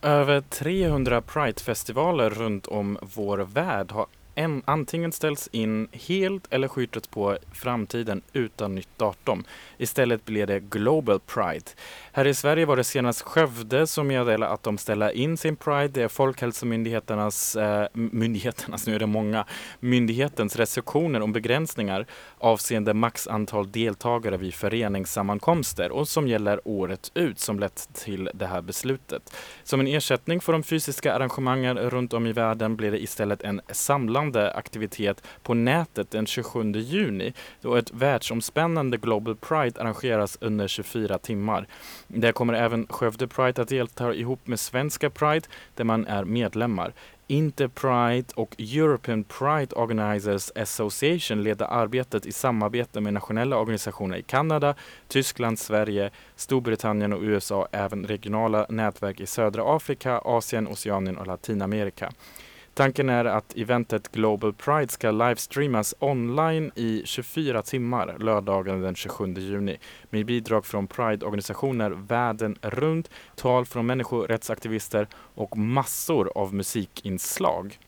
Över 0.06 0.42
300 0.42 1.22
Pride-festivaler 1.22 2.30
runt 2.30 2.68
om 2.68 2.98
vår 3.02 3.38
värld 3.38 3.92
har 3.92 4.06
en, 4.36 4.62
antingen 4.66 5.12
ställs 5.12 5.50
in 5.52 5.88
helt 5.92 6.48
eller 6.50 6.68
skjutits 6.68 7.08
på 7.08 7.38
framtiden 7.52 8.22
utan 8.34 8.76
nytt 8.76 8.98
datum. 8.98 9.44
Istället 9.78 10.26
blir 10.26 10.48
det 10.48 10.60
Global 10.60 11.20
Pride. 11.20 11.66
Här 12.12 12.28
i 12.28 12.34
Sverige 12.34 12.66
var 12.66 12.78
det 12.78 12.84
senast 12.84 13.22
Skövde 13.22 13.88
som 13.88 14.08
meddelade 14.08 14.52
att 14.52 14.64
de 14.64 14.78
ställer 14.78 15.12
in 15.12 15.38
sin 15.38 15.56
Pride. 15.56 15.88
Det 15.88 16.02
är 16.02 16.08
Folkhälsomyndigheternas, 16.08 17.56
eh, 17.56 17.88
myndigheternas, 17.94 18.88
nu 18.88 18.96
är 18.96 19.00
det 19.00 19.06
många, 19.06 19.46
myndighetens 19.80 20.56
restriktioner 20.56 21.22
om 21.22 21.34
begränsningar 21.34 22.06
avseende 22.38 22.94
maxantal 22.94 23.72
deltagare 23.72 24.38
vid 24.38 24.54
föreningssammankomster 24.54 25.92
och 25.92 26.08
som 26.08 26.28
gäller 26.28 26.62
året 26.68 27.12
ut 27.14 27.40
som 27.40 27.60
lett 27.60 27.90
till 27.94 28.30
det 28.34 28.46
här 28.46 28.62
beslutet. 28.62 29.36
Som 29.64 29.80
en 29.80 29.88
ersättning 29.88 30.42
för 30.42 30.52
de 30.54 30.64
fysiska 30.64 31.14
arrangemangen 31.14 31.78
runt 31.78 32.14
om 32.14 32.28
i 32.28 32.34
världen 32.34 32.76
blir 32.76 32.92
det 32.92 33.04
istället 33.04 33.42
en 33.42 33.62
samlande 34.26 34.52
aktivitet 34.52 35.24
på 35.44 35.54
nätet 35.54 36.12
den 36.12 36.26
27 36.26 36.72
juni 36.72 37.34
då 37.62 37.76
ett 37.76 37.92
världsomspännande 37.92 38.98
Global 38.98 39.36
Pride 39.36 39.82
arrangeras 39.82 40.38
under 40.42 40.68
24 40.68 41.18
timmar. 41.18 41.68
Där 42.08 42.32
kommer 42.32 42.54
även 42.54 42.88
Skövde 42.88 43.28
Pride 43.28 43.62
att 43.62 43.70
delta 43.70 44.14
ihop 44.14 44.48
med 44.48 44.60
Svenska 44.60 45.10
Pride 45.10 45.48
där 45.76 45.84
man 45.84 46.08
är 46.08 46.26
medlemmar. 46.26 46.94
Interpride 47.28 48.28
och 48.36 48.56
European 48.58 49.24
Pride 49.24 49.76
Organizers 49.76 50.52
Association 50.56 51.44
leder 51.44 51.66
arbetet 51.66 52.26
i 52.26 52.32
samarbete 52.32 53.02
med 53.02 53.14
nationella 53.14 53.58
organisationer 53.58 54.18
i 54.18 54.24
Kanada, 54.24 54.76
Tyskland, 55.08 55.60
Sverige, 55.60 56.12
Storbritannien 56.36 57.14
och 57.14 57.22
USA, 57.22 57.68
även 57.72 58.06
regionala 58.06 58.66
nätverk 58.70 59.20
i 59.20 59.26
södra 59.26 59.76
Afrika, 59.76 60.20
Asien, 60.26 60.68
Oceanien 60.68 61.18
och 61.18 61.28
Latinamerika. 61.28 62.12
Tanken 62.76 63.10
är 63.10 63.26
att 63.26 63.54
eventet 63.58 64.12
Global 64.12 64.54
Pride 64.54 64.88
ska 64.88 65.12
livestreamas 65.12 65.96
online 66.00 66.72
i 66.76 67.02
24 67.06 67.62
timmar 67.62 68.16
lördagen 68.20 68.82
den 68.82 68.96
27 68.96 69.34
juni 69.34 69.78
med 70.10 70.26
bidrag 70.26 70.66
från 70.66 70.88
Pride-organisationer 70.88 71.90
världen 71.90 72.58
runt, 72.62 73.10
tal 73.36 73.66
från 73.66 73.86
människorättsaktivister 73.86 75.08
och 75.14 75.58
massor 75.58 76.32
av 76.36 76.54
musikinslag. 76.54 77.80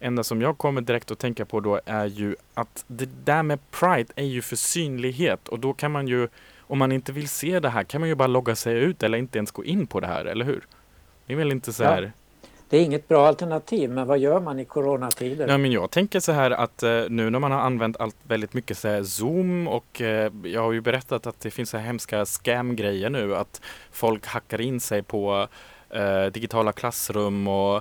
Enda 0.00 0.24
som 0.24 0.42
jag 0.42 0.58
kommer 0.58 0.80
direkt 0.80 1.10
att 1.10 1.18
tänka 1.18 1.44
på 1.44 1.60
då 1.60 1.80
är 1.86 2.06
ju 2.06 2.36
att 2.54 2.84
det 2.86 3.24
där 3.24 3.42
med 3.42 3.70
Pride 3.70 4.12
är 4.16 4.24
ju 4.24 4.42
för 4.42 4.56
synlighet 4.56 5.48
och 5.48 5.60
då 5.60 5.72
kan 5.72 5.92
man 5.92 6.08
ju, 6.08 6.28
om 6.60 6.78
man 6.78 6.92
inte 6.92 7.12
vill 7.12 7.28
se 7.28 7.60
det 7.60 7.68
här, 7.68 7.84
kan 7.84 8.00
man 8.00 8.08
ju 8.08 8.14
bara 8.14 8.28
logga 8.28 8.56
sig 8.56 8.78
ut 8.78 9.02
eller 9.02 9.18
inte 9.18 9.38
ens 9.38 9.50
gå 9.50 9.64
in 9.64 9.86
på 9.86 10.00
det 10.00 10.06
här, 10.06 10.24
eller 10.24 10.44
hur? 10.44 10.66
Det 11.26 11.32
är 11.32 11.36
väl 11.36 11.52
inte 11.52 11.72
så 11.72 11.82
Ja. 11.82 12.10
Det 12.68 12.76
är 12.76 12.82
inget 12.82 13.08
bra 13.08 13.26
alternativ, 13.26 13.90
men 13.90 14.06
vad 14.06 14.18
gör 14.18 14.40
man 14.40 14.60
i 14.60 14.64
coronatider? 14.64 15.48
Ja, 15.48 15.58
men 15.58 15.72
jag 15.72 15.90
tänker 15.90 16.20
så 16.20 16.32
här 16.32 16.50
att 16.50 16.82
eh, 16.82 17.02
nu 17.08 17.30
när 17.30 17.38
man 17.38 17.52
har 17.52 17.60
använt 17.60 18.00
allt 18.00 18.16
väldigt 18.22 18.54
mycket 18.54 18.78
så 18.78 18.88
här 18.88 19.02
Zoom 19.02 19.68
och 19.68 20.00
eh, 20.00 20.32
jag 20.44 20.62
har 20.62 20.72
ju 20.72 20.80
berättat 20.80 21.26
att 21.26 21.40
det 21.40 21.50
finns 21.50 21.70
så 21.70 21.76
här 21.76 21.86
hemska 21.86 22.24
scam-grejer 22.24 23.10
nu 23.10 23.36
att 23.36 23.60
folk 23.90 24.26
hackar 24.26 24.60
in 24.60 24.80
sig 24.80 25.02
på 25.02 25.48
eh, 25.90 26.24
digitala 26.24 26.72
klassrum 26.72 27.48
och 27.48 27.76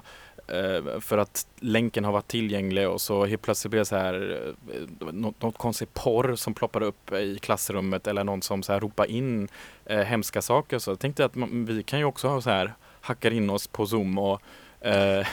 eh, 0.48 1.00
för 1.00 1.18
att 1.18 1.48
länken 1.60 2.06
har 2.06 2.12
varit 2.12 2.28
tillgänglig 2.28 2.90
och 2.90 3.02
så 3.02 3.26
helt 3.26 3.42
plötsligt 3.42 3.72
blir 3.72 3.80
det 3.80 3.86
så 3.86 3.96
här 3.96 4.40
eh, 4.72 5.08
något, 5.12 5.42
något 5.42 5.58
konstigt 5.58 5.94
porr 5.94 6.36
som 6.36 6.54
ploppar 6.54 6.84
upp 6.84 7.12
i 7.14 7.38
klassrummet 7.42 8.08
eller 8.08 8.24
någon 8.24 8.42
som 8.42 8.64
så 8.64 8.74
här 8.74 8.80
ropar 8.80 9.06
in 9.06 9.48
eh, 9.86 10.00
hemska 10.00 10.42
saker. 10.42 10.80
Så 10.80 10.92
jag 10.92 11.00
tänkte 11.00 11.26
att 11.26 11.36
man, 11.36 11.66
vi 11.66 11.84
kan 11.84 12.00
ju 12.00 12.06
också 12.06 12.28
ha 12.28 12.42
så 12.42 12.50
här 12.50 12.74
hackar 13.02 13.32
in 13.32 13.50
oss 13.50 13.68
på 13.68 13.86
Zoom 13.86 14.18
och 14.18 14.42
eh, 14.86 15.28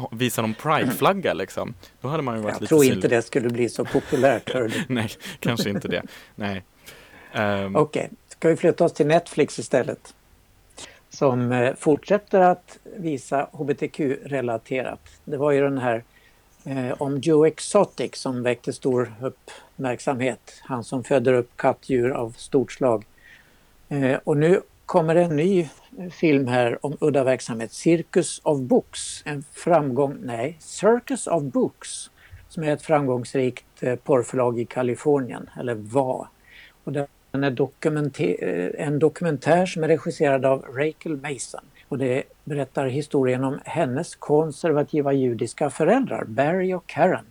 visa 0.10 0.42
någon 0.42 0.54
prideflagga 0.54 1.32
liksom. 1.32 1.74
Då 2.00 2.08
hade 2.08 2.22
man 2.22 2.36
ju 2.36 2.42
varit 2.42 2.52
Jag 2.52 2.60
lite 2.60 2.68
tror 2.68 2.84
inte 2.84 3.08
det 3.08 3.22
skulle 3.22 3.48
bli 3.48 3.68
så 3.68 3.84
populärt. 3.84 4.50
Nej, 4.88 5.10
kanske 5.40 5.70
inte 5.70 5.88
det. 5.88 6.02
Nej. 6.34 6.62
Ehm, 7.32 7.76
Okej, 7.76 8.10
ska 8.28 8.48
vi 8.48 8.56
flytta 8.56 8.84
oss 8.84 8.92
till 8.92 9.06
Netflix 9.06 9.58
istället? 9.58 10.14
Som 11.10 11.52
eh, 11.52 11.74
fortsätter 11.74 12.40
att 12.40 12.78
visa 12.96 13.48
hbtq-relaterat. 13.52 15.00
Det 15.24 15.36
var 15.36 15.50
ju 15.52 15.60
den 15.60 15.78
här 15.78 16.04
eh, 16.64 16.92
om 16.98 17.18
Joe 17.18 17.46
Exotic 17.46 18.16
som 18.16 18.42
väckte 18.42 18.72
stor 18.72 19.14
uppmärksamhet. 19.20 20.60
Han 20.62 20.84
som 20.84 21.04
föder 21.04 21.32
upp 21.32 21.56
kattdjur 21.56 22.10
av 22.10 22.30
stort 22.30 22.72
slag. 22.72 23.04
Eh, 23.88 24.18
och 24.24 24.36
nu 24.36 24.60
kommer 24.86 25.16
en 25.16 25.36
ny 25.36 25.68
film 26.10 26.48
här 26.48 26.86
om 26.86 26.96
udda 27.00 27.24
verksamhet. 27.24 27.72
Circus 27.72 28.40
of 28.44 28.60
Books. 28.60 29.22
En 29.24 29.44
framgång, 29.52 30.16
nej, 30.22 30.56
Circus 30.60 31.26
of 31.26 31.42
Books. 31.42 32.10
Som 32.48 32.62
är 32.64 32.72
ett 32.72 32.82
framgångsrikt 32.82 33.82
eh, 33.82 33.96
porrförlag 33.96 34.60
i 34.60 34.64
Kalifornien, 34.64 35.50
eller 35.60 35.74
var. 35.74 36.28
Och 36.84 36.92
den 36.92 37.06
är 37.32 37.50
dokumenter- 37.50 38.36
eh, 38.44 38.86
en 38.86 38.98
dokumentär 38.98 39.66
som 39.66 39.84
är 39.84 39.88
regisserad 39.88 40.44
av 40.44 40.62
Rachel 40.62 41.16
Mason. 41.16 41.64
Och 41.88 41.98
det 41.98 42.22
berättar 42.44 42.86
historien 42.86 43.44
om 43.44 43.58
hennes 43.64 44.14
konservativa 44.14 45.12
judiska 45.12 45.70
föräldrar, 45.70 46.24
Barry 46.24 46.74
och 46.74 46.86
Karen, 46.86 47.24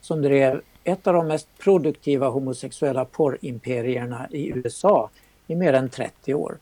som 0.00 0.22
drev 0.22 0.60
ett 0.84 1.06
av 1.06 1.14
de 1.14 1.26
mest 1.26 1.48
produktiva 1.58 2.28
homosexuella 2.28 3.04
porrimperierna 3.04 4.26
i 4.30 4.48
USA 4.48 5.10
i 5.46 5.54
mer 5.54 5.72
än 5.72 5.88
30 5.88 6.34
år. 6.34 6.58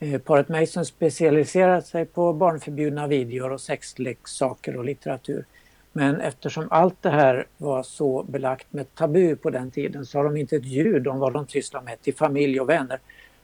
Eh, 0.00 0.20
paret 0.20 0.48
Mason 0.48 0.84
specialiserar 0.84 1.80
sig 1.80 2.04
på 2.04 2.32
barnförbjudna 2.32 3.06
videor 3.06 3.52
och 3.52 3.60
sexleksaker 3.60 4.76
och 4.76 4.84
litteratur. 4.84 5.44
Men 5.92 6.20
eftersom 6.20 6.68
allt 6.70 7.02
det 7.02 7.10
här 7.10 7.46
var 7.56 7.82
så 7.82 8.22
belagt 8.22 8.72
med 8.72 8.94
tabu 8.94 9.36
på 9.36 9.50
den 9.50 9.70
tiden 9.70 10.06
så 10.06 10.18
har 10.18 10.24
de 10.24 10.36
inte 10.36 10.56
ett 10.56 10.64
ljud 10.64 11.08
om 11.08 11.18
vad 11.18 11.32
de 11.32 11.48
sysslar 11.48 11.82
med 11.82 12.02
till 12.02 12.14
familj 12.14 12.60
och 12.60 12.68
vänner. 12.68 12.98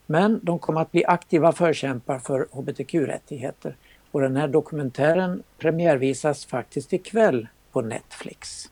Men 0.07 0.40
de 0.42 0.59
kom 0.59 0.76
att 0.76 0.92
bli 0.92 1.05
aktiva 1.05 1.52
förkämpar 1.52 2.18
för 2.18 2.46
hbtq-rättigheter. 2.52 3.76
Och 4.11 4.20
den 4.20 4.36
här 4.36 4.48
dokumentären 4.48 5.42
premiärvisas 5.59 6.46
faktiskt 6.46 6.92
ikväll 6.92 7.48
på 7.72 7.80
Netflix. 7.80 8.70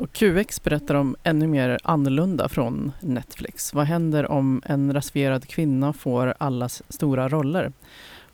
Och 0.00 0.12
QX 0.12 0.62
berättar 0.62 0.94
om 0.94 1.16
ännu 1.22 1.46
mer 1.46 1.78
annorlunda 1.82 2.48
från 2.48 2.92
Netflix. 3.00 3.74
Vad 3.74 3.86
händer 3.86 4.30
om 4.30 4.62
en 4.64 4.92
rasifierad 4.92 5.48
kvinna 5.48 5.92
får 5.92 6.34
allas 6.38 6.82
stora 6.88 7.28
roller? 7.28 7.72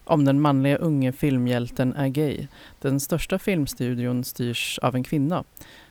Om 0.05 0.25
den 0.25 0.41
manliga 0.41 0.77
unge 0.77 1.13
filmhjälten 1.13 1.95
är 1.95 2.09
gay. 2.09 2.47
Den 2.81 3.01
största 3.01 3.39
filmstudion 3.39 4.25
styrs 4.25 4.79
av 4.83 4.95
en 4.95 5.05
kvinna. 5.05 5.45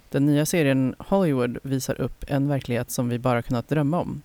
Den 0.10 0.26
nya 0.26 0.46
serien 0.46 0.96
Hollywood 1.00 1.58
visar 1.64 2.02
upp 2.02 2.26
en 2.28 2.48
verklighet 2.48 2.92
som 2.92 3.10
vi 3.10 3.20
bara 3.20 3.42
kunnat 3.42 3.70
drömma 3.70 4.00
om. 4.00 4.22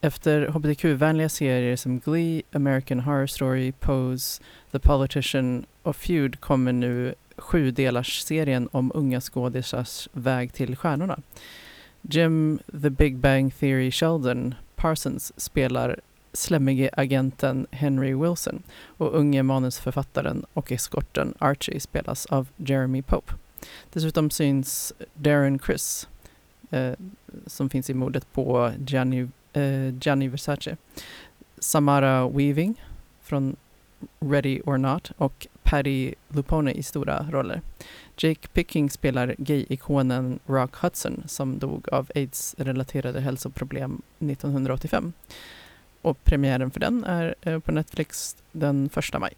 Efter 0.00 0.46
hbtq-vänliga 0.46 1.28
serier 1.28 1.76
som 1.76 1.98
Glee, 1.98 2.42
American 2.52 3.00
Horror 3.00 3.26
Story, 3.26 3.72
Pose, 3.72 4.42
The 4.70 4.78
Politician 4.78 5.64
och 5.82 5.96
Feud 5.96 6.40
kommer 6.40 6.72
nu 6.72 7.14
sjudelars-serien 7.36 8.68
om 8.72 8.92
unga 8.94 9.20
skådisars 9.20 10.08
väg 10.12 10.52
till 10.52 10.76
stjärnorna. 10.76 11.18
Jim 12.02 12.58
The 12.82 12.90
Big 12.90 13.16
Bang 13.16 13.54
Theory 13.58 13.90
Sheldon 13.90 14.54
Parsons 14.76 15.32
spelar 15.36 16.00
slemmige 16.32 16.90
agenten 16.92 17.66
Henry 17.70 18.14
Wilson 18.14 18.62
och 18.84 19.14
unge 19.14 19.42
manusförfattaren 19.42 20.44
och 20.52 20.72
eskorten 20.72 21.34
Archie 21.38 21.80
spelas 21.80 22.26
av 22.26 22.48
Jeremy 22.56 23.02
Pope. 23.02 23.32
Dessutom 23.92 24.30
syns 24.30 24.92
Darren 25.14 25.58
Criss 25.58 26.08
eh, 26.70 26.92
som 27.46 27.70
finns 27.70 27.90
i 27.90 27.94
mordet 27.94 28.32
på 28.32 28.72
Gianni, 28.86 29.28
eh, 29.52 29.98
Gianni 30.00 30.28
Versace. 30.28 30.76
Samara 31.58 32.28
Weaving 32.28 32.84
från 33.22 33.56
Ready 34.20 34.60
or 34.60 34.78
Not 34.78 35.12
och 35.16 35.46
Patty 35.62 36.14
Lupone 36.28 36.72
i 36.72 36.82
stora 36.82 37.26
roller. 37.30 37.60
Jake 38.16 38.48
Picking 38.48 38.90
spelar 38.90 39.34
gay-ikonen 39.38 40.38
Rock 40.46 40.76
Hudson 40.76 41.22
som 41.26 41.58
dog 41.58 41.88
av 41.88 42.10
aids-relaterade 42.14 43.20
hälsoproblem 43.20 44.02
1985. 44.18 45.12
Och 46.02 46.24
premiären 46.24 46.70
för 46.70 46.80
den 46.80 47.04
är 47.04 47.34
eh, 47.40 47.58
på 47.58 47.72
Netflix 47.72 48.36
den 48.52 48.90
1 48.96 49.20
maj. 49.20 49.32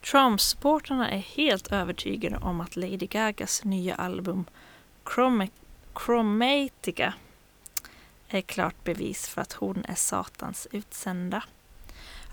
Trump-supporterna 0.00 1.10
är 1.10 1.18
helt 1.18 1.72
övertygade 1.72 2.36
om 2.36 2.60
att 2.60 2.76
Lady 2.76 3.06
Gagas 3.06 3.64
nya 3.64 3.94
album 3.94 4.44
Chroma- 5.04 5.50
Chromatica 6.04 7.14
är 8.28 8.40
klart 8.40 8.84
bevis 8.84 9.28
för 9.28 9.42
att 9.42 9.52
hon 9.52 9.84
är 9.88 9.94
Satans 9.94 10.68
utsända. 10.72 11.42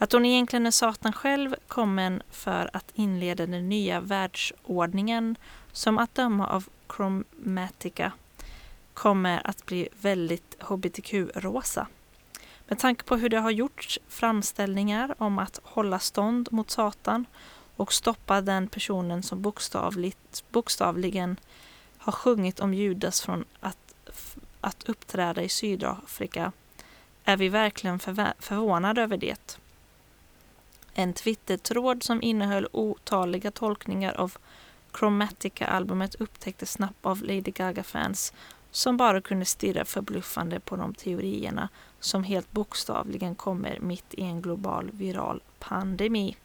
Att 0.01 0.11
hon 0.11 0.25
egentligen 0.25 0.65
är 0.65 0.71
Satan 0.71 1.13
själv 1.13 1.55
kommen 1.67 2.23
för 2.31 2.69
att 2.73 2.91
inleda 2.93 3.45
den 3.45 3.69
nya 3.69 3.99
världsordningen 3.99 5.35
som 5.71 5.97
att 5.97 6.15
döma 6.15 6.47
av 6.47 6.69
Chromatica 6.95 8.11
kommer 8.93 9.47
att 9.47 9.65
bli 9.65 9.89
väldigt 10.01 10.55
hbtq-rosa. 10.59 11.87
Med 12.67 12.79
tanke 12.79 13.03
på 13.03 13.15
hur 13.15 13.29
det 13.29 13.39
har 13.39 13.51
gjorts 13.51 13.99
framställningar 14.07 15.15
om 15.17 15.39
att 15.39 15.59
hålla 15.63 15.99
stånd 15.99 16.51
mot 16.51 16.71
Satan 16.71 17.25
och 17.75 17.93
stoppa 17.93 18.41
den 18.41 18.67
personen 18.67 19.23
som 19.23 19.41
bokstavligt, 19.41 20.43
bokstavligen 20.51 21.39
har 21.97 22.11
sjungit 22.11 22.59
om 22.59 22.73
Judas 22.73 23.21
från 23.21 23.45
att, 23.59 23.93
att 24.61 24.83
uppträda 24.83 25.41
i 25.41 25.49
Sydafrika 25.49 26.51
är 27.23 27.37
vi 27.37 27.49
verkligen 27.49 27.99
förvä- 27.99 28.33
förvånade 28.39 29.01
över 29.01 29.17
det. 29.17 29.57
En 30.93 31.13
Twitter-tråd 31.13 32.03
som 32.03 32.21
innehöll 32.21 32.67
otaliga 32.71 33.51
tolkningar 33.51 34.13
av 34.13 34.37
Chromatica-albumet 34.99 36.15
upptäcktes 36.15 36.71
snabbt 36.71 37.05
av 37.05 37.23
Lady 37.23 37.51
Gaga-fans 37.51 38.33
som 38.71 38.97
bara 38.97 39.21
kunde 39.21 39.45
stirra 39.45 39.85
förbluffande 39.85 40.59
på 40.59 40.75
de 40.75 40.93
teorierna 40.93 41.69
som 41.99 42.23
helt 42.23 42.51
bokstavligen 42.51 43.35
kommer 43.35 43.79
mitt 43.79 44.13
i 44.13 44.21
en 44.21 44.41
global 44.41 44.89
viral 44.93 45.41
pandemi. 45.59 46.35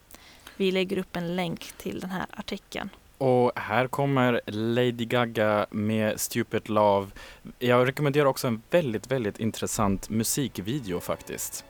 Vi 0.57 0.73
lägger 0.73 0.99
upp 0.99 1.17
en 1.17 1.37
länk 1.37 1.73
till 1.77 2.01
den 2.01 2.11
här 2.11 2.27
artikeln. 2.31 2.91
Och 3.19 3.53
här 3.57 3.87
kommer 3.87 4.41
Lady 4.47 5.05
Gaga 5.05 5.67
med 5.71 6.21
Stupid 6.21 6.69
Love. 6.69 7.11
Jag 7.59 7.89
rekommenderar 7.89 8.27
också 8.27 8.47
en 8.47 8.63
väldigt, 8.71 9.11
väldigt 9.11 9.41
intressant 9.41 10.09
musikvideo 10.11 11.01
faktiskt. 11.01 11.65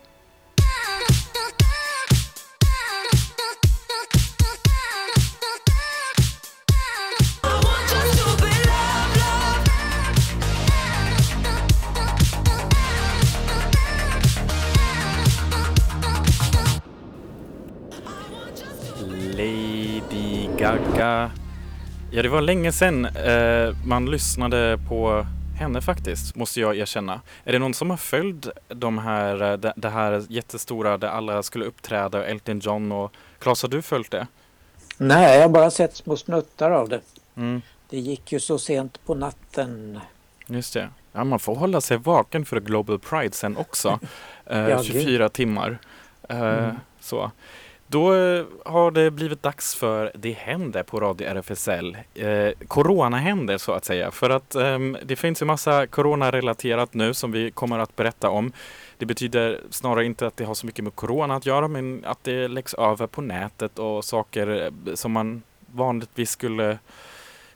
Gaga. 20.58 21.30
Ja, 22.10 22.22
det 22.22 22.28
var 22.28 22.40
länge 22.40 22.72
sedan 22.72 23.04
eh, 23.04 23.76
man 23.86 24.06
lyssnade 24.10 24.78
på 24.88 25.26
henne 25.58 25.80
faktiskt, 25.80 26.34
måste 26.36 26.60
jag 26.60 26.76
erkänna. 26.76 27.20
Är 27.44 27.52
det 27.52 27.58
någon 27.58 27.74
som 27.74 27.90
har 27.90 27.96
följt 27.96 28.48
de 28.68 28.98
här, 28.98 29.42
eh, 29.52 29.56
det, 29.58 29.72
det 29.76 29.88
här 29.88 30.22
jättestora 30.28 30.98
där 30.98 31.08
alla 31.08 31.42
skulle 31.42 31.64
uppträda, 31.64 32.24
Elton 32.24 32.58
John 32.58 32.92
och 32.92 33.12
Claes, 33.38 33.62
har 33.62 33.68
du 33.68 33.82
följt 33.82 34.10
det? 34.10 34.26
Nej, 34.98 35.34
jag 35.36 35.42
har 35.42 35.48
bara 35.48 35.70
sett 35.70 35.96
små 35.96 36.16
snuttar 36.16 36.70
av 36.70 36.88
det. 36.88 37.00
Mm, 37.36 37.62
Det 37.90 37.98
gick 37.98 38.32
ju 38.32 38.40
så 38.40 38.58
sent 38.58 39.00
på 39.06 39.14
natten. 39.14 40.00
just 40.46 40.74
det. 40.74 40.88
Ja, 41.12 41.24
man 41.24 41.38
får 41.38 41.54
hålla 41.54 41.80
sig 41.80 41.96
vaken 41.96 42.44
för 42.44 42.60
Global 42.60 42.98
Pride 42.98 43.34
sen 43.34 43.56
också. 43.56 43.98
Eh, 44.50 44.58
Ja, 44.58 44.76
gud. 44.76 44.86
24 44.86 45.28
timmar. 45.28 45.78
Eh, 46.28 46.38
Mm. 46.40 46.76
Så. 47.00 47.30
Då 47.88 48.14
eh, 48.14 48.44
har 48.64 48.90
det 48.90 49.10
blivit 49.10 49.42
dags 49.42 49.74
för 49.74 50.12
Det 50.14 50.32
händer 50.32 50.82
på 50.82 51.00
Radio 51.00 51.28
RFSL. 51.28 51.96
Eh, 52.14 52.50
corona 52.68 53.16
händer 53.16 53.58
så 53.58 53.72
att 53.72 53.84
säga. 53.84 54.10
För 54.10 54.30
att 54.30 54.54
eh, 54.54 54.78
det 55.04 55.16
finns 55.16 55.42
ju 55.42 55.46
massa 55.46 55.86
coronarelaterat 55.86 56.94
nu 56.94 57.14
som 57.14 57.32
vi 57.32 57.50
kommer 57.50 57.78
att 57.78 57.96
berätta 57.96 58.30
om. 58.30 58.52
Det 58.98 59.06
betyder 59.06 59.60
snarare 59.70 60.04
inte 60.04 60.26
att 60.26 60.36
det 60.36 60.44
har 60.44 60.54
så 60.54 60.66
mycket 60.66 60.84
med 60.84 60.94
corona 60.94 61.36
att 61.36 61.46
göra 61.46 61.68
men 61.68 62.04
att 62.04 62.24
det 62.24 62.48
läggs 62.48 62.74
över 62.74 63.06
på 63.06 63.22
nätet 63.22 63.78
och 63.78 64.04
saker 64.04 64.64
eh, 64.86 64.94
som 64.94 65.12
man 65.12 65.42
vanligtvis 65.66 66.30
skulle 66.30 66.78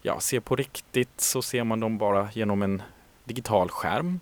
ja, 0.02 0.20
se 0.20 0.40
på 0.40 0.56
riktigt 0.56 1.20
så 1.20 1.42
ser 1.42 1.64
man 1.64 1.80
dem 1.80 1.98
bara 1.98 2.28
genom 2.32 2.62
en 2.62 2.82
digital 3.24 3.68
skärm. 3.70 4.20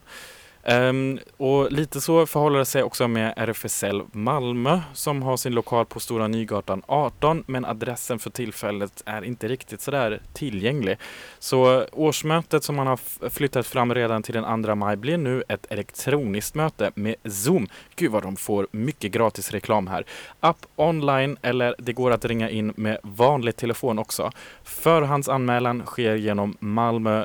Um, 0.73 1.19
och 1.37 1.73
lite 1.73 2.01
så 2.01 2.27
förhåller 2.27 2.59
det 2.59 2.65
sig 2.65 2.83
också 2.83 3.09
med 3.09 3.35
RFSL 3.37 4.03
Malmö 4.13 4.81
som 4.93 5.23
har 5.23 5.37
sin 5.37 5.53
lokal 5.53 5.87
på 5.87 6.01
Stora 6.01 6.29
Nygatan 6.29 6.83
18 6.87 7.45
men 7.47 7.65
adressen 7.65 8.19
för 8.19 8.31
tillfället 8.31 9.03
är 9.07 9.25
inte 9.25 9.49
riktigt 9.49 9.81
sådär 9.81 10.21
tillgänglig. 10.33 10.99
Så 11.39 11.85
årsmötet 11.93 12.65
som 12.65 12.77
man 12.77 12.87
har 12.87 13.29
flyttat 13.31 13.67
fram 13.67 13.95
redan 13.95 14.23
till 14.23 14.35
den 14.35 14.65
2 14.65 14.75
maj 14.75 14.97
blir 14.97 15.19
nu 15.19 15.43
ett 15.49 15.67
elektroniskt 15.71 16.55
möte 16.55 16.91
med 16.95 17.15
Zoom. 17.25 17.69
Gud 17.97 18.11
vad 18.11 18.23
de 18.23 18.37
får 18.37 18.67
mycket 18.71 19.13
gratis 19.13 19.51
reklam 19.51 19.87
här. 19.87 20.05
App 20.41 20.67
online 20.77 21.37
eller 21.43 21.75
det 21.79 21.93
går 21.93 22.11
att 22.11 22.25
ringa 22.25 22.51
in 22.51 22.73
med 22.77 22.99
vanlig 23.03 23.57
telefon 23.57 23.99
också. 23.99 24.31
Förhandsanmälan 24.63 25.83
sker 25.87 26.15
genom 26.15 26.57
malmö 26.61 27.25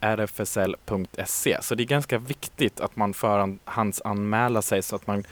rfsl.se 0.00 1.58
så 1.62 1.74
det 1.74 1.82
är 1.82 1.84
ganska 1.84 2.18
viktigt 2.18 2.57
att 2.80 2.96
man 2.96 3.14
förhandsanmäler 3.14 4.60
sig 4.60 4.82
så 4.82 4.96
att 4.96 5.06
man 5.06 5.24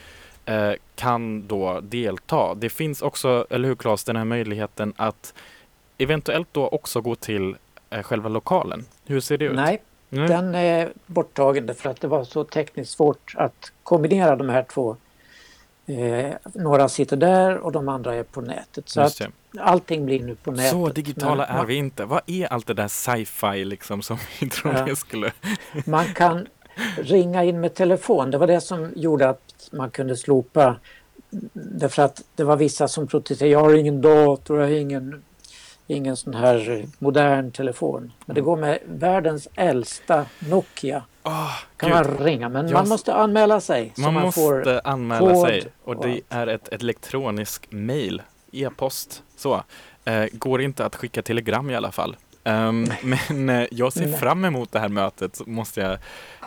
eh, 0.45 0.72
kan 0.95 1.47
då 1.47 1.81
delta. 1.81 2.55
Det 2.55 2.68
finns 2.68 3.03
också, 3.03 3.47
eller 3.51 3.68
hur 3.68 3.77
Claes, 3.77 4.05
den 4.05 4.16
här 4.16 4.24
möjligheten 4.24 4.95
att 4.97 5.35
eventuellt 5.99 6.49
då 6.53 6.68
också 6.68 7.01
gå 7.01 7.14
till 7.14 7.57
eh, 7.91 8.03
själva 8.03 8.29
lokalen. 8.29 8.85
Hur 9.05 9.20
ser 9.20 9.39
det 9.39 9.45
ut? 9.45 9.57
Nej, 9.57 9.83
Nej. 10.09 10.29
den 10.29 10.55
är 10.55 10.93
borttagen 11.07 11.74
för 11.74 11.91
att 11.91 12.01
det 12.01 12.09
var 12.09 12.24
så 12.24 12.45
tekniskt 12.45 12.93
svårt 12.93 13.35
att 13.37 13.72
kombinera 13.83 14.37
de 14.37 14.49
här 14.49 14.62
två. 14.62 14.97
Eh, 15.87 16.33
några 16.55 16.89
sitter 16.89 17.16
där 17.16 17.57
och 17.59 17.72
de 17.72 17.89
andra 17.89 18.14
är 18.14 18.22
på 18.22 18.41
nätet. 18.41 18.89
Så 18.89 19.01
att 19.01 19.20
allting 19.59 20.07
blir 20.07 20.20
nu 20.20 20.35
på 20.35 20.51
nätet. 20.51 20.70
Så 20.70 20.89
digitala 20.89 21.47
Men 21.49 21.57
är 21.57 21.64
vi 21.64 21.74
inte. 21.74 22.05
Vad 22.05 22.20
är 22.27 22.47
allt 22.47 22.66
det 22.66 22.74
där 22.74 22.89
sci-fi 22.89 23.64
liksom 23.64 24.03
som 24.03 24.18
vi 24.41 24.49
trodde 24.51 24.85
Ja. 24.89 24.97
skulle... 24.97 25.33
Man 25.87 26.14
kan 26.14 26.47
ringa 26.99 27.45
in 27.45 27.61
med 27.61 27.74
telefon. 27.74 28.31
Det 28.31 28.39
var 28.39 28.47
det 28.47 28.61
som 28.61 28.93
gjorde 28.97 29.29
att 29.29 29.68
man 29.72 29.91
kunde 29.91 30.16
slopa. 30.16 30.77
Därför 31.53 32.03
att 32.03 32.22
det 32.35 32.45
var 32.45 32.57
vissa 32.57 32.89
som 32.89 33.07
protesterade. 33.07 33.53
Jag 33.53 33.61
har 33.61 33.74
ingen 33.74 34.01
dator, 34.01 34.59
jag 34.61 34.66
har 34.66 34.72
ingen, 34.74 35.22
ingen 35.87 36.16
sån 36.16 36.35
här 36.35 36.87
modern 36.99 37.51
telefon. 37.51 38.12
Men 38.27 38.35
det 38.35 38.41
går 38.41 38.57
med 38.57 38.79
världens 38.89 39.49
äldsta 39.55 40.27
Nokia. 40.51 41.03
kan 41.22 41.33
Ah, 41.33 41.51
Gud. 41.79 41.91
man 41.91 42.05
ringa. 42.27 42.49
Men 42.49 42.66
Jag- 42.68 42.72
man 42.74 42.89
måste 42.89 43.14
anmäla 43.14 43.61
sig. 43.61 43.93
Man, 43.97 44.14
man 44.14 44.22
måste 44.22 44.81
anmäla 44.85 45.33
kod 45.35 45.47
sig 45.47 45.64
och 45.85 46.03
det 46.07 46.20
är 46.29 46.47
ett 46.47 46.68
elektronisk 46.72 47.66
mail, 47.72 48.22
e-post. 48.53 49.22
Så. 49.37 49.62
Eh, 50.05 50.24
går 50.33 50.62
inte 50.62 50.85
att 50.87 50.97
skicka 50.97 51.22
telegram 51.22 51.70
i 51.70 51.77
alla 51.77 51.93
fall. 51.93 52.16
Ehm, 52.47 52.87
men 53.03 53.49
eh, 53.49 53.67
jag 53.71 53.93
ser 53.93 54.13
fram 54.13 54.45
emot 54.45 54.73
det 54.73 54.79
här 54.79 54.89
mötet 54.89 55.47
måste 55.47 55.81
jag 55.81 55.99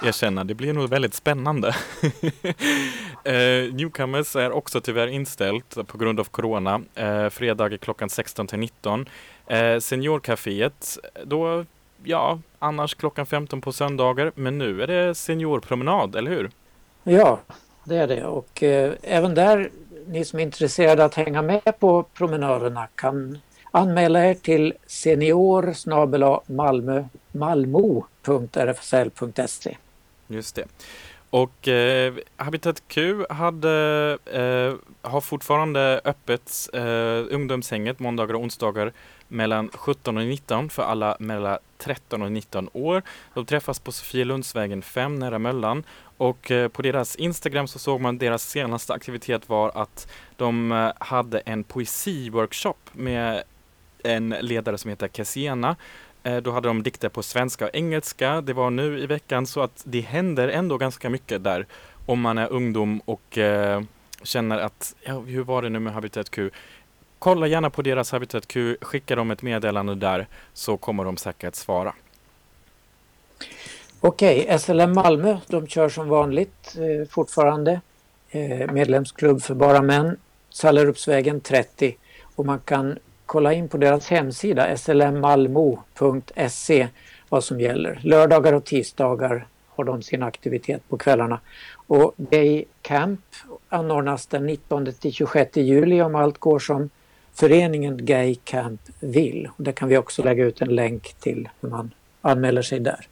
erkänna. 0.09 0.43
Det 0.43 0.53
blir 0.53 0.73
nog 0.73 0.89
väldigt 0.89 1.13
spännande. 1.13 1.67
eh, 3.23 3.73
Newcomers 3.73 4.35
är 4.35 4.51
också 4.51 4.81
tyvärr 4.81 5.07
inställt 5.07 5.87
på 5.87 5.97
grund 5.97 6.19
av 6.19 6.23
Corona. 6.23 6.81
Eh, 6.95 7.29
fredag 7.29 7.77
klockan 7.77 8.09
16 8.09 8.47
till 8.47 8.59
19. 8.59 9.05
Eh, 9.47 9.79
Seniorcaféet, 9.79 10.97
då 11.25 11.65
ja, 12.03 12.39
annars 12.59 12.95
klockan 12.95 13.25
15 13.25 13.61
på 13.61 13.71
söndagar. 13.71 14.31
Men 14.35 14.57
nu 14.57 14.83
är 14.83 14.87
det 14.87 15.15
seniorpromenad, 15.15 16.15
eller 16.15 16.31
hur? 16.31 16.49
Ja, 17.03 17.39
det 17.83 17.95
är 17.97 18.07
det. 18.07 18.25
Och 18.25 18.63
eh, 18.63 18.93
även 19.01 19.35
där, 19.35 19.69
ni 20.07 20.25
som 20.25 20.39
är 20.39 20.43
intresserade 20.43 21.05
att 21.05 21.15
hänga 21.15 21.41
med 21.41 21.79
på 21.79 22.03
promenaderna 22.03 22.87
kan 22.95 23.37
anmäla 23.71 24.25
er 24.25 24.33
till 24.33 24.73
senior 24.87 25.73
malmö 26.51 27.03
malmo.rfsl.se. 27.31 29.77
Just 30.27 30.55
det. 30.55 30.65
Och 31.29 31.67
eh, 31.67 32.13
Habitat 32.35 32.83
Q 32.87 33.25
hade, 33.29 34.17
eh, 34.25 34.73
har 35.09 35.21
fortfarande 35.21 36.01
öppet 36.03 36.69
eh, 36.73 37.25
ungdomshänget 37.29 37.99
måndagar 37.99 38.33
och 38.33 38.41
onsdagar 38.41 38.93
mellan 39.27 39.69
17 39.73 40.17
och 40.17 40.23
19 40.23 40.69
för 40.69 40.83
alla 40.83 41.17
mellan 41.19 41.57
13 41.77 42.21
och 42.21 42.31
19 42.31 42.69
år. 42.73 43.01
De 43.33 43.45
träffas 43.45 43.79
på 43.79 43.91
Sofielundsvägen 43.91 44.81
5 44.81 45.19
nära 45.19 45.39
Möllan 45.39 45.83
och 46.17 46.51
eh, 46.51 46.67
på 46.67 46.81
deras 46.81 47.15
Instagram 47.15 47.67
så 47.67 47.79
såg 47.79 48.01
man 48.01 48.17
deras 48.17 48.49
senaste 48.49 48.93
aktivitet 48.93 49.49
var 49.49 49.71
att 49.75 50.07
de 50.35 50.71
eh, 50.71 50.91
hade 50.97 51.39
en 51.39 51.63
poesiworkshop 51.63 52.89
med 52.91 53.43
en 54.03 54.29
ledare 54.29 54.77
som 54.77 54.89
heter 54.89 55.07
Cassiana 55.07 55.75
eh, 56.23 56.37
Då 56.37 56.51
hade 56.51 56.67
de 56.67 56.83
dikter 56.83 57.09
på 57.09 57.23
svenska 57.23 57.65
och 57.65 57.75
engelska. 57.75 58.41
Det 58.41 58.53
var 58.53 58.69
nu 58.69 58.99
i 58.99 59.05
veckan 59.05 59.45
så 59.45 59.61
att 59.61 59.83
det 59.83 60.01
händer 60.01 60.47
ändå 60.47 60.77
ganska 60.77 61.09
mycket 61.09 61.43
där 61.43 61.65
om 62.05 62.21
man 62.21 62.37
är 62.37 62.51
ungdom 62.51 63.01
och 63.05 63.37
eh, 63.37 63.81
känner 64.23 64.59
att 64.59 64.95
ja, 65.01 65.19
hur 65.19 65.43
var 65.43 65.61
det 65.61 65.69
nu 65.69 65.79
med 65.79 65.93
Habitat 65.93 66.29
Q? 66.29 66.49
Kolla 67.19 67.47
gärna 67.47 67.69
på 67.69 67.81
deras 67.81 68.11
Habitat 68.11 68.47
Q, 68.47 68.77
skicka 68.81 69.15
dem 69.15 69.31
ett 69.31 69.41
meddelande 69.41 69.95
där 69.95 70.27
så 70.53 70.77
kommer 70.77 71.03
de 71.03 71.17
säkert 71.17 71.55
svara. 71.55 71.93
Okej, 74.01 74.59
SLM 74.59 74.93
Malmö, 74.93 75.37
de 75.47 75.67
kör 75.67 75.89
som 75.89 76.09
vanligt 76.09 76.75
eh, 76.77 77.09
fortfarande. 77.09 77.81
Eh, 78.29 78.71
medlemsklubb 78.71 79.41
för 79.41 79.55
bara 79.55 79.81
män, 79.81 80.17
Sallerupsvägen 80.49 81.41
30. 81.41 81.97
Och 82.35 82.45
man 82.45 82.59
kan 82.59 82.99
kolla 83.29 83.53
in 83.53 83.69
på 83.69 83.77
deras 83.77 84.07
hemsida 84.07 84.77
slmmalmo.se 84.77 86.87
vad 87.29 87.43
som 87.43 87.59
gäller. 87.59 87.99
Lördagar 88.03 88.53
och 88.53 88.65
tisdagar 88.65 89.47
har 89.67 89.83
de 89.83 90.01
sin 90.01 90.23
aktivitet 90.23 90.89
på 90.89 90.97
kvällarna. 90.97 91.39
Och 91.87 92.13
Gay 92.17 92.65
Camp 92.81 93.19
anordnas 93.69 94.27
den 94.27 94.45
19 94.45 94.93
till 94.93 95.13
26 95.13 95.57
juli 95.57 96.01
om 96.01 96.15
allt 96.15 96.37
går 96.37 96.59
som 96.59 96.89
föreningen 97.33 98.05
Gay 98.05 98.35
Camp 98.35 98.81
vill. 98.99 99.49
Och 99.57 99.63
där 99.63 99.71
kan 99.71 99.89
vi 99.89 99.97
också 99.97 100.23
lägga 100.23 100.45
ut 100.45 100.61
en 100.61 100.75
länk 100.75 101.13
till 101.19 101.49
hur 101.61 101.69
man 101.69 101.91
anmäler 102.21 102.61
sig 102.61 102.79
där. 102.79 103.07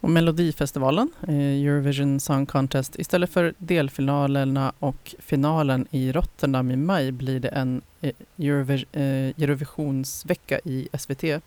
Och 0.00 0.10
Melodifestivalen, 0.10 1.10
eh, 1.28 1.34
Eurovision 1.34 2.20
Song 2.20 2.46
Contest, 2.46 2.98
istället 2.98 3.32
för 3.32 3.54
delfinalerna 3.58 4.72
och 4.78 5.14
finalen 5.18 5.86
i 5.90 6.12
Rotterdam 6.12 6.70
i 6.70 6.76
maj 6.76 7.12
blir 7.12 7.40
det 7.40 7.48
en 7.48 7.82
eh, 8.00 8.10
eh, 8.92 9.42
Eurovisionsvecka 9.42 10.60
i 10.64 10.88
SVT 10.98 11.24
1 11.24 11.42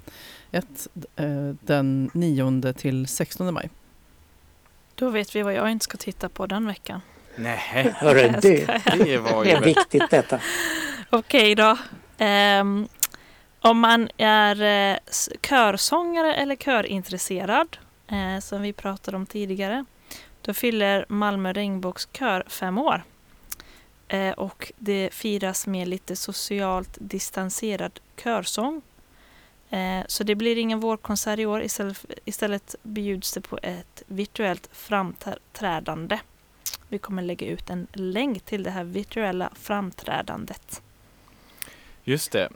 eh, 1.16 1.26
den 1.62 2.10
9 2.14 2.74
till 2.74 3.08
16 3.08 3.54
maj. 3.54 3.70
Då 4.96 5.10
vet 5.10 5.36
vi 5.36 5.42
vad 5.42 5.54
jag 5.54 5.72
inte 5.72 5.84
ska 5.84 5.98
titta 5.98 6.30
på 6.30 6.46
den 6.46 6.68
veckan. 6.68 7.02
Nej, 7.36 7.60
Hörru, 7.96 8.20
Jag 8.22 8.42
det, 8.42 8.66
det 9.44 9.52
är 9.52 9.62
viktigt 9.62 10.10
detta. 10.10 10.40
Okej 11.10 11.56
då. 11.56 11.78
Ehm, 12.18 12.88
om 13.60 13.80
man 13.80 14.10
är 14.18 15.00
körsångare 15.42 16.36
eller 16.36 16.56
körintresserad, 16.56 17.78
eh, 18.08 18.40
som 18.40 18.62
vi 18.62 18.74
pratade 18.74 19.18
om 19.18 19.26
tidigare, 19.26 19.86
då 20.42 20.54
fyller 20.54 21.06
Malmö 21.10 21.54
regnbågskör 21.54 22.44
fem 22.48 22.78
år. 22.78 23.04
Eh, 24.08 24.32
och 24.32 24.72
det 24.78 25.10
firas 25.14 25.68
med 25.68 25.88
lite 25.88 26.16
socialt 26.16 26.98
distanserad 27.00 28.00
körsång. 28.24 28.82
Eh, 29.70 30.04
så 30.08 30.24
det 30.24 30.36
blir 30.36 30.58
ingen 30.58 30.80
vårkonsert 30.80 31.40
i 31.40 31.46
år. 31.46 31.62
Istället, 31.62 32.06
istället 32.26 32.76
bjuds 32.84 33.34
det 33.34 33.42
på 33.42 33.60
ett 33.62 34.04
virtuellt 34.08 34.70
framträdande. 34.72 36.20
Vi 36.90 36.98
kommer 36.98 37.22
lägga 37.22 37.48
ut 37.48 37.70
en 37.70 37.88
länk 37.94 38.42
till 38.42 38.64
det 38.64 38.70
här 38.70 38.84
virtuella 38.84 39.50
framträdandet. 39.56 40.82
Just 42.04 42.32
det. 42.32 42.50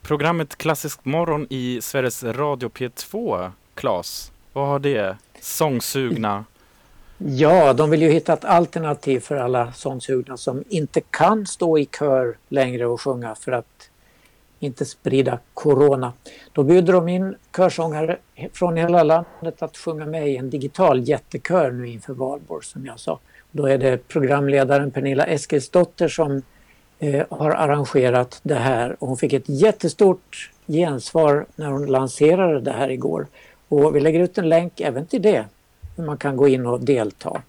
Programmet 0.00 0.56
Klassisk 0.56 1.04
morgon 1.04 1.46
i 1.50 1.78
Sveriges 1.82 2.24
Radio 2.24 2.68
P2, 2.68 3.50
Klas 3.74 4.32
vad 4.56 4.68
har 4.68 4.78
det? 4.78 5.16
Sångsugna? 5.40 6.44
Ja, 7.18 7.72
de 7.72 7.90
vill 7.90 8.02
ju 8.02 8.10
hitta 8.10 8.32
ett 8.32 8.44
alternativ 8.44 9.20
för 9.20 9.36
alla 9.36 9.72
sångsugna 9.72 10.36
som 10.36 10.64
inte 10.68 11.00
kan 11.00 11.46
stå 11.46 11.78
i 11.78 11.88
kör 11.98 12.36
längre 12.48 12.86
och 12.86 13.00
sjunga 13.00 13.34
för 13.34 13.52
att 13.52 13.90
inte 14.58 14.84
sprida 14.84 15.38
corona. 15.54 16.12
Då 16.52 16.62
bjuder 16.62 16.92
de 16.92 17.08
in 17.08 17.34
körsångare 17.56 18.16
från 18.52 18.76
hela 18.76 19.02
landet 19.02 19.62
att 19.62 19.76
sjunga 19.76 20.06
med 20.06 20.28
i 20.28 20.36
en 20.36 20.50
digital 20.50 21.08
jättekör 21.08 21.70
nu 21.70 21.88
inför 21.88 22.12
valborg 22.12 22.64
som 22.64 22.86
jag 22.86 23.00
sa. 23.00 23.18
Då 23.50 23.66
är 23.66 23.78
det 23.78 24.08
programledaren 24.08 24.90
Pernilla 24.90 25.24
Eskilsdotter 25.24 26.08
som 26.08 26.42
eh, 26.98 27.26
har 27.30 27.50
arrangerat 27.50 28.40
det 28.42 28.54
här 28.54 28.96
och 28.98 29.08
hon 29.08 29.16
fick 29.16 29.32
ett 29.32 29.48
jättestort 29.48 30.50
gensvar 30.66 31.46
när 31.56 31.66
hon 31.66 31.86
lanserade 31.86 32.60
det 32.60 32.72
här 32.72 32.90
igår. 32.90 33.26
Och 33.68 33.96
vi 33.96 34.00
lägger 34.00 34.20
ut 34.20 34.38
en 34.38 34.48
länk 34.48 34.80
även 34.80 35.06
till 35.06 35.22
det, 35.22 35.44
hur 35.96 36.04
man 36.04 36.16
kan 36.16 36.36
gå 36.36 36.48
in 36.48 36.66
och 36.66 36.80
delta. 36.80 37.42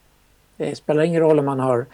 Det 0.58 0.76
spelar 0.76 1.04
ingen 1.04 1.22
roll 1.22 1.40
om 1.40 1.46
man 1.46 1.60
har, 1.60 1.86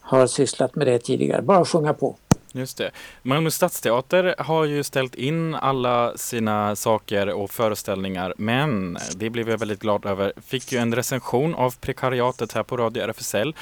har 0.00 0.26
sysslat 0.26 0.74
med 0.74 0.86
det 0.86 0.98
tidigare, 0.98 1.42
bara 1.42 1.64
sjunga 1.64 1.94
på. 1.94 2.16
Just 2.52 2.78
det. 2.78 2.90
Malmö 3.22 3.50
stadsteater 3.50 4.34
har 4.38 4.64
ju 4.64 4.82
ställt 4.82 5.14
in 5.14 5.54
alla 5.54 6.16
sina 6.16 6.76
saker 6.76 7.28
och 7.28 7.50
föreställningar, 7.50 8.34
men 8.38 8.98
det 9.16 9.30
blev 9.30 9.50
jag 9.50 9.58
väldigt 9.58 9.80
glad 9.80 10.06
över. 10.06 10.32
Fick 10.46 10.72
ju 10.72 10.78
en 10.78 10.94
recension 10.94 11.54
av 11.54 11.74
Prekariatet 11.80 12.52
här 12.52 12.62
på 12.62 12.76
Radio 12.76 13.02
RFSL. 13.02 13.54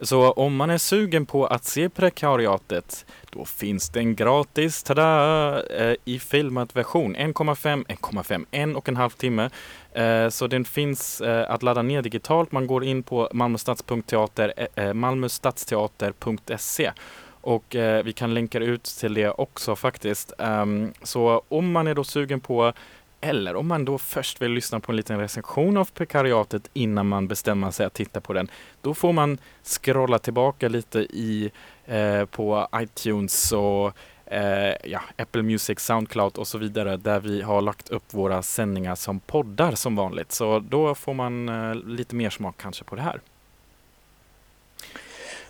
Så 0.00 0.32
om 0.32 0.56
man 0.56 0.70
är 0.70 0.78
sugen 0.78 1.26
på 1.26 1.46
att 1.46 1.64
se 1.64 1.88
Prekariatet, 1.88 3.06
då 3.30 3.44
finns 3.44 3.88
den 3.88 4.16
gratis, 4.16 4.82
tada, 4.82 5.62
eh, 5.62 5.96
i 6.04 6.18
filmad 6.18 6.70
version. 6.74 7.16
1,5, 7.16 7.84
1,5, 7.88 8.46
en 8.50 8.76
och 8.76 8.88
en 8.88 8.96
halv 8.96 9.10
timme. 9.10 9.50
Eh, 9.92 10.28
så 10.28 10.46
den 10.46 10.64
finns 10.64 11.20
eh, 11.20 11.50
att 11.50 11.62
ladda 11.62 11.82
ner 11.82 12.02
digitalt. 12.02 12.52
Man 12.52 12.66
går 12.66 12.84
in 12.84 13.02
på 13.02 13.28
malmöstads.teater, 13.32 14.52
malmöstadsteater.se 14.92 16.92
och 17.40 17.76
vi 18.04 18.12
kan 18.12 18.34
länka 18.34 18.58
ut 18.58 18.84
till 18.84 19.14
det 19.14 19.30
också 19.30 19.76
faktiskt. 19.76 20.32
Ehm, 20.38 20.92
så 21.02 21.42
om 21.48 21.72
man 21.72 21.86
är 21.86 21.94
då 21.94 22.04
sugen 22.04 22.40
på 22.40 22.72
eller 23.20 23.56
om 23.56 23.66
man 23.66 23.84
då 23.84 23.98
först 23.98 24.42
vill 24.42 24.52
lyssna 24.52 24.80
på 24.80 24.92
en 24.92 24.96
liten 24.96 25.18
recension 25.18 25.76
av 25.76 25.90
Prekariatet 25.94 26.70
innan 26.72 27.08
man 27.08 27.28
bestämmer 27.28 27.70
sig 27.70 27.86
att 27.86 27.94
titta 27.94 28.20
på 28.20 28.32
den, 28.32 28.50
då 28.82 28.94
får 28.94 29.12
man 29.12 29.38
scrolla 29.62 30.18
tillbaka 30.18 30.68
lite 30.68 30.98
i, 30.98 31.50
eh, 31.86 32.24
på 32.24 32.68
iTunes 32.74 33.52
och 33.52 33.92
eh, 34.26 34.74
ja, 34.84 35.00
Apple 35.16 35.42
Music, 35.42 35.80
Soundcloud 35.80 36.36
och 36.36 36.46
så 36.46 36.58
vidare 36.58 36.96
där 36.96 37.20
vi 37.20 37.42
har 37.42 37.60
lagt 37.60 37.88
upp 37.88 38.14
våra 38.14 38.42
sändningar 38.42 38.94
som 38.94 39.20
poddar 39.20 39.74
som 39.74 39.96
vanligt. 39.96 40.32
Så 40.32 40.58
då 40.58 40.94
får 40.94 41.14
man 41.14 41.48
eh, 41.48 41.74
lite 41.74 42.14
mer 42.14 42.30
smak 42.30 42.54
kanske 42.58 42.84
på 42.84 42.96
det 42.96 43.02
här. 43.02 43.20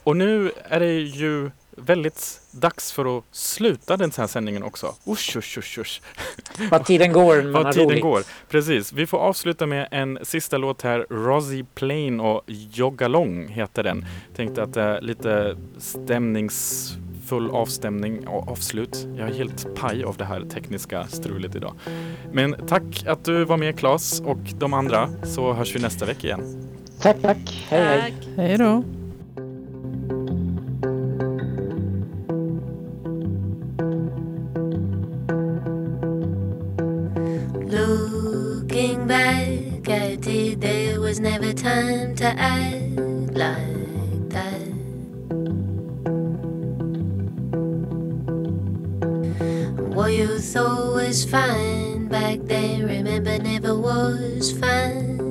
Och 0.03 0.17
nu 0.17 0.53
är 0.65 0.81
det 0.81 0.93
ju 0.93 1.51
väldigt 1.77 2.41
dags 2.51 2.93
för 2.93 3.19
att 3.19 3.25
sluta 3.33 3.97
den 3.97 4.11
här 4.17 4.27
sändningen 4.27 4.63
också. 4.63 4.95
Usch, 5.07 5.37
usch, 5.37 5.59
usch, 5.59 5.79
usch. 5.79 6.03
Vad 6.71 6.85
tiden 6.85 7.13
går 7.13 7.43
man 7.43 7.53
Vad 7.53 7.73
tiden 7.73 7.89
roligt. 7.89 8.03
går. 8.03 8.23
Precis. 8.49 8.93
Vi 8.93 9.07
får 9.07 9.19
avsluta 9.19 9.67
med 9.67 9.89
en 9.91 10.19
sista 10.23 10.59
låt 10.59 10.83
här. 10.83 11.07
Rosie 11.11 11.65
Plain 11.75 12.21
och 12.21 12.43
Joggalong 12.47 13.49
heter 13.49 13.83
den. 13.83 14.07
Tänkte 14.37 14.63
att 14.63 14.75
det 14.75 14.83
är 14.83 15.01
lite 15.01 15.57
stämningsfull 15.79 17.51
avstämning 17.51 18.29
och 18.29 18.49
avslut. 18.49 19.07
Jag 19.17 19.29
är 19.29 19.35
helt 19.35 19.75
paj 19.75 20.05
av 20.05 20.17
det 20.17 20.25
här 20.25 20.41
tekniska 20.41 21.07
strulet 21.07 21.55
idag. 21.55 21.75
Men 22.33 22.57
tack 22.69 23.05
att 23.07 23.25
du 23.25 23.45
var 23.45 23.57
med 23.57 23.79
Claes 23.79 24.21
och 24.21 24.39
de 24.59 24.75
andra 24.75 25.11
så 25.25 25.53
hörs 25.53 25.75
vi 25.75 25.81
nästa 25.81 26.07
vecka 26.07 26.27
igen. 26.27 26.69
Tack, 27.01 27.17
tack. 27.23 27.67
Hej, 27.69 27.85
hej. 28.01 28.15
Hej 28.37 28.59
då. 28.59 28.85
Was 41.17 41.21
never 41.21 41.53
time 41.55 42.15
to 42.15 42.27
act 42.27 42.99
like 43.33 44.29
that. 44.29 44.61
What 49.95 50.13
you 50.13 50.39
thought 50.39 50.95
was 50.95 51.25
fine 51.25 52.09
back 52.09 52.41
then, 52.43 52.85
remember, 52.85 53.39
never 53.39 53.75
was 53.75 54.53
fine 54.61 55.26